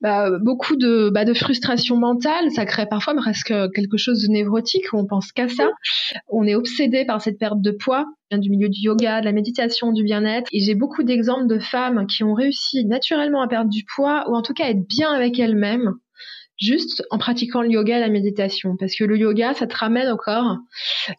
bah, 0.00 0.30
beaucoup 0.40 0.76
de, 0.76 1.10
bah, 1.10 1.24
de 1.24 1.34
frustration 1.34 1.96
mentale. 1.96 2.50
Ça 2.50 2.64
crée 2.66 2.86
parfois 2.86 3.14
presque 3.14 3.54
quelque 3.74 3.96
chose 3.96 4.22
de 4.22 4.32
névrotique 4.32 4.92
où 4.92 4.98
on 4.98 5.06
pense 5.06 5.32
qu'à 5.32 5.48
ça. 5.48 5.70
On 6.28 6.44
est 6.44 6.54
obsédé 6.54 7.04
par 7.04 7.20
cette 7.20 7.38
perte 7.38 7.60
de 7.60 7.70
poids 7.70 8.06
du 8.38 8.50
milieu 8.50 8.68
du 8.68 8.80
yoga, 8.80 9.20
de 9.20 9.26
la 9.26 9.32
méditation, 9.32 9.92
du 9.92 10.02
bien-être. 10.02 10.48
Et 10.52 10.60
j'ai 10.60 10.74
beaucoup 10.74 11.02
d'exemples 11.02 11.46
de 11.46 11.58
femmes 11.58 12.06
qui 12.06 12.24
ont 12.24 12.34
réussi 12.34 12.84
naturellement 12.84 13.42
à 13.42 13.48
perdre 13.48 13.70
du 13.70 13.84
poids 13.84 14.24
ou 14.28 14.34
en 14.34 14.42
tout 14.42 14.54
cas 14.54 14.64
à 14.64 14.70
être 14.70 14.86
bien 14.86 15.12
avec 15.12 15.38
elles-mêmes 15.38 15.94
juste 16.62 17.02
en 17.10 17.18
pratiquant 17.18 17.62
le 17.62 17.70
yoga 17.70 17.96
et 17.96 18.00
la 18.00 18.08
méditation. 18.08 18.76
Parce 18.78 18.94
que 18.94 19.04
le 19.04 19.16
yoga, 19.16 19.52
ça 19.54 19.66
te 19.66 19.76
ramène 19.76 20.08
au 20.08 20.16
corps. 20.16 20.58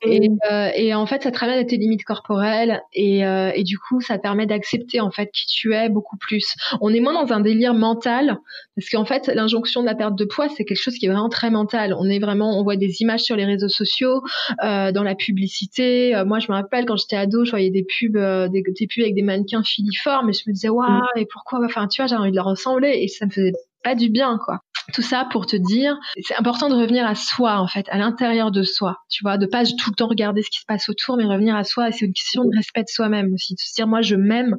Et, 0.02 0.30
mm. 0.30 0.38
euh, 0.52 0.70
et 0.76 0.94
en 0.94 1.06
fait, 1.06 1.24
ça 1.24 1.32
te 1.32 1.40
ramène 1.40 1.60
à 1.60 1.64
tes 1.64 1.78
limites 1.78 2.06
corporelles. 2.06 2.82
Et, 2.94 3.26
euh, 3.26 3.52
et 3.54 3.64
du 3.64 3.78
coup, 3.78 4.02
ça 4.02 4.18
permet 4.18 4.46
d'accepter 4.46 5.02
en 5.02 5.12
fait 5.12 5.30
qui 5.32 5.46
tu 5.48 5.74
es 5.74 5.90
beaucoup 5.90 6.18
plus. 6.18 6.56
On 6.82 6.94
est 6.94 7.00
moins 7.00 7.14
dans 7.14 7.34
un 7.34 7.42
délire 7.42 7.74
mental. 7.74 8.38
Parce 8.76 8.90
qu'en 8.90 9.06
fait, 9.06 9.28
l'injonction 9.28 9.82
de 9.82 9.86
la 9.86 9.96
perte 9.96 10.16
de 10.16 10.26
poids, 10.26 10.48
c'est 10.50 10.64
quelque 10.64 10.82
chose 10.82 10.96
qui 10.96 11.06
est 11.06 11.10
vraiment 11.10 11.30
très 11.30 11.50
mental. 11.50 11.94
On 11.98 12.10
est 12.10 12.20
vraiment, 12.20 12.58
on 12.58 12.64
voit 12.64 12.78
des 12.78 13.02
images 13.02 13.22
sur 13.22 13.36
les 13.36 13.46
réseaux 13.46 13.70
sociaux, 13.70 14.22
euh, 14.64 14.92
dans 14.92 15.04
la 15.04 15.16
publicité. 15.16 16.14
Moi, 16.26 16.40
je 16.40 16.50
me 16.50 16.56
rappelle 16.56 16.86
quand 16.86 16.96
j'étais 16.96 17.18
ado, 17.18 17.46
je 17.46 17.52
voyais 17.52 17.70
des 17.70 17.84
pubs, 17.84 18.18
des, 18.52 18.62
des, 18.62 18.88
pubs 18.88 19.04
avec 19.04 19.16
des 19.16 19.22
mannequins 19.22 19.64
filiformes. 19.64 20.30
Et 20.30 20.34
je 20.34 20.44
me 20.48 20.54
disais, 20.54 20.70
waouh, 20.70 20.90
mm. 20.90 21.18
et 21.18 21.26
pourquoi? 21.26 21.60
Enfin, 21.66 21.88
tu 21.88 22.02
vois, 22.02 22.08
j'ai 22.08 22.16
envie 22.16 22.32
de 22.32 22.36
leur 22.36 22.46
ressembler. 22.46 23.00
Et 23.02 23.08
ça 23.08 23.26
me 23.26 23.32
faisait 23.32 23.52
pas 23.84 23.96
du 23.96 24.10
bien, 24.10 24.40
quoi. 24.44 24.60
Tout 24.94 25.02
ça 25.02 25.28
pour 25.32 25.46
te 25.46 25.56
dire, 25.56 25.98
c'est 26.22 26.36
important 26.36 26.70
de 26.70 26.76
revenir 26.76 27.06
à 27.06 27.16
soi, 27.16 27.60
en 27.60 27.68
fait, 27.68 27.88
à 27.90 27.98
l'intérieur 27.98 28.52
de 28.52 28.64
soi. 28.64 28.98
Tu 29.10 29.24
vois, 29.24 29.38
de 29.38 29.46
pas 29.46 29.64
tout 29.64 29.90
le 29.90 29.96
temps 29.96 30.08
regarder 30.08 30.42
ce 30.42 30.50
qui 30.50 30.60
se 30.60 30.66
passe 30.68 30.90
autour, 30.90 31.18
mais 31.18 31.26
revenir 31.26 31.56
à 31.56 31.64
soi. 31.64 31.90
Et 31.90 31.92
c'est 31.92 32.06
une 32.06 32.14
question 32.14 32.44
de 32.44 32.56
respect 32.56 32.82
de 32.82 32.90
soi-même 32.90 33.34
aussi. 33.34 33.54
De 33.54 33.60
se 33.60 33.74
dire, 33.74 33.88
moi, 33.88 34.02
je 34.02 34.16
m'aime 34.16 34.58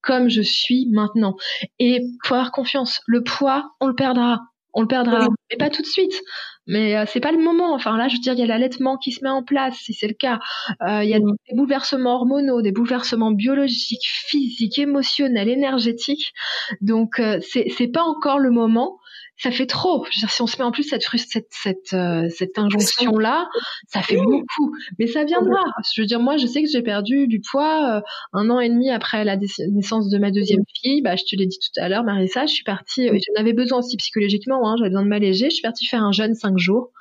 comme 0.00 0.28
je 0.28 0.42
suis 0.42 0.88
maintenant. 0.92 1.36
Et 1.78 2.02
faut 2.24 2.34
avoir 2.34 2.52
confiance. 2.52 3.00
Le 3.06 3.22
poids, 3.22 3.70
on 3.80 3.86
le 3.88 3.94
perdra. 3.94 4.40
On 4.76 4.80
le 4.80 4.88
perdra, 4.88 5.28
mais 5.50 5.56
pas 5.56 5.70
tout 5.70 5.82
de 5.82 5.86
suite. 5.86 6.20
Mais 6.66 6.96
euh, 6.96 7.04
c'est 7.06 7.20
pas 7.20 7.30
le 7.30 7.38
moment. 7.38 7.74
Enfin 7.74 7.96
là, 7.96 8.08
je 8.08 8.14
veux 8.14 8.20
dire, 8.20 8.32
il 8.32 8.40
y 8.40 8.42
a 8.42 8.46
l'allaitement 8.46 8.96
qui 8.96 9.12
se 9.12 9.22
met 9.22 9.30
en 9.30 9.42
place, 9.42 9.76
si 9.76 9.92
c'est 9.92 10.08
le 10.08 10.14
cas. 10.14 10.40
Euh, 10.82 11.04
il 11.04 11.10
y 11.10 11.14
a 11.14 11.20
des 11.20 11.54
bouleversements 11.54 12.16
hormonaux, 12.16 12.62
des 12.62 12.72
bouleversements 12.72 13.30
biologiques, 13.30 14.06
physiques, 14.06 14.78
émotionnels, 14.78 15.48
énergétiques. 15.48 16.32
Donc 16.80 17.20
euh, 17.20 17.38
c'est 17.40 17.66
c'est 17.76 17.88
pas 17.88 18.02
encore 18.02 18.38
le 18.38 18.50
moment 18.50 18.98
ça 19.36 19.50
fait 19.50 19.66
trop. 19.66 20.04
Je 20.10 20.18
veux 20.18 20.20
dire, 20.20 20.30
si 20.30 20.42
on 20.42 20.46
se 20.46 20.56
met 20.58 20.64
en 20.64 20.70
plus 20.70 20.84
cette 20.84 21.02
cette 21.02 21.48
cette, 21.50 21.92
euh, 21.92 22.28
cette 22.30 22.58
injonction 22.58 23.18
là, 23.18 23.48
ça 23.88 24.00
fait 24.00 24.16
beaucoup. 24.16 24.74
Mais 24.98 25.06
ça 25.06 25.24
viendra. 25.24 25.60
Je 25.94 26.02
veux 26.02 26.06
dire, 26.06 26.20
moi, 26.20 26.36
je 26.36 26.46
sais 26.46 26.62
que 26.62 26.68
j'ai 26.68 26.82
perdu 26.82 27.26
du 27.26 27.40
poids 27.40 27.96
euh, 27.96 28.00
un 28.32 28.50
an 28.50 28.60
et 28.60 28.68
demi 28.68 28.90
après 28.90 29.24
la 29.24 29.36
naissance 29.36 30.08
de 30.08 30.18
ma 30.18 30.30
deuxième 30.30 30.62
fille. 30.82 31.02
Bah, 31.02 31.16
je 31.16 31.24
te 31.24 31.36
l'ai 31.36 31.46
dit 31.46 31.58
tout 31.58 31.80
à 31.80 31.88
l'heure, 31.88 32.04
Marissa, 32.04 32.46
je 32.46 32.54
suis 32.54 32.64
partie. 32.64 33.08
J'en 33.08 33.40
avais 33.40 33.52
besoin 33.52 33.78
aussi 33.78 33.96
psychologiquement. 33.96 34.68
Hein, 34.68 34.76
J'avais 34.78 34.90
besoin 34.90 35.04
de 35.04 35.08
m'alléger. 35.08 35.46
Je 35.50 35.54
suis 35.54 35.62
partie 35.62 35.86
faire 35.86 36.02
un 36.02 36.12
jeûne 36.12 36.34
cinq 36.34 36.58
jours 36.58 36.92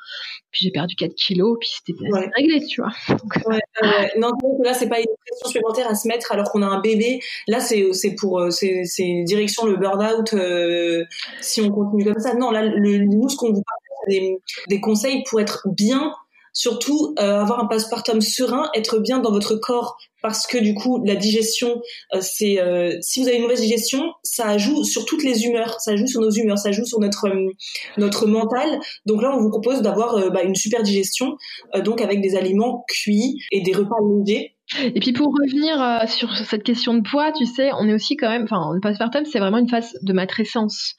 puis 0.52 0.66
j'ai 0.66 0.72
perdu 0.72 0.96
4 0.96 1.14
kilos, 1.16 1.58
puis 1.60 1.70
c'était 1.70 2.00
réglé, 2.36 2.64
tu 2.66 2.82
vois. 2.82 2.92
ouais, 3.48 3.60
ouais. 3.82 4.12
Non, 4.18 4.32
là, 4.64 4.74
c'est 4.74 4.88
pas 4.88 5.00
une 5.00 5.06
pression 5.26 5.48
supplémentaire 5.48 5.90
à 5.90 5.96
se 5.96 6.08
mettre 6.08 6.32
alors 6.32 6.52
qu'on 6.52 6.62
a 6.62 6.68
un 6.68 6.80
bébé. 6.80 7.20
Là, 7.48 7.60
c'est, 7.60 7.92
c'est 7.94 8.16
pour, 8.16 8.40
euh, 8.40 8.52
c'est, 8.52 8.84
c'est 8.86 9.24
direction 9.24 9.66
le 9.66 9.78
burn-out 9.78 10.34
euh, 10.34 11.04
si 11.42 11.62
on 11.62 11.70
continue 11.72 12.06
comme 12.06 12.22
ça. 12.22 12.36
Non, 12.36 12.52
là, 12.52 12.64
le, 12.64 13.00
nous, 13.00 13.28
ce 13.30 13.36
qu'on 13.36 13.52
vous 13.52 13.64
parle, 13.64 13.80
des, 14.08 14.38
des 14.70 14.82
conseils 14.82 15.24
pour 15.30 15.40
être 15.40 15.68
bien 15.72 16.14
surtout 16.54 17.16
euh, 17.20 17.42
avoir 17.42 17.60
un 17.60 17.68
postpartum 17.68 18.22
serein, 18.22 18.70
être 18.76 19.00
bien 19.00 19.20
dans 19.20 19.32
votre 19.32 19.56
corps 19.56 19.98
parce 20.22 20.48
que 20.48 20.58
du 20.58 20.74
coup 20.74 21.04
la 21.04 21.16
digestion 21.16 21.82
euh, 22.14 22.20
c'est 22.22 22.62
euh, 22.62 22.96
si 23.02 23.22
vous 23.22 23.28
avez 23.28 23.36
une 23.38 23.44
mauvaise 23.44 23.60
digestion 23.60 24.14
ça 24.24 24.58
joue 24.58 24.84
sur 24.86 25.06
toutes 25.06 25.24
les 25.24 25.44
humeurs. 25.44 25.76
Ça 25.82 25.96
joue 25.96 26.08
sur 26.08 26.22
nos 26.22 26.32
humeurs 26.32 26.58
ça 26.58 26.72
joue 26.72 26.86
sur 26.86 27.00
notre 27.00 27.30
notre 27.98 28.28
mental. 28.28 28.80
Donc 29.06 29.22
là 29.22 29.36
on 29.36 29.42
vous 29.42 29.50
propose 29.50 29.82
d'avoir 29.82 30.32
bah, 30.32 30.44
une 30.44 30.56
super 30.56 30.84
digestion 30.84 31.36
donc 31.84 32.02
avec 32.02 32.22
des 32.22 32.36
aliments 32.36 32.86
cuits 32.88 33.40
et 33.52 33.62
des 33.62 33.74
repas 33.74 33.96
légers 34.20 34.56
Et 34.96 35.00
puis 35.00 35.12
pour 35.12 35.28
revenir 35.28 36.08
sur 36.08 36.36
cette 36.38 36.64
question 36.64 36.94
de 36.94 37.02
poids, 37.02 37.32
tu 37.32 37.46
sais, 37.46 37.72
on 37.74 37.88
est 37.90 37.94
aussi 37.94 38.16
quand 38.16 38.30
même, 38.30 38.44
enfin, 38.44 38.72
le 38.74 38.80
postpartum, 38.80 39.26
c'est 39.26 39.40
vraiment 39.40 39.58
une 39.58 39.70
phase 39.70 39.94
de 40.02 40.14
matrescence. 40.14 40.96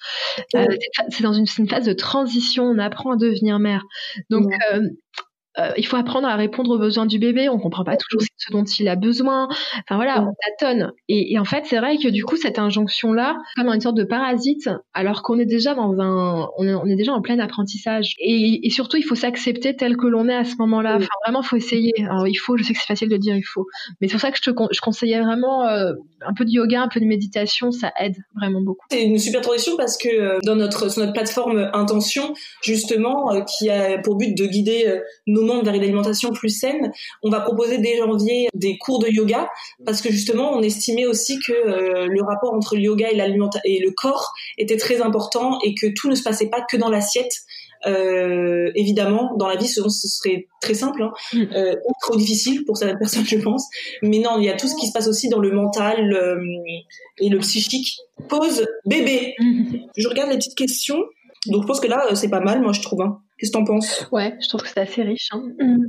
Euh, 0.55 0.67
c'est 1.09 1.23
dans 1.23 1.33
une, 1.33 1.47
une, 1.59 1.69
phase 1.69 1.87
de 1.87 1.93
transition, 1.93 2.65
on 2.65 2.79
apprend 2.79 3.13
à 3.13 3.17
devenir 3.17 3.59
mère. 3.59 3.85
Donc, 4.31 4.47
euh, 4.73 4.81
euh, 5.59 5.71
il 5.77 5.87
faut 5.87 5.97
apprendre 5.97 6.27
à 6.27 6.37
répondre 6.37 6.71
aux 6.71 6.79
besoins 6.79 7.07
du 7.07 7.19
bébé. 7.19 7.49
On 7.49 7.59
comprend 7.59 7.85
pas 7.85 7.97
toujours 7.97 8.23
ce 8.37 8.53
dont 8.53 8.65
il 8.65 8.89
a 8.89 8.97
besoin. 8.97 9.49
Enfin 9.49 9.97
voilà, 9.97 10.23
on 10.23 10.35
tâtonne. 10.59 10.93
Et, 11.09 11.33
et 11.33 11.39
en 11.39 11.45
fait, 11.45 11.65
c'est 11.67 11.79
vrai 11.79 11.97
que 11.97 12.09
du 12.09 12.25
coup, 12.25 12.37
cette 12.37 12.59
injonction-là, 12.59 13.37
comme 13.57 13.69
une 13.69 13.81
sorte 13.81 13.97
de 13.97 14.05
parasite, 14.05 14.69
alors 14.93 15.23
qu'on 15.23 15.39
est 15.39 15.47
déjà 15.47 15.75
dans 15.75 16.01
un, 16.01 16.49
on 16.59 16.67
est, 16.67 16.75
on 16.75 16.87
est, 16.87 16.97
déjà 16.97 17.13
en 17.13 17.21
plein 17.21 17.39
apprentissage. 17.39 18.15
Et, 18.19 18.67
et 18.67 18.71
surtout, 18.71 18.97
il 18.97 19.05
faut 19.05 19.15
s'accepter 19.15 19.77
tel 19.77 19.97
que 19.97 20.07
l'on 20.07 20.29
est 20.29 20.35
à 20.35 20.45
ce 20.45 20.57
moment-là. 20.59 20.97
Enfin 20.97 21.07
vraiment, 21.25 21.43
faut 21.43 21.57
essayer. 21.57 21.93
Alors 22.05 22.27
il 22.27 22.35
faut. 22.35 22.57
Je 22.57 22.65
sais 22.65 22.73
que 22.73 22.81
c'est 22.81 22.87
facile 22.87 23.09
de 23.09 23.17
dire 23.17 23.37
il 23.37 23.43
faut, 23.43 23.67
mais 24.01 24.09
c'est 24.09 24.15
pour 24.15 24.21
ça 24.21 24.33
que 24.33 24.39
je 24.39 24.51
te, 24.51 24.57
je 24.73 24.81
conseillais 24.81 25.21
vraiment 25.21 25.67
euh, 25.69 25.93
un 26.27 26.35
peu 26.35 26.45
de 26.45 26.51
yoga, 26.51 26.83
un 26.83 26.89
peu 26.89 26.99
de 27.01 27.07
méditation. 27.07 27.71
Ça 27.71 27.93
aide 28.01 28.17
vraiment 28.35 28.61
beaucoup. 28.61 28.87
C'est 28.91 29.05
une 29.05 29.19
super 29.19 29.41
transition 29.41 29.77
parce 29.77 29.97
que 29.97 30.09
euh, 30.09 30.39
dans 30.45 30.57
notre 30.57 30.91
sur 30.91 31.01
notre 31.01 31.13
plateforme 31.13 31.71
Intention, 31.73 32.35
justement, 32.63 33.45
qui 33.45 33.71
a 33.71 33.99
pour 33.99 34.17
but 34.17 34.37
de 34.37 34.47
guider 34.47 35.01
nos 35.27 35.44
vers 35.63 35.75
une 35.75 35.83
alimentation 35.83 36.33
plus 36.33 36.51
saine, 36.51 36.93
on 37.23 37.31
va 37.31 37.41
proposer 37.41 37.79
dès 37.79 37.97
janvier 37.99 38.49
des 38.55 38.79
cours 38.79 38.99
de 38.99 39.09
yoga 39.09 39.49
parce 39.85 40.01
que 40.01 40.11
justement 40.11 40.53
on 40.53 40.63
estimait 40.63 41.07
aussi 41.07 41.39
que 41.39 41.53
euh, 41.53 42.07
le 42.07 42.23
rapport 42.23 42.55
entre 42.55 42.77
le 42.77 42.83
yoga 42.83 43.11
et, 43.11 43.17
et 43.65 43.81
le 43.81 43.91
corps 43.93 44.33
était 44.59 44.77
très 44.77 45.01
important 45.01 45.59
et 45.65 45.75
que 45.75 45.87
tout 45.95 46.09
ne 46.09 46.15
se 46.15 46.23
passait 46.23 46.49
pas 46.49 46.61
que 46.69 46.77
dans 46.77 46.91
l'assiette. 46.91 47.33
Euh, 47.87 48.71
évidemment, 48.75 49.35
dans 49.37 49.47
la 49.47 49.57
vie, 49.57 49.69
ce, 49.69 49.83
serait 49.89 50.47
très 50.61 50.75
simple, 50.75 51.03
hein, 51.03 51.13
mm. 51.33 51.43
euh, 51.55 51.75
trop 52.01 52.17
difficile 52.17 52.65
pour 52.65 52.77
certaines 52.77 52.99
personnes, 53.01 53.27
je 53.27 53.39
pense. 53.39 53.69
Mais 54.03 54.19
non, 54.19 54.39
il 54.39 54.45
y 54.45 54.49
a 54.49 54.57
tout 54.57 54.69
ce 54.69 54.75
qui 54.77 54.87
se 54.87 54.93
passe 54.93 55.09
aussi 55.09 55.29
dans 55.29 55.41
le 55.41 55.51
mental 55.51 56.13
euh, 56.13 56.41
et 57.19 57.29
le 57.29 57.39
psychique. 57.39 57.97
Pause 58.29 58.67
bébé. 58.87 59.35
Mm. 59.39 59.77
Je 59.97 60.09
regarde 60.09 60.31
les 60.31 60.37
petites 60.37 60.57
questions. 60.57 60.99
Donc 61.47 61.63
je 61.63 61.67
pense 61.67 61.81
que 61.81 61.89
là, 61.89 62.15
c'est 62.15 62.31
pas 62.31 62.41
mal, 62.41 62.63
moi 62.63 62.73
je 62.73 62.81
trouve. 62.81 63.03
Hein. 63.03 63.21
Qu'est-ce 63.39 63.51
que 63.51 63.59
t'en 63.59 63.65
penses? 63.65 64.07
Ouais, 64.13 64.37
je 64.41 64.49
trouve 64.49 64.63
que 64.63 64.69
c'est 64.69 64.81
assez 64.81 65.03
riche. 65.03 65.29
Hein. 65.33 65.43
Mm. 65.59 65.87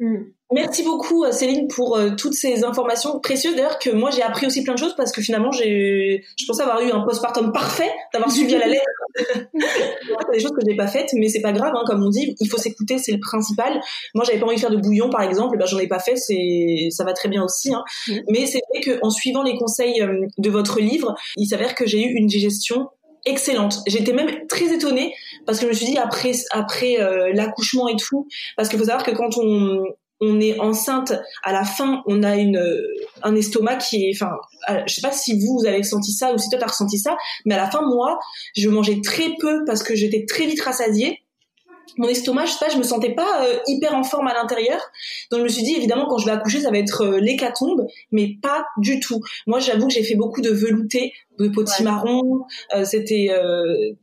Mm. 0.00 0.32
Merci 0.52 0.82
beaucoup 0.82 1.24
euh, 1.24 1.32
Céline 1.32 1.68
pour 1.68 1.96
euh, 1.96 2.10
toutes 2.16 2.32
ces 2.32 2.64
informations 2.64 3.18
précieuses. 3.20 3.56
D'ailleurs 3.56 3.78
que 3.78 3.90
moi 3.90 4.10
j'ai 4.10 4.22
appris 4.22 4.46
aussi 4.46 4.62
plein 4.62 4.74
de 4.74 4.78
choses 4.78 4.94
parce 4.96 5.12
que 5.12 5.20
finalement 5.20 5.50
j'ai, 5.50 6.24
je 6.38 6.46
pensais 6.46 6.62
avoir 6.62 6.80
eu 6.80 6.90
un 6.90 7.00
postpartum 7.00 7.52
parfait, 7.52 7.90
d'avoir 8.12 8.30
suivi 8.30 8.54
à 8.54 8.60
la 8.60 8.68
lettre 8.68 8.84
des 10.32 10.40
choses 10.40 10.52
que 10.52 10.64
j'ai 10.66 10.76
pas 10.76 10.86
faites, 10.86 11.12
mais 11.14 11.28
c'est 11.28 11.40
pas 11.42 11.52
grave. 11.52 11.72
Hein, 11.74 11.82
comme 11.84 12.02
on 12.02 12.08
dit, 12.08 12.34
il 12.38 12.48
faut 12.48 12.56
s'écouter, 12.56 12.98
c'est 12.98 13.12
le 13.12 13.20
principal. 13.20 13.80
Moi 14.14 14.24
j'avais 14.24 14.38
pas 14.38 14.46
envie 14.46 14.54
de 14.54 14.60
faire 14.60 14.70
de 14.70 14.76
bouillon 14.76 15.10
par 15.10 15.22
exemple, 15.22 15.58
ben 15.58 15.66
j'en 15.66 15.78
ai 15.78 15.88
pas 15.88 15.98
fait, 15.98 16.16
c'est 16.16 16.88
ça 16.90 17.04
va 17.04 17.12
très 17.12 17.28
bien 17.28 17.42
aussi. 17.42 17.74
Hein. 17.74 17.82
Mm. 18.06 18.18
Mais 18.30 18.46
c'est 18.46 18.60
vrai 18.72 18.98
qu'en 18.98 19.10
suivant 19.10 19.42
les 19.42 19.58
conseils 19.58 20.00
euh, 20.00 20.24
de 20.38 20.50
votre 20.50 20.80
livre, 20.80 21.14
il 21.36 21.46
s'avère 21.46 21.74
que 21.74 21.86
j'ai 21.86 22.02
eu 22.02 22.14
une 22.14 22.26
digestion 22.26 22.88
excellente. 23.24 23.80
J'étais 23.86 24.12
même 24.12 24.46
très 24.48 24.72
étonnée 24.74 25.14
parce 25.46 25.58
que 25.58 25.66
je 25.66 25.70
me 25.70 25.74
suis 25.74 25.86
dit 25.86 25.98
après 25.98 26.32
après 26.50 27.00
euh, 27.00 27.32
l'accouchement 27.32 27.88
et 27.88 27.96
tout, 27.96 28.26
parce 28.56 28.68
qu'il 28.68 28.78
faut 28.78 28.84
savoir 28.84 29.04
que 29.04 29.12
quand 29.12 29.38
on 29.38 29.84
on 30.20 30.40
est 30.40 30.58
enceinte, 30.58 31.12
à 31.44 31.52
la 31.52 31.64
fin, 31.64 32.02
on 32.06 32.22
a 32.22 32.36
une 32.36 32.60
un 33.22 33.36
estomac 33.36 33.76
qui 33.76 34.04
est, 34.04 34.12
enfin, 34.14 34.32
euh, 34.68 34.82
je 34.86 34.94
sais 34.94 35.00
pas 35.00 35.12
si 35.12 35.38
vous, 35.38 35.58
vous 35.60 35.66
avez 35.66 35.78
ressenti 35.78 36.12
ça 36.12 36.32
ou 36.32 36.38
si 36.38 36.48
toi 36.50 36.58
t'as 36.58 36.66
ressenti 36.66 36.98
ça, 36.98 37.16
mais 37.44 37.54
à 37.54 37.58
la 37.58 37.70
fin, 37.70 37.82
moi, 37.82 38.18
je 38.56 38.68
mangeais 38.68 39.00
très 39.00 39.30
peu 39.38 39.64
parce 39.64 39.82
que 39.82 39.94
j'étais 39.94 40.24
très 40.26 40.46
vite 40.46 40.60
rassasiée 40.60 41.22
mon 41.96 42.08
estomac, 42.08 42.46
je 42.46 42.52
sais 42.52 42.58
pas, 42.64 42.70
je 42.70 42.78
me 42.78 42.82
sentais 42.82 43.14
pas 43.14 43.44
euh, 43.44 43.58
hyper 43.66 43.94
en 43.94 44.04
forme 44.04 44.28
à 44.28 44.34
l'intérieur. 44.34 44.80
Donc 45.30 45.40
je 45.40 45.44
me 45.44 45.48
suis 45.48 45.62
dit 45.62 45.74
évidemment 45.74 46.06
quand 46.06 46.18
je 46.18 46.26
vais 46.26 46.32
accoucher, 46.32 46.60
ça 46.60 46.70
va 46.70 46.78
être 46.78 47.02
euh, 47.02 47.20
l'hécatombe, 47.20 47.86
mais 48.12 48.36
pas 48.42 48.66
du 48.78 49.00
tout. 49.00 49.20
Moi, 49.46 49.58
j'avoue 49.58 49.88
que 49.88 49.94
j'ai 49.94 50.04
fait 50.04 50.14
beaucoup 50.14 50.40
de 50.40 50.50
velouté, 50.50 51.12
de 51.38 51.48
potimarron, 51.48 52.42
euh, 52.74 52.84
c'était 52.84 53.30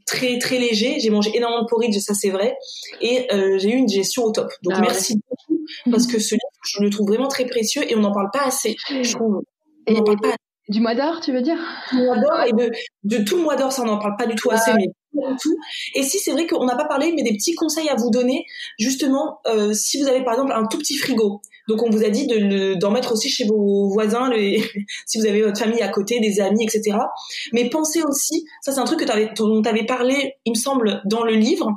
très 0.06 0.40
très 0.40 0.58
léger. 0.58 1.00
J'ai 1.00 1.10
mangé 1.10 1.32
énormément 1.36 1.64
de 1.64 1.68
porridge, 1.68 1.98
ça 2.00 2.14
c'est 2.14 2.30
vrai, 2.30 2.56
et 3.02 3.28
j'ai 3.58 3.70
eu 3.70 3.76
une 3.76 3.86
digestion 3.86 4.24
au 4.24 4.32
top. 4.32 4.52
Donc 4.64 4.74
ah 4.78 4.82
merci 4.82 5.16
beaucoup 5.16 5.62
parce 5.92 6.08
que 6.08 6.20
ce 6.20 6.36
livre, 6.36 6.42
je 6.64 6.84
le 6.84 6.90
trouve 6.90 7.08
vraiment 7.08 7.28
très 7.28 7.46
précieux 7.46 7.84
et 7.90 7.96
on 7.96 8.02
n'en 8.02 8.14
parle 8.14 8.30
pas 8.32 8.46
assez. 8.46 8.76
Je 8.90 9.12
trouve. 9.14 9.42
On 9.88 10.04
parle 10.04 10.20
pas 10.20 10.36
Du 10.68 10.80
mois 10.80 10.96
d'or, 10.96 11.22
tu 11.22 11.32
veux 11.32 11.42
dire? 11.42 11.58
Du 11.92 11.98
mois 12.04 12.18
d'or 12.18 12.42
et 12.48 12.52
de, 12.52 12.72
de 13.04 13.24
tout 13.24 13.38
le 13.38 13.44
mois 13.44 13.56
d'or, 13.56 13.72
ça 13.72 13.84
on 13.84 13.86
n'en 13.86 14.00
parle 14.00 14.16
pas 14.18 14.26
du 14.26 14.36
tout 14.36 14.50
assez, 14.50 14.74
mais 14.74 14.88
tout. 15.42 15.58
Et 15.94 16.04
si 16.04 16.20
c'est 16.20 16.32
vrai 16.32 16.48
qu'on 16.48 16.66
n'a 16.66 16.76
pas 16.76 16.86
parlé, 16.86 17.14
mais 17.16 17.24
des 17.24 17.34
petits 17.34 17.56
conseils 17.56 17.90
à 17.90 17.96
vous 17.96 18.10
donner, 18.10 18.46
justement, 18.78 19.40
euh, 19.48 19.74
si 19.74 20.02
vous 20.02 20.08
avez 20.08 20.24
par 20.24 20.34
exemple 20.34 20.54
un 20.54 20.66
tout 20.66 20.78
petit 20.78 20.98
frigo. 20.98 21.42
Donc 21.68 21.82
on 21.84 21.90
vous 21.90 22.04
a 22.04 22.10
dit 22.10 22.28
de 22.28 22.76
d'en 22.76 22.92
mettre 22.92 23.12
aussi 23.14 23.30
chez 23.30 23.46
vos 23.46 23.90
voisins, 23.90 24.30
si 25.06 25.20
vous 25.20 25.26
avez 25.26 25.42
votre 25.42 25.60
famille 25.60 25.82
à 25.82 25.90
côté, 25.90 26.20
des 26.20 26.40
amis, 26.40 26.64
etc. 26.64 26.98
Mais 27.54 27.70
pensez 27.70 28.04
aussi, 28.04 28.46
ça 28.62 28.72
c'est 28.72 28.80
un 28.80 28.86
truc 28.86 29.00
que 29.00 29.12
avais, 29.12 29.32
dont 29.36 29.62
tu 29.62 29.70
avais 29.70 29.86
parlé, 29.86 30.34
il 30.46 30.52
me 30.52 30.58
semble, 30.58 31.02
dans 31.06 31.24
le 31.24 31.34
livre, 31.34 31.72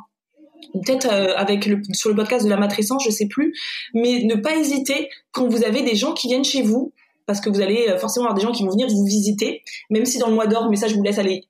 peut-être 0.72 1.08
euh, 1.10 1.34
avec 1.36 1.66
le, 1.66 1.80
sur 1.92 2.10
le 2.10 2.16
podcast 2.16 2.44
de 2.44 2.50
la 2.50 2.56
matrescence, 2.56 3.04
je 3.04 3.10
sais 3.10 3.28
plus, 3.28 3.54
mais 3.94 4.24
ne 4.24 4.34
pas 4.34 4.56
hésiter 4.56 5.08
quand 5.32 5.48
vous 5.48 5.64
avez 5.64 5.82
des 5.82 5.94
gens 5.94 6.12
qui 6.12 6.28
viennent 6.28 6.44
chez 6.44 6.62
vous, 6.62 6.92
parce 7.28 7.40
que 7.40 7.48
vous 7.48 7.60
allez 7.60 7.86
euh, 7.88 7.98
forcément 7.98 8.26
avoir 8.26 8.34
des 8.34 8.42
gens 8.42 8.50
qui 8.50 8.64
vont 8.64 8.70
venir 8.70 8.88
vous 8.88 9.04
visiter, 9.04 9.62
même 9.90 10.04
si 10.04 10.18
dans 10.18 10.26
le 10.26 10.34
mois 10.34 10.48
d'or, 10.48 10.68
mais 10.68 10.76
ça 10.76 10.88
je 10.88 10.96
vous 10.96 11.02
laisse 11.04 11.18
aller 11.18 11.48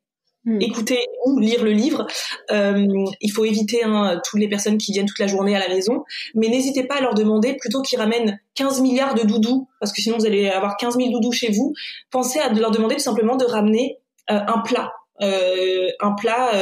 Hmm. 0.48 0.62
écouter 0.62 1.00
ou 1.26 1.38
lire 1.38 1.62
le 1.62 1.72
livre. 1.72 2.06
Euh, 2.52 2.86
il 3.20 3.30
faut 3.30 3.44
éviter 3.44 3.82
hein, 3.84 4.20
toutes 4.24 4.40
les 4.40 4.48
personnes 4.48 4.78
qui 4.78 4.92
viennent 4.92 5.06
toute 5.06 5.18
la 5.18 5.26
journée 5.26 5.54
à 5.54 5.58
la 5.58 5.68
maison, 5.68 6.04
mais 6.34 6.48
n'hésitez 6.48 6.84
pas 6.84 6.96
à 6.96 7.00
leur 7.00 7.14
demander 7.14 7.54
plutôt 7.54 7.82
qu'ils 7.82 7.98
ramènent 7.98 8.40
15 8.54 8.80
milliards 8.80 9.14
de 9.14 9.22
doudous, 9.22 9.68
parce 9.80 9.92
que 9.92 10.00
sinon 10.00 10.16
vous 10.16 10.26
allez 10.26 10.48
avoir 10.48 10.76
15 10.76 10.96
000 10.96 11.10
doudous 11.10 11.32
chez 11.32 11.50
vous. 11.50 11.74
Pensez 12.10 12.38
à 12.38 12.50
leur 12.52 12.70
demander 12.70 12.94
tout 12.94 13.02
simplement 13.02 13.36
de 13.36 13.44
ramener 13.44 13.98
euh, 14.30 14.38
un 14.46 14.60
plat, 14.60 14.92
euh, 15.20 15.88
un 16.00 16.12
plat 16.12 16.52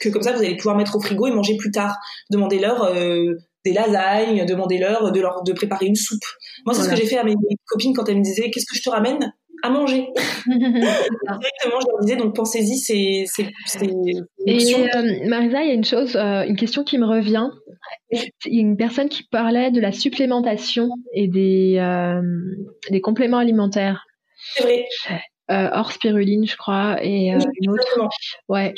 que 0.00 0.10
comme 0.10 0.22
ça 0.22 0.32
vous 0.32 0.40
allez 0.40 0.56
pouvoir 0.56 0.76
mettre 0.76 0.94
au 0.94 1.00
frigo 1.00 1.26
et 1.26 1.32
manger 1.32 1.56
plus 1.56 1.72
tard. 1.72 1.96
Demandez-leur 2.30 2.94
des 3.64 3.72
lasagnes, 3.72 4.44
demandez-leur 4.44 5.10
de 5.10 5.20
leur 5.20 5.42
de 5.42 5.52
préparer 5.52 5.86
une 5.86 5.96
soupe. 5.96 6.24
Moi, 6.64 6.74
c'est 6.74 6.82
ce 6.82 6.88
que 6.88 6.96
j'ai 6.96 7.06
fait 7.06 7.18
à 7.18 7.24
mes 7.24 7.34
copines 7.66 7.94
quand 7.94 8.08
elles 8.08 8.18
me 8.18 8.22
disaient 8.22 8.50
qu'est-ce 8.50 8.66
que 8.66 8.76
je 8.76 8.82
te 8.82 8.90
ramène 8.90 9.32
à 9.62 9.70
manger? 9.70 10.08
Exactement, 10.46 11.80
je 11.80 11.86
leur 11.90 12.00
disais, 12.00 12.16
donc 12.16 12.34
pensez-y, 12.34 12.78
c'est. 12.78 13.24
Et 14.46 14.74
euh, 14.74 15.28
Marisa, 15.28 15.62
il 15.62 15.68
y 15.68 15.70
a 15.70 15.74
une 15.74 15.84
chose, 15.84 16.16
euh, 16.16 16.44
une 16.44 16.56
question 16.56 16.84
qui 16.84 16.98
me 16.98 17.06
revient. 17.06 17.48
Il 18.10 18.20
y 18.46 18.58
a 18.58 18.60
une 18.60 18.76
personne 18.76 19.08
qui 19.08 19.24
parlait 19.24 19.70
de 19.70 19.80
la 19.80 19.92
supplémentation 19.92 20.88
et 21.14 21.28
des, 21.28 21.76
euh, 21.78 22.22
des 22.90 23.00
compléments 23.00 23.38
alimentaires. 23.38 24.04
C'est 24.54 24.62
vrai. 24.62 24.86
hors 25.48 25.92
spiruline, 25.92 26.46
je 26.46 26.56
crois, 26.56 26.98
et 27.02 27.28
une 27.30 27.70
autre. 27.70 28.08
Ouais. 28.48 28.74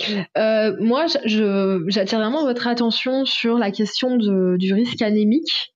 moi, 0.80 1.06
je, 1.24 1.84
j'attire 1.88 2.18
vraiment 2.18 2.44
votre 2.44 2.66
attention 2.66 3.24
sur 3.24 3.58
la 3.58 3.70
question 3.70 4.16
de, 4.16 4.56
du 4.56 4.72
risque 4.72 5.02
anémique. 5.02 5.74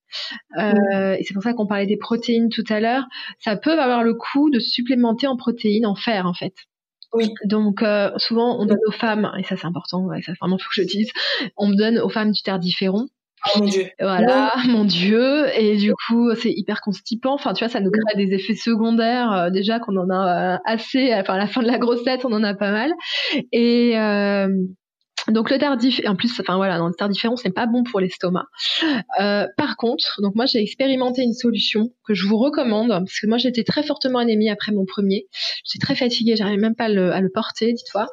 Euh, 0.59 1.17
et 1.19 1.25
c'est 1.25 1.35
pour 1.35 1.43
ça 1.43 1.55
qu'on 1.55 1.67
parlait 1.67 1.87
des 1.87 1.97
protéines 1.97 2.49
tout 2.49 2.65
à 2.69 2.81
l'heure. 2.81 3.05
Ça 3.39 3.57
peut 3.57 3.79
avoir 3.79 4.03
le 4.03 4.15
coup 4.15 4.51
de 4.51 4.59
supplémenter 4.59 5.27
en 5.27 5.37
protéines, 5.37 5.87
en 5.87 5.95
fer 5.95 6.27
en 6.27 6.35
fait. 6.35 6.55
Oui. 7.12 7.33
Donc 7.45 7.83
euh, 7.83 8.11
souvent 8.17 8.59
on 8.61 8.67
donne 8.67 8.81
aux 8.87 8.93
femmes, 8.93 9.31
et 9.39 9.45
ça 9.45 9.57
c'est 9.57 9.67
important, 9.67 10.09
ça 10.25 10.33
vraiment 10.41 10.59
faut 10.59 10.69
que 10.75 10.83
je 10.83 10.87
dise, 10.87 11.11
on 11.57 11.71
donne 11.71 11.99
aux 11.99 12.09
femmes 12.09 12.33
du 12.33 12.43
terdiféron. 12.43 13.07
Oh 13.47 13.59
mon 13.59 13.67
dieu. 13.67 13.91
Voilà, 14.01 14.53
mon 14.69 14.85
dieu. 14.85 15.47
Et 15.59 15.77
du 15.77 15.93
coup, 16.07 16.35
c'est 16.35 16.51
hyper 16.51 16.81
constipant. 16.81 17.35
Enfin, 17.35 17.53
tu 17.53 17.62
vois, 17.62 17.71
ça 17.71 17.81
nous 17.81 17.91
crée 17.91 18.25
des 18.25 18.35
effets 18.35 18.55
secondaires. 18.55 19.33
Euh, 19.33 19.51
déjà 19.51 19.79
qu'on 19.81 19.97
en 19.99 20.09
a 20.09 20.61
assez. 20.65 21.12
Enfin, 21.12 21.35
à 21.35 21.39
la 21.39 21.47
fin 21.47 21.62
de 21.62 21.67
la 21.67 21.79
grossesse, 21.79 22.25
on 22.25 22.33
en 22.33 22.43
a 22.43 22.55
pas 22.55 22.71
mal. 22.71 22.93
Et 23.53 23.93
donc 25.29 25.51
le 25.51 25.59
tardif, 25.59 26.01
en 26.07 26.16
plus, 26.16 26.39
enfin 26.41 26.57
voilà, 26.57 26.79
dans 26.79 26.89
le 26.89 26.95
tardiféron, 26.95 27.37
ce 27.37 27.49
n'est 27.49 27.53
pas 27.53 27.66
bon 27.66 27.83
pour 27.83 28.01
l'estomac. 28.01 28.47
Euh, 29.20 29.47
par 29.57 29.77
contre, 29.77 30.20
donc 30.20 30.35
moi 30.35 30.47
j'ai 30.47 30.61
expérimenté 30.61 31.22
une 31.22 31.33
solution 31.33 31.91
que 32.07 32.14
je 32.14 32.27
vous 32.27 32.37
recommande 32.37 32.89
parce 32.89 33.20
que 33.20 33.27
moi 33.27 33.39
j'étais 33.39 33.64
très 33.64 33.83
fortement 33.83 34.18
anémie 34.18 34.51
après 34.51 34.72
mon 34.72 34.85
premier. 34.85 35.27
J'étais 35.64 35.85
très 35.85 35.95
fatiguée, 35.95 36.37
j'arrivais 36.37 36.61
même 36.61 36.75
pas 36.75 36.85
à 36.85 36.89
le, 36.89 37.12
à 37.12 37.20
le 37.20 37.31
porter, 37.31 37.72
dis-toi. 37.72 38.07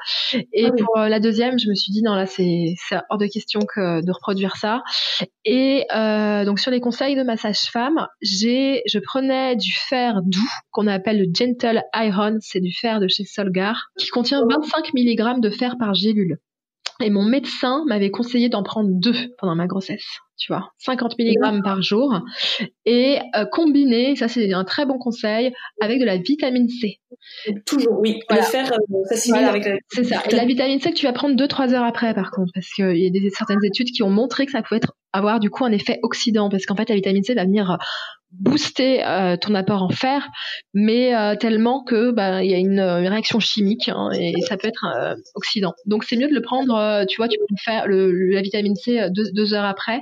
Et 0.54 0.66
ah 0.66 0.72
pour 0.72 0.98
euh, 0.98 1.10
la 1.10 1.20
deuxième, 1.20 1.60
je 1.60 1.70
me 1.70 1.76
suis 1.76 1.92
dit 1.92 2.02
non 2.02 2.14
là 2.14 2.26
c'est 2.26 2.76
hors 3.10 3.18
de 3.18 3.28
question 3.28 3.62
que 3.62 4.04
de 4.04 4.12
reproduire 4.12 4.56
ça. 4.56 4.84
Et 5.44 5.86
euh, 5.94 6.46
donc 6.46 6.60
sur 6.60 6.72
les 6.72 6.80
conseils 6.80 7.16
de 7.16 7.24
ma 7.24 7.36
sage-femme, 7.36 8.08
j'ai 8.22 8.84
je 8.86 9.00
prenais 9.00 9.56
du 9.56 9.74
fer 9.74 10.22
doux 10.24 10.40
qu'on 10.72 10.88
appelle 10.88 11.20
le 11.20 11.26
gentle 11.34 11.84
iron, 11.94 12.38
c'est 12.40 12.62
du 12.62 12.74
fer 12.74 13.00
de 13.00 13.08
chez 13.08 13.26
Solgar 13.26 13.92
qui 13.98 14.08
contient 14.08 14.44
25 14.50 14.94
mg 14.94 15.42
de 15.42 15.50
fer 15.50 15.76
par 15.78 15.94
gélule. 15.94 16.38
Et 17.02 17.10
mon 17.10 17.24
médecin 17.24 17.84
m'avait 17.88 18.12
conseillé 18.12 18.50
d'en 18.50 18.64
prendre 18.64 18.90
deux 18.92 19.16
pendant 19.38 19.56
ma 19.56 19.68
grossesse, 19.68 20.06
tu 20.38 20.52
vois, 20.52 20.72
50 20.80 21.16
mg 21.20 21.64
par 21.64 21.82
jour. 21.82 22.20
Et 22.86 23.20
euh, 23.36 23.46
combiner, 23.46 24.16
ça 24.16 24.28
c'est 24.28 24.54
un 24.54 24.64
très 24.64 24.86
bon 24.86 24.98
conseil, 24.98 25.52
avec 25.82 26.00
de 26.00 26.06
la 26.06 26.18
vitamine 26.18 26.68
C. 26.70 27.00
Toujours, 27.66 28.00
oui. 28.00 28.20
Le 28.30 28.42
faire 28.42 28.72
euh, 28.72 29.34
avec 29.34 29.66
la... 29.66 29.76
C'est 29.90 30.04
ça. 30.04 30.22
Et 30.30 30.36
la 30.36 30.46
vitamine 30.46 30.80
C 30.80 30.92
que 30.92 30.96
tu 30.96 31.06
vas 31.06 31.14
prendre 31.14 31.36
2-3 31.36 31.74
heures 31.74 31.84
après, 31.84 32.14
par 32.14 32.32
contre, 32.32 32.52
parce 32.54 32.70
qu'il 32.70 32.98
y 32.98 33.08
a 33.08 33.10
des, 33.10 33.30
certaines 33.30 33.64
études 33.64 33.88
qui 33.88 34.04
ont 34.04 34.10
montré 34.10 34.46
que 34.46 34.52
ça 34.52 34.62
pouvait 34.62 34.78
être, 34.78 34.94
avoir 35.14 35.40
du 35.40 35.50
coup 35.50 35.66
un 35.66 35.72
effet 35.72 36.00
oxydant, 36.04 36.50
parce 36.50 36.66
qu'en 36.66 36.76
fait 36.76 36.90
la 36.90 36.96
vitamine 36.96 37.24
C 37.24 37.34
va 37.34 37.46
venir 37.46 37.78
booster 38.32 39.06
euh, 39.06 39.36
ton 39.36 39.54
apport 39.56 39.84
en 39.84 39.90
fer, 39.90 40.28
mais 40.74 41.14
euh, 41.16 41.36
tellement 41.36 41.84
que 41.84 42.12
bah, 42.12 42.44
il 42.44 42.50
y 42.50 42.54
a 42.54 42.58
une, 42.58 42.80
réaction 42.80 43.40
chimique 43.40 43.90
hein, 43.90 44.10
et, 44.14 44.34
ça 44.48 44.58
peut 44.58 44.68
être 44.68 44.86
euh, 44.86 45.16
oxydant. 45.36 45.74
Donc 45.86 46.04
c'est 46.06 46.16
mieux 46.16 46.30
de 46.30 46.34
le 46.34 46.42
prendre, 46.42 47.06
tu 47.08 47.18
vois, 47.18 47.28
tu 47.28 47.38
peux 47.38 47.56
faire 47.64 47.88
le, 47.88 48.12
la 48.32 48.42
vitamine 48.42 48.76
C 48.76 49.08
deux, 49.12 49.54
heures 49.54 49.66
après. 49.66 50.02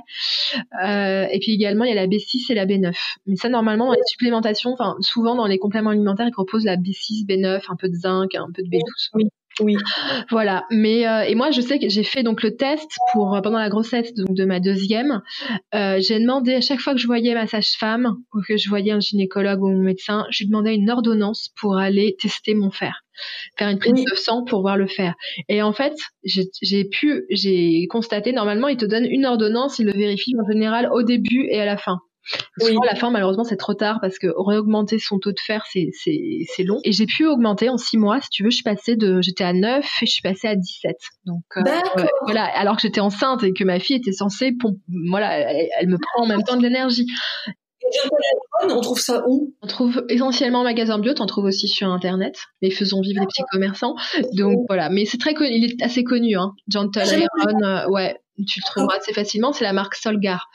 et 0.82 1.38
puis 1.40 1.52
également 1.52 1.84
il 1.84 1.94
y 1.94 1.98
a 1.98 2.00
la 2.00 2.06
B6 2.06 2.50
et 2.50 2.54
la 2.54 2.66
B9. 2.66 2.94
Mais 3.26 3.36
ça 3.36 3.48
normalement 3.48 3.86
dans 3.86 3.94
les 3.94 4.06
supplémentations, 4.06 4.72
enfin 4.72 4.96
souvent 5.00 5.34
dans 5.34 5.46
les 5.46 5.58
compléments 5.58 5.90
alimentaires 5.90 6.28
ils 6.28 6.32
proposent 6.32 6.64
la 6.64 6.76
B6, 6.76 7.26
B9, 7.26 7.62
un 7.68 7.76
peu 7.76 7.88
de 7.88 7.94
zinc, 7.94 8.34
un 8.34 8.50
peu 8.54 8.62
de 8.62 8.68
B12. 8.68 9.10
Oui. 9.14 9.24
Oui. 9.60 9.76
Voilà. 10.30 10.64
Mais 10.70 11.06
euh, 11.06 11.22
et 11.22 11.34
moi, 11.34 11.50
je 11.50 11.60
sais 11.60 11.78
que 11.78 11.88
j'ai 11.88 12.04
fait 12.04 12.22
donc 12.22 12.42
le 12.42 12.56
test 12.56 12.88
pour 13.12 13.34
euh, 13.34 13.40
pendant 13.40 13.58
la 13.58 13.68
grossesse 13.68 14.14
donc 14.14 14.34
de 14.34 14.44
ma 14.44 14.60
deuxième. 14.60 15.22
Euh, 15.74 15.98
j'ai 16.00 16.18
demandé 16.20 16.54
à 16.54 16.60
chaque 16.60 16.80
fois 16.80 16.94
que 16.94 17.00
je 17.00 17.06
voyais 17.06 17.34
ma 17.34 17.46
sage-femme 17.46 18.16
ou 18.34 18.40
que 18.46 18.56
je 18.56 18.68
voyais 18.68 18.92
un 18.92 19.00
gynécologue 19.00 19.62
ou 19.62 19.68
mon 19.68 19.82
médecin, 19.82 20.26
je 20.30 20.44
lui 20.44 20.48
demandais 20.48 20.74
une 20.74 20.90
ordonnance 20.90 21.50
pour 21.60 21.78
aller 21.78 22.16
tester 22.20 22.54
mon 22.54 22.70
fer, 22.70 23.04
faire 23.58 23.68
une 23.68 23.78
prise 23.78 24.04
de 24.04 24.16
sang 24.16 24.44
pour 24.44 24.60
voir 24.60 24.76
le 24.76 24.86
fer. 24.86 25.14
Et 25.48 25.62
en 25.62 25.72
fait, 25.72 25.94
j'ai 26.24 26.84
pu, 26.84 27.24
j'ai 27.30 27.86
constaté 27.88 28.32
normalement, 28.32 28.68
il 28.68 28.76
te 28.76 28.86
donne 28.86 29.04
une 29.04 29.26
ordonnance, 29.26 29.78
il 29.78 29.86
le 29.86 29.92
vérifie 29.92 30.34
en 30.40 30.50
général 30.50 30.88
au 30.92 31.02
début 31.02 31.46
et 31.50 31.60
à 31.60 31.64
la 31.64 31.76
fin. 31.76 31.98
Oui. 32.60 32.76
à 32.82 32.86
la 32.86 32.94
fin, 32.94 33.10
malheureusement, 33.10 33.44
c'est 33.44 33.56
trop 33.56 33.74
tard 33.74 33.98
parce 34.00 34.18
que 34.18 34.28
réaugmenter 34.36 34.98
son 34.98 35.18
taux 35.18 35.32
de 35.32 35.40
fer, 35.40 35.64
c'est, 35.70 35.90
c'est, 35.92 36.62
long. 36.62 36.78
Et 36.84 36.92
j'ai 36.92 37.06
pu 37.06 37.26
augmenter 37.26 37.68
en 37.68 37.76
6 37.76 37.98
mois, 37.98 38.20
si 38.20 38.28
tu 38.30 38.42
veux, 38.42 38.50
je 38.50 38.56
suis 38.56 38.64
passée 38.64 38.96
de, 38.96 39.20
j'étais 39.22 39.44
à 39.44 39.52
9 39.52 39.84
et 40.02 40.06
je 40.06 40.10
suis 40.10 40.22
passée 40.22 40.48
à 40.48 40.56
17. 40.56 40.96
Donc, 41.26 41.42
euh, 41.56 41.62
voilà. 42.22 42.44
Alors 42.44 42.76
que 42.76 42.82
j'étais 42.82 43.00
enceinte 43.00 43.42
et 43.42 43.52
que 43.52 43.64
ma 43.64 43.80
fille 43.80 43.96
était 43.96 44.12
censée, 44.12 44.52
voilà, 45.08 45.38
elle, 45.80 45.88
me 45.88 45.98
prend 45.98 46.24
en 46.24 46.26
même 46.26 46.42
temps 46.42 46.56
de 46.56 46.62
l'énergie. 46.62 47.06
On 48.62 48.80
trouve 48.80 49.00
ça 49.00 49.22
où? 49.26 49.54
On 49.62 49.66
trouve 49.66 50.04
essentiellement 50.08 50.60
en 50.60 50.64
magasin 50.64 50.98
bio, 50.98 51.14
on 51.18 51.26
trouve 51.26 51.46
aussi 51.46 51.66
sur 51.66 51.88
internet. 51.88 52.36
Mais 52.62 52.70
faisons 52.70 53.00
vivre 53.00 53.20
les 53.20 53.26
petits 53.26 53.42
commerçants. 53.50 53.96
Donc 54.34 54.64
voilà, 54.68 54.90
mais 54.90 55.06
c'est 55.06 55.18
très 55.18 55.34
connu, 55.34 55.50
il 55.52 55.64
est 55.64 55.82
assez 55.82 56.04
connu, 56.04 56.36
hein. 56.36 56.52
Gentle 56.68 57.02
Iron, 57.06 57.62
euh, 57.64 57.88
ouais, 57.88 58.20
tu 58.46 58.60
le 58.60 58.66
trouveras 58.66 58.96
assez 58.98 59.12
facilement. 59.12 59.52
C'est 59.52 59.64
la 59.64 59.72
marque 59.72 59.94
Solgar. 59.94 60.50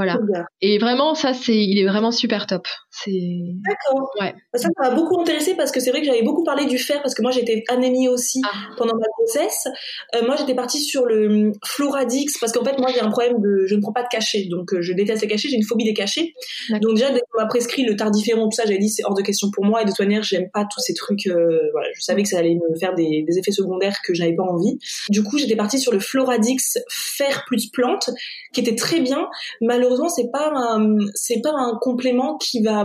Voilà. 0.00 0.46
Et 0.62 0.78
vraiment, 0.78 1.14
ça, 1.14 1.34
c'est, 1.34 1.54
il 1.54 1.78
est 1.78 1.86
vraiment 1.86 2.10
super 2.10 2.46
top. 2.46 2.66
C'est. 2.90 3.10
D'accord. 3.10 4.10
Ouais. 4.18 4.34
Bah, 4.52 4.58
ça, 4.58 4.68
m'a 4.78 4.90
beaucoup 4.90 5.20
intéressé 5.20 5.54
parce 5.54 5.70
que 5.70 5.78
c'est 5.78 5.90
vrai 5.90 6.00
que 6.00 6.06
j'avais 6.06 6.22
beaucoup 6.22 6.42
parlé 6.42 6.64
du 6.64 6.78
fer 6.78 7.02
parce 7.02 7.14
que 7.14 7.22
moi 7.22 7.30
j'étais 7.30 7.62
anémie 7.68 8.08
aussi 8.08 8.40
ah. 8.44 8.50
pendant 8.76 8.94
ma 8.94 9.06
grossesse. 9.16 9.68
Euh, 10.14 10.26
moi 10.26 10.36
j'étais 10.36 10.54
partie 10.54 10.80
sur 10.80 11.04
le 11.06 11.28
hum, 11.28 11.52
Floradix 11.64 12.38
parce 12.40 12.52
qu'en 12.52 12.64
fait 12.64 12.78
moi 12.78 12.90
j'ai 12.92 13.00
un 13.00 13.10
problème 13.10 13.40
de, 13.40 13.66
je 13.66 13.74
ne 13.74 13.80
prends 13.80 13.92
pas 13.92 14.02
de 14.02 14.08
cachet 14.08 14.46
donc 14.50 14.72
euh, 14.72 14.80
je 14.80 14.92
déteste 14.92 15.22
les 15.22 15.28
cachets, 15.28 15.48
j'ai 15.48 15.56
une 15.56 15.64
phobie 15.64 15.84
des 15.84 15.94
cachets. 15.94 16.32
Donc 16.80 16.94
déjà 16.94 17.10
dès 17.10 17.20
qu'on 17.30 17.42
m'a 17.42 17.46
prescrit 17.46 17.84
le 17.84 17.94
tardiféron 17.94 18.48
tout 18.48 18.56
ça, 18.56 18.64
j'avais 18.64 18.78
dit 18.78 18.88
c'est 18.88 19.04
hors 19.04 19.14
de 19.14 19.22
question 19.22 19.50
pour 19.52 19.64
moi 19.64 19.82
et 19.82 19.84
de 19.84 19.90
toute 19.90 20.00
manière 20.00 20.22
j'aime 20.22 20.50
pas 20.52 20.64
tous 20.64 20.80
ces 20.80 20.94
trucs. 20.94 21.26
Euh, 21.26 21.60
voilà, 21.72 21.88
je 21.94 22.00
savais 22.00 22.22
que 22.22 22.28
ça 22.28 22.38
allait 22.38 22.54
me 22.54 22.78
faire 22.78 22.94
des, 22.94 23.24
des 23.26 23.38
effets 23.38 23.52
secondaires 23.52 23.98
que 24.04 24.14
j'avais 24.14 24.34
pas 24.34 24.44
envie. 24.44 24.78
Du 25.10 25.22
coup 25.22 25.38
j'étais 25.38 25.56
partie 25.56 25.78
sur 25.78 25.92
le 25.92 26.00
Floradix 26.00 26.78
fer 26.88 27.44
plus 27.46 27.70
plante 27.70 28.10
qui 28.52 28.60
était 28.60 28.74
très 28.74 29.00
bien. 29.00 29.28
Malheureusement, 29.60 29.89
c'est 30.08 30.30
pas 30.32 30.78
c'est 31.14 31.40
pas 31.42 31.52
un 31.52 31.78
complément 31.80 32.36
qui 32.38 32.62
va 32.62 32.84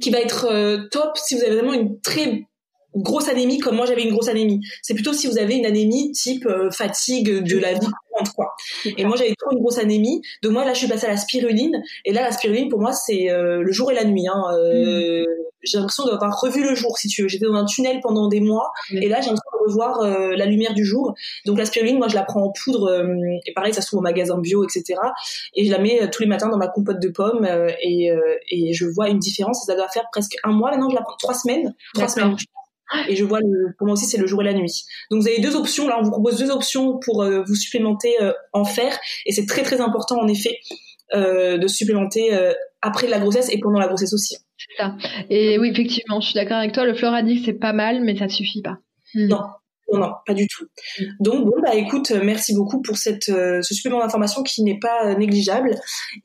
qui 0.00 0.10
va 0.10 0.20
être 0.20 0.46
euh, 0.50 0.88
top 0.90 1.16
si 1.16 1.34
vous 1.34 1.42
avez 1.42 1.56
vraiment 1.56 1.74
une 1.74 2.00
très 2.00 2.46
grosse 2.96 3.28
anémie 3.28 3.58
comme 3.58 3.76
moi 3.76 3.86
j'avais 3.86 4.02
une 4.02 4.12
grosse 4.12 4.28
anémie. 4.28 4.60
C'est 4.82 4.94
plutôt 4.94 5.12
si 5.12 5.28
vous 5.28 5.38
avez 5.38 5.54
une 5.54 5.66
anémie 5.66 6.10
type 6.12 6.46
euh, 6.46 6.70
fatigue 6.70 7.44
de 7.44 7.58
la 7.58 7.74
vie 7.74 7.86
courante 8.08 8.34
quoi. 8.34 8.54
Et 8.84 9.04
moi 9.04 9.16
j'avais 9.16 9.34
trop 9.38 9.52
une 9.52 9.60
grosse 9.60 9.78
anémie, 9.78 10.20
donc 10.42 10.52
moi 10.52 10.64
là 10.64 10.72
je 10.74 10.80
suis 10.80 10.88
passée 10.88 11.06
à 11.06 11.10
la 11.10 11.16
spiruline 11.16 11.82
et 12.04 12.12
là 12.12 12.22
la 12.22 12.32
spiruline 12.32 12.68
pour 12.68 12.80
moi 12.80 12.92
c'est 12.92 13.30
euh, 13.30 13.62
le 13.62 13.72
jour 13.72 13.90
et 13.92 13.94
la 13.94 14.04
nuit. 14.04 14.26
Hein. 14.26 14.42
Mm 14.74 15.24
j'ai 15.62 15.78
l'impression 15.78 16.04
d'avoir 16.06 16.40
revu 16.40 16.62
le 16.62 16.74
jour, 16.74 16.98
si 16.98 17.08
tu 17.08 17.22
veux. 17.22 17.28
J'étais 17.28 17.46
dans 17.46 17.54
un 17.54 17.64
tunnel 17.64 18.00
pendant 18.00 18.28
des 18.28 18.40
mois, 18.40 18.72
et 18.90 19.08
là, 19.08 19.20
j'ai 19.20 19.30
l'impression 19.30 19.50
de 19.52 19.68
revoir 19.68 20.00
euh, 20.00 20.34
la 20.36 20.46
lumière 20.46 20.74
du 20.74 20.84
jour. 20.84 21.14
Donc 21.46 21.58
la 21.58 21.66
spiruline, 21.66 21.98
moi, 21.98 22.08
je 22.08 22.14
la 22.14 22.22
prends 22.22 22.42
en 22.42 22.52
poudre, 22.52 22.90
euh, 22.90 23.38
et 23.46 23.52
pareil, 23.52 23.74
ça 23.74 23.82
se 23.82 23.88
trouve 23.88 24.00
au 24.00 24.02
magasin 24.02 24.38
bio, 24.38 24.64
etc. 24.64 24.98
Et 25.54 25.66
je 25.66 25.70
la 25.70 25.78
mets 25.78 26.02
euh, 26.02 26.08
tous 26.10 26.22
les 26.22 26.28
matins 26.28 26.48
dans 26.48 26.56
ma 26.56 26.68
compote 26.68 27.00
de 27.00 27.08
pommes, 27.08 27.46
et, 27.82 28.10
et 28.50 28.72
je 28.72 28.86
vois 28.86 29.08
une 29.08 29.18
différence. 29.18 29.62
Et 29.62 29.66
ça 29.66 29.76
doit 29.76 29.88
faire 29.88 30.04
presque 30.12 30.36
un 30.44 30.52
mois 30.52 30.70
maintenant. 30.70 30.90
Je 30.90 30.94
la 30.94 31.02
prends 31.02 31.16
trois 31.18 31.34
semaines, 31.34 31.74
trois 31.94 32.08
semaines. 32.08 32.36
Et 33.08 33.14
je 33.14 33.24
vois 33.24 33.38
le, 33.38 33.72
pour 33.78 33.86
moi 33.86 33.94
aussi 33.94 34.06
c'est 34.06 34.18
le 34.18 34.26
jour 34.26 34.42
et 34.42 34.44
la 34.44 34.52
nuit. 34.52 34.82
Donc 35.10 35.22
vous 35.22 35.28
avez 35.28 35.38
deux 35.38 35.54
options. 35.54 35.86
Là, 35.86 35.98
on 36.00 36.02
vous 36.02 36.10
propose 36.10 36.38
deux 36.38 36.50
options 36.50 36.98
pour 36.98 37.24
vous 37.24 37.54
supplémenter 37.54 38.16
en 38.52 38.64
fer, 38.64 38.98
et 39.26 39.32
c'est 39.32 39.46
très 39.46 39.62
très 39.62 39.80
important 39.80 40.18
en 40.18 40.26
effet 40.26 40.58
de 41.14 41.66
supplémenter 41.68 42.32
après 42.82 43.06
la 43.06 43.18
grossesse 43.18 43.50
et 43.50 43.58
pendant 43.58 43.78
la 43.78 43.88
grossesse 43.88 44.12
aussi. 44.12 44.36
C'est 44.56 44.82
ça. 44.82 44.94
Et 45.28 45.58
oui, 45.58 45.70
effectivement, 45.70 46.20
je 46.20 46.26
suis 46.26 46.34
d'accord 46.34 46.58
avec 46.58 46.72
toi. 46.72 46.84
Le 46.84 46.94
Floradix, 46.94 47.42
c'est 47.44 47.54
pas 47.54 47.72
mal, 47.72 48.02
mais 48.02 48.16
ça 48.16 48.24
ne 48.24 48.30
suffit 48.30 48.62
pas. 48.62 48.78
Hmm. 49.14 49.28
Non. 49.28 49.42
Non, 49.92 50.12
pas 50.24 50.34
du 50.34 50.46
tout. 50.46 50.66
Donc 51.18 51.44
bon, 51.44 51.60
bah 51.62 51.74
écoute, 51.74 52.12
merci 52.12 52.54
beaucoup 52.54 52.80
pour 52.80 52.96
cette, 52.96 53.28
euh, 53.28 53.60
ce 53.60 53.74
supplément 53.74 53.98
d'information 53.98 54.42
qui 54.44 54.62
n'est 54.62 54.78
pas 54.78 55.06
euh, 55.06 55.16
négligeable. 55.16 55.74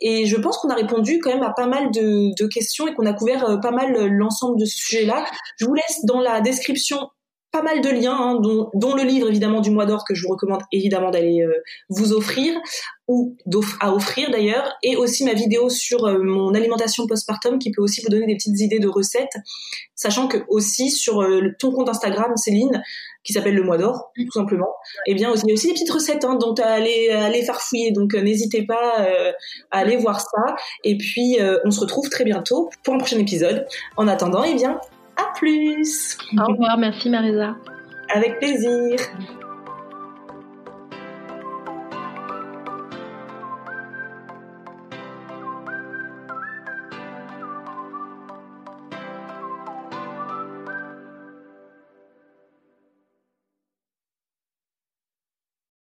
Et 0.01 0.27
je 0.27 0.35
pense 0.35 0.59
qu'on 0.59 0.69
a 0.69 0.75
répondu 0.75 1.19
quand 1.19 1.33
même 1.33 1.41
à 1.41 1.51
pas 1.51 1.65
mal 1.65 1.89
de, 1.91 2.29
de 2.39 2.47
questions 2.47 2.87
et 2.87 2.93
qu'on 2.93 3.07
a 3.07 3.13
couvert 3.13 3.43
euh, 3.49 3.57
pas 3.57 3.71
mal 3.71 4.07
l'ensemble 4.07 4.59
de 4.59 4.65
ce 4.65 4.77
sujet-là. 4.77 5.25
Je 5.57 5.65
vous 5.65 5.73
laisse 5.73 6.05
dans 6.05 6.19
la 6.19 6.41
description 6.41 7.09
pas 7.55 7.61
mal 7.61 7.79
de 7.79 7.89
liens, 7.89 8.17
hein, 8.19 8.39
dont, 8.41 8.69
dont, 8.73 8.95
le 8.95 9.03
livre 9.03 9.29
évidemment 9.29 9.61
du 9.61 9.71
mois 9.71 9.85
d'or 9.85 10.03
que 10.03 10.13
je 10.13 10.23
vous 10.23 10.33
recommande 10.33 10.61
évidemment 10.73 11.09
d'aller 11.09 11.41
euh, 11.41 11.53
vous 11.87 12.11
offrir 12.11 12.53
ou 13.07 13.37
à 13.79 13.93
offrir 13.93 14.29
d'ailleurs, 14.29 14.73
et 14.83 14.97
aussi 14.97 15.23
ma 15.23 15.33
vidéo 15.33 15.69
sur 15.69 16.05
euh, 16.05 16.17
mon 16.21 16.53
alimentation 16.53 17.07
postpartum 17.07 17.57
qui 17.59 17.71
peut 17.71 17.81
aussi 17.81 18.01
vous 18.01 18.09
donner 18.09 18.25
des 18.25 18.35
petites 18.35 18.59
idées 18.59 18.79
de 18.79 18.89
recettes, 18.89 19.37
sachant 19.95 20.27
que 20.27 20.39
aussi 20.49 20.91
sur 20.91 21.21
euh, 21.21 21.51
ton 21.57 21.71
compte 21.71 21.87
Instagram 21.87 22.35
Céline, 22.35 22.83
qui 23.23 23.31
s'appelle 23.31 23.55
le 23.55 23.63
mois 23.63 23.77
d'or 23.77 24.11
mm. 24.17 24.25
tout 24.25 24.31
simplement, 24.33 24.73
et 25.07 25.11
eh 25.11 25.13
bien 25.13 25.31
aussi 25.31 25.43
il 25.45 25.49
y 25.49 25.51
a 25.51 25.53
aussi 25.53 25.67
des 25.67 25.73
petites 25.73 25.91
recettes 25.91 26.25
hein, 26.25 26.35
dont 26.35 26.55
à 26.55 26.65
aller 26.65 27.09
aller 27.11 27.43
farfouiller, 27.43 27.91
donc 27.91 28.15
n'hésitez 28.15 28.65
pas 28.65 29.07
à 29.71 29.77
aller 29.79 29.95
voir 29.95 30.19
ça, 30.19 30.55
et 30.83 30.97
puis 30.97 31.37
on 31.63 31.71
se 31.71 31.79
retrouve 31.79 32.09
très 32.09 32.25
bientôt 32.25 32.69
pour 32.83 32.95
un 32.95 32.97
prochain 32.97 33.19
épisode. 33.19 33.65
En 33.95 34.09
attendant, 34.09 34.43
et 34.43 34.51
eh 34.51 34.55
bien 34.55 34.71
à 34.71 34.94
plus. 35.37 36.17
Au 36.37 36.51
revoir, 36.51 36.77
merci 36.77 37.09
Marisa. 37.09 37.55
Avec 38.13 38.39
plaisir. 38.39 38.99